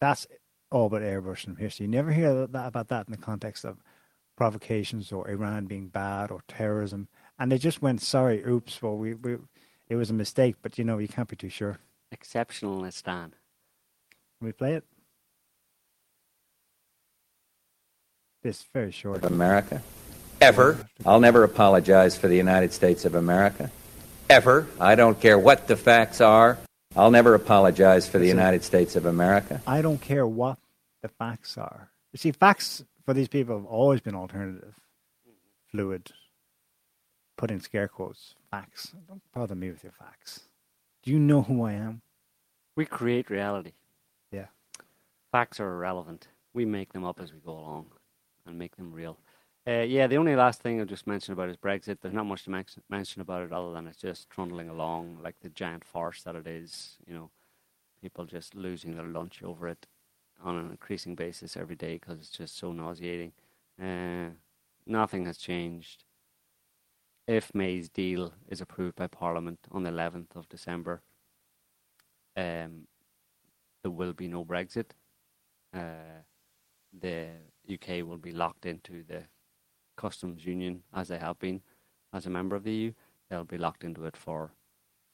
[0.00, 0.26] That's
[0.74, 1.86] all but airbrushing from history.
[1.86, 3.78] You never hear that, about that in the context of
[4.36, 7.06] provocations or Iran being bad or terrorism.
[7.38, 9.36] And they just went, sorry, oops, well, we, we,
[9.88, 11.78] it was a mistake, but you know, you can't be too sure.
[12.10, 13.34] Exceptional as Stan.
[14.38, 14.84] Can we play it?
[18.42, 19.18] This very short.
[19.18, 19.80] of America.
[20.40, 20.86] Ever.
[21.06, 23.70] I'll never apologize for the United States of America.
[24.28, 24.66] Ever.
[24.80, 26.58] I don't care what the facts are.
[26.96, 29.62] I'll never apologize for the United States of America.
[29.66, 30.58] I don't care what
[31.04, 31.90] the facts are.
[32.14, 34.72] You see, facts for these people have always been alternative,
[35.70, 36.12] fluid,
[37.36, 38.94] put in scare quotes, facts.
[39.06, 40.48] Don't bother me with your facts.
[41.02, 42.00] Do you know who I am?
[42.74, 43.72] We create reality.
[44.32, 44.46] Yeah.
[45.30, 46.28] Facts are irrelevant.
[46.54, 47.88] We make them up as we go along
[48.46, 49.18] and make them real.
[49.68, 51.98] Uh, yeah, the only last thing I'll just mention about is Brexit.
[52.00, 55.36] There's not much to mention, mention about it other than it's just trundling along like
[55.42, 56.96] the giant farce that it is.
[57.06, 57.30] You know,
[58.00, 59.86] people just losing their lunch over it
[60.42, 63.32] on an increasing basis every day because it's just so nauseating.
[63.80, 64.30] Uh,
[64.86, 66.04] nothing has changed.
[67.26, 71.02] If May's deal is approved by Parliament on the 11th of December,
[72.36, 72.86] um,
[73.82, 74.90] there will be no Brexit.
[75.72, 76.22] Uh,
[77.00, 77.28] the
[77.72, 79.24] UK will be locked into the
[79.96, 81.62] customs union as they have been
[82.12, 82.92] as a member of the EU.
[83.28, 84.52] They'll be locked into it for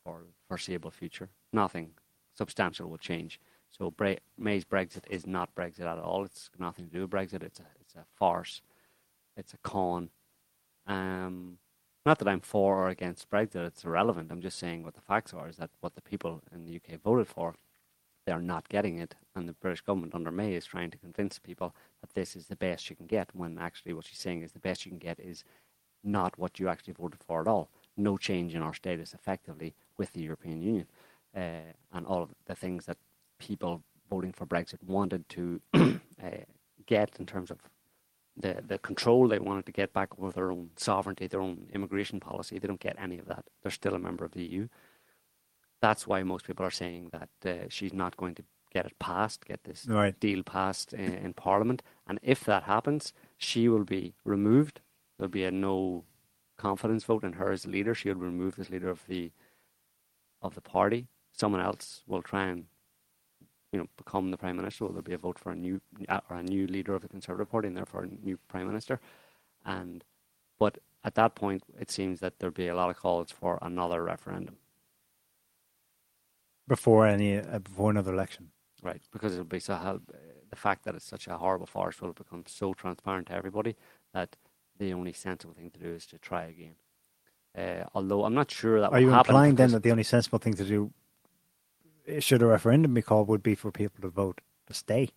[0.05, 1.29] for foreseeable future.
[1.53, 1.91] Nothing
[2.35, 3.41] substantial will change.
[3.71, 6.25] So Bre- May's Brexit is not Brexit at all.
[6.25, 7.43] It's nothing to do with Brexit.
[7.43, 8.63] It's a it's a farce.
[9.37, 10.11] It's a con.
[10.87, 11.59] Um,
[12.05, 13.67] not that I'm for or against Brexit.
[13.67, 14.33] It's irrelevant.
[14.33, 15.49] I'm just saying what the facts are.
[15.49, 17.55] Is that what the people in the UK voted for?
[18.27, 21.39] They are not getting it, and the British government under May is trying to convince
[21.39, 23.31] people that this is the best you can get.
[23.35, 25.45] When actually, what she's saying is the best you can get is
[26.03, 27.71] not what you actually voted for at all.
[27.97, 30.87] No change in our status effectively with the European Union,
[31.37, 32.99] uh, and all of the things that
[33.41, 35.99] people voting for Brexit wanted to uh,
[36.87, 37.59] get in terms of
[38.37, 42.21] the the control they wanted to get back over their own sovereignty, their own immigration
[42.21, 42.59] policy.
[42.59, 43.45] They don't get any of that.
[43.62, 44.69] They're still a member of the EU.
[45.83, 49.47] That's why most people are saying that uh, she's not going to get it passed,
[49.47, 50.19] get this Right.
[50.21, 51.83] deal passed in, in Parliament.
[52.07, 54.81] And if that happens, she will be removed.
[55.19, 56.05] There'll be a no
[56.57, 57.95] confidence vote in her as leader.
[57.95, 59.33] She will be removed as leader of the
[60.43, 61.09] of the party.
[61.33, 62.67] Someone else will try and
[63.73, 64.85] you know become the prime minister.
[64.85, 67.09] Will there be a vote for a new uh, or a new leader of the
[67.09, 69.01] Conservative Party and therefore a new prime minister?
[69.65, 70.05] And
[70.59, 74.03] but at that point, it seems that there'll be a lot of calls for another
[74.03, 74.57] referendum.
[76.69, 78.51] Before any, uh, before another election.
[78.83, 80.03] Right, because it'll be so hel-
[80.51, 83.77] the fact that it's such a horrible farce will become so transparent to everybody
[84.15, 84.37] that
[84.79, 86.77] the only sensible thing to do is to try again.
[87.57, 90.55] Uh, although I'm not sure that Are you implying then that the only sensible thing
[90.55, 90.93] to do,
[92.19, 95.11] should a referendum be called, would be for people to vote to stay?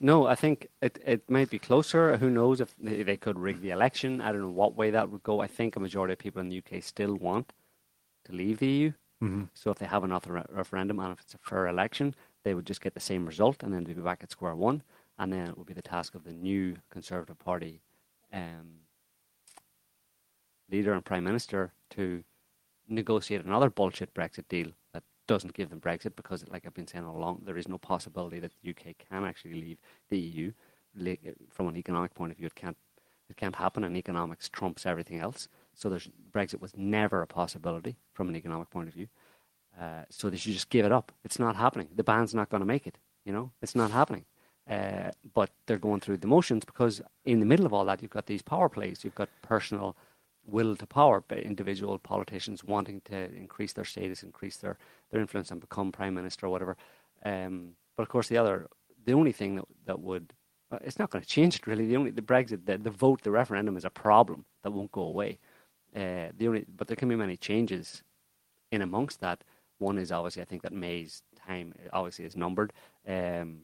[0.00, 2.16] No, I think it it might be closer.
[2.18, 4.20] Who knows if they, they could rig the election?
[4.20, 5.40] I don't know what way that would go.
[5.40, 7.52] I think a majority of people in the UK still want
[8.24, 8.90] to leave the EU.
[9.22, 9.44] Mm-hmm.
[9.54, 12.66] So if they have another re- referendum and if it's a fair election, they would
[12.66, 14.82] just get the same result and then they'd be back at square one.
[15.18, 17.80] and then it would be the task of the new Conservative Party
[18.32, 18.80] um,
[20.70, 22.22] leader and prime minister to
[22.88, 27.04] negotiate another bullshit Brexit deal that doesn't give them Brexit because, like I've been saying
[27.04, 29.78] all along, there is no possibility that the UK can actually leave
[30.08, 30.52] the EU.
[31.50, 32.76] From an economic point of view, it can't
[33.28, 35.48] it can't happen, and economics trumps everything else.
[35.74, 35.90] So
[36.32, 39.08] Brexit was never a possibility from an economic point of view.
[39.78, 41.12] Uh, so they should just give it up.
[41.24, 41.88] It's not happening.
[41.94, 42.96] The band's not going to make it.
[43.24, 44.24] You know, it's not happening.
[44.68, 48.10] Uh, but they're going through the motions because in the middle of all that, you've
[48.10, 49.04] got these power plays.
[49.04, 49.96] You've got personal
[50.46, 54.78] will to power, individual politicians wanting to increase their status, increase their,
[55.10, 56.76] their influence, and become prime minister or whatever.
[57.24, 58.68] Um, but of course, the other,
[59.04, 60.32] the only thing that that would,
[60.70, 61.86] uh, it's not going to change it really.
[61.86, 65.02] The only the Brexit, the, the vote, the referendum is a problem that won't go
[65.02, 65.38] away.
[65.94, 68.02] Uh, the only, but there can be many changes
[68.70, 69.44] in amongst that.
[69.78, 72.72] One is obviously, I think that May's time obviously is numbered.
[73.06, 73.60] Um,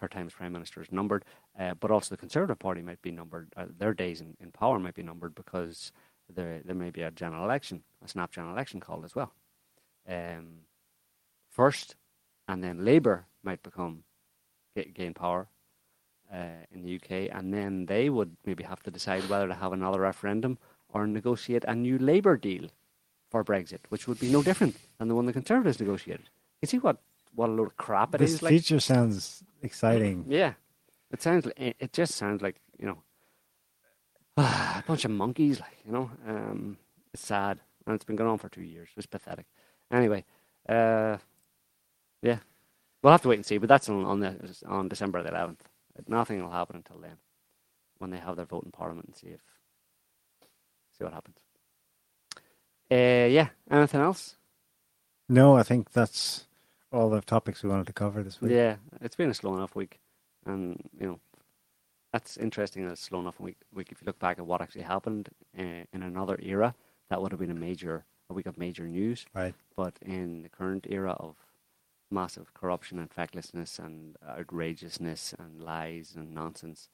[0.00, 1.24] her time as prime minister is numbered,
[1.58, 3.48] uh, but also the Conservative Party might be numbered.
[3.56, 5.92] Uh, their days in, in power might be numbered because
[6.34, 9.32] there there may be a general election, a snap general election called as well.
[10.08, 10.60] Um,
[11.50, 11.96] first,
[12.46, 14.04] and then Labour might become
[14.94, 15.48] gain power
[16.32, 19.72] uh, in the UK, and then they would maybe have to decide whether to have
[19.72, 22.68] another referendum or negotiate a new Labour deal
[23.30, 26.30] for Brexit, which would be no different than the one the Conservatives negotiated.
[26.62, 26.98] You see what
[27.34, 28.40] what a load of crap it this is.
[28.40, 30.24] This future like, sounds exciting.
[30.28, 30.54] Yeah,
[31.10, 31.48] it sounds.
[31.56, 33.02] It just sounds like you know
[34.78, 35.60] a bunch of monkeys.
[35.60, 36.78] Like you know, um,
[37.12, 38.88] it's sad, and it's been going on for two years.
[38.96, 39.46] It's pathetic.
[39.90, 40.24] Anyway,
[40.68, 41.18] uh,
[42.22, 42.38] yeah,
[43.02, 43.58] we'll have to wait and see.
[43.58, 44.36] But that's on on, the,
[44.66, 45.64] on December the eleventh.
[46.06, 47.16] Nothing will happen until then,
[47.98, 49.40] when they have their vote in Parliament and see if
[50.96, 51.36] see what happens.
[52.90, 53.48] Uh, yeah.
[53.70, 54.36] Anything else?
[55.28, 56.46] No, I think that's
[56.90, 58.52] all the topics we wanted to cover this week.
[58.52, 59.98] Yeah, it's been a slow enough week,
[60.46, 61.20] and you know,
[62.12, 62.84] that's interesting.
[62.84, 65.28] That it's slow enough if you look back at what actually happened
[65.58, 66.74] uh, in another era,
[67.10, 69.26] that would have been a major a week of major news.
[69.34, 69.54] Right.
[69.76, 71.36] But in the current era of
[72.10, 76.88] massive corruption and fecklessness and outrageousness and lies and nonsense,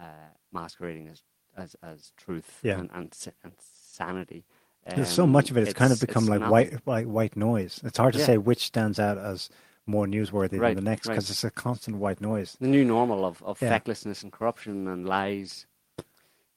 [0.00, 1.22] uh, masquerading as
[1.56, 2.78] as, as truth yeah.
[2.78, 3.12] and, and,
[3.42, 4.44] and sanity.
[4.94, 7.80] There's so much of it; it's, it's kind of become like white, white, white noise.
[7.84, 8.26] It's hard to yeah.
[8.26, 9.50] say which stands out as
[9.86, 11.30] more newsworthy right, than the next because right.
[11.30, 12.56] it's a constant white noise.
[12.60, 13.70] The new normal of, of yeah.
[13.70, 15.66] fecklessness and corruption and lies,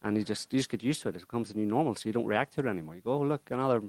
[0.04, 1.16] and you just you just get used to it.
[1.16, 2.96] It becomes a new normal, so you don't react to it anymore.
[2.96, 3.82] You go, oh, look, another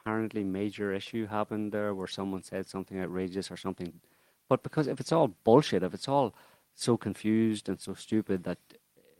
[0.00, 4.00] apparently major issue happened there where someone said something outrageous or something.
[4.48, 6.34] But because if it's all bullshit, if it's all
[6.74, 8.58] so confused and so stupid that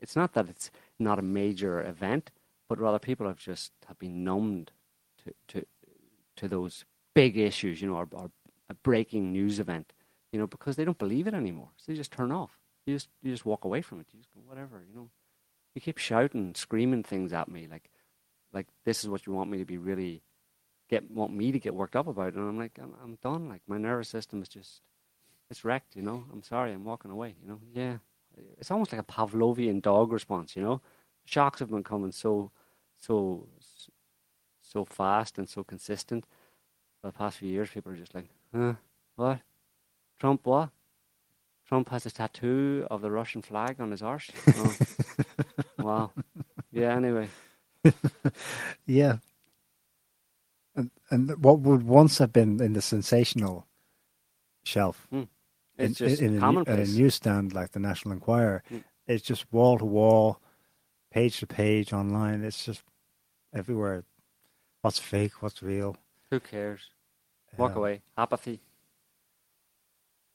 [0.01, 2.31] it's not that it's not a major event,
[2.67, 4.71] but rather people have just have been numbed
[5.23, 5.65] to to
[6.35, 8.31] to those big issues, you know, or, or
[8.73, 9.93] a breaking news event,
[10.31, 11.69] you know, because they don't believe it anymore.
[11.77, 12.57] So they just turn off.
[12.85, 14.07] You just you just walk away from it.
[14.11, 15.09] You just go whatever, you know.
[15.73, 17.89] You keep shouting, screaming things at me like
[18.51, 20.21] like this is what you want me to be really
[20.89, 23.49] get want me to get worked up about, and I'm like I'm, I'm done.
[23.49, 24.81] Like my nervous system is just
[25.49, 25.95] it's wrecked.
[25.95, 26.25] You know.
[26.31, 26.73] I'm sorry.
[26.73, 27.35] I'm walking away.
[27.41, 27.59] You know.
[27.73, 27.97] Yeah.
[28.57, 30.55] It's almost like a Pavlovian dog response.
[30.55, 30.81] You know
[31.25, 32.51] shocks have been coming so,
[32.99, 33.47] so,
[34.61, 36.25] so fast and so consistent.
[37.01, 38.73] For the past few years, people are just like, huh,
[39.15, 39.39] what?
[40.19, 40.69] Trump what?
[41.67, 44.29] Trump has a tattoo of the Russian flag on his arse.
[44.55, 44.77] Oh.
[45.79, 46.11] wow.
[46.71, 46.95] Yeah.
[46.95, 47.29] Anyway.
[48.85, 49.17] yeah.
[50.75, 53.67] And and what would once have been in the sensational
[54.63, 55.27] shelf, mm.
[55.77, 58.83] it's in, just in, in, a, a newsstand like the National Enquirer, mm.
[59.07, 60.39] it's just wall to wall
[61.11, 62.43] page to page online.
[62.43, 62.83] It's just
[63.53, 64.03] everywhere.
[64.81, 65.41] What's fake?
[65.41, 65.95] What's real?
[66.31, 66.81] Who cares?
[67.57, 68.01] Walk away.
[68.17, 68.59] Apathy.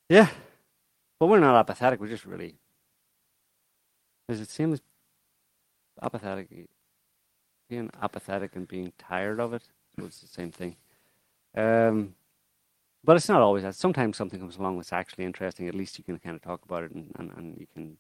[0.09, 0.29] Yeah.
[1.19, 2.01] But we're not apathetic.
[2.01, 2.55] We're just really.
[4.29, 4.79] Does it seem
[6.01, 6.49] apathetic?
[7.69, 9.63] Being apathetic and being tired of it
[9.99, 10.77] was the same thing.
[11.57, 12.15] Um,
[13.05, 13.75] but it's not always that.
[13.75, 15.69] Sometimes something comes along that's actually interesting.
[15.69, 17.97] At least you can kind of talk about it and, and, and you can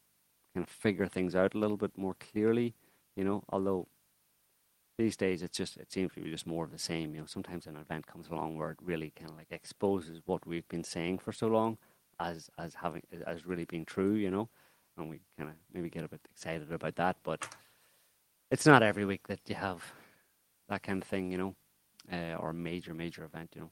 [0.54, 2.74] kind of figure things out a little bit more clearly,
[3.16, 3.42] you know.
[3.48, 3.88] Although
[4.98, 7.26] these days it's just it seems to be just more of the same, you know.
[7.26, 10.84] Sometimes an event comes along where it really kind of like exposes what we've been
[10.84, 11.78] saying for so long
[12.20, 14.48] as as having as really being true, you know,
[14.96, 17.46] and we kind of maybe get a bit excited about that, but
[18.50, 19.82] it's not every week that you have
[20.68, 21.54] that kind of thing, you know,
[22.12, 23.70] uh, or a major major event, you know,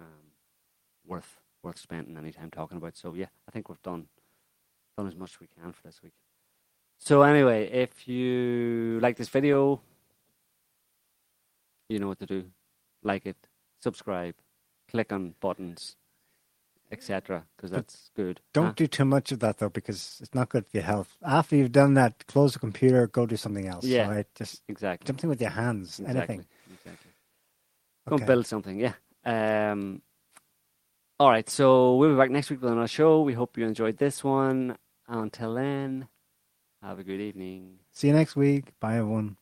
[0.00, 0.32] um,
[1.04, 2.96] worth worth spending any time talking about.
[2.96, 4.06] So yeah, I think we've done
[4.96, 6.14] done as much as we can for this week.
[6.98, 9.80] So anyway, if you like this video,
[11.88, 12.44] you know what to do.
[13.02, 13.36] Like it,
[13.80, 14.34] subscribe,
[14.90, 15.96] click on buttons,
[16.90, 17.44] etc.
[17.56, 18.40] Because that's good.
[18.52, 18.72] Don't Huh?
[18.76, 21.16] do too much of that though, because it's not good for your health.
[21.24, 23.84] After you've done that, close the computer, go do something else.
[23.84, 24.08] Yeah.
[24.10, 24.26] Right?
[24.34, 25.06] Just exactly.
[25.06, 26.00] something with your hands.
[26.00, 26.18] Exactly.
[26.18, 26.46] Anything.
[26.72, 27.10] Exactly.
[28.08, 28.24] Go Okay.
[28.24, 28.78] build something.
[28.80, 28.94] Yeah.
[29.24, 30.02] Um.
[31.20, 31.48] All right.
[31.48, 33.22] So we'll be back next week with another show.
[33.22, 34.76] We hope you enjoyed this one.
[35.08, 36.08] Until then,
[36.82, 37.78] have a good evening.
[37.92, 38.78] See you next week.
[38.80, 39.36] Bye everyone.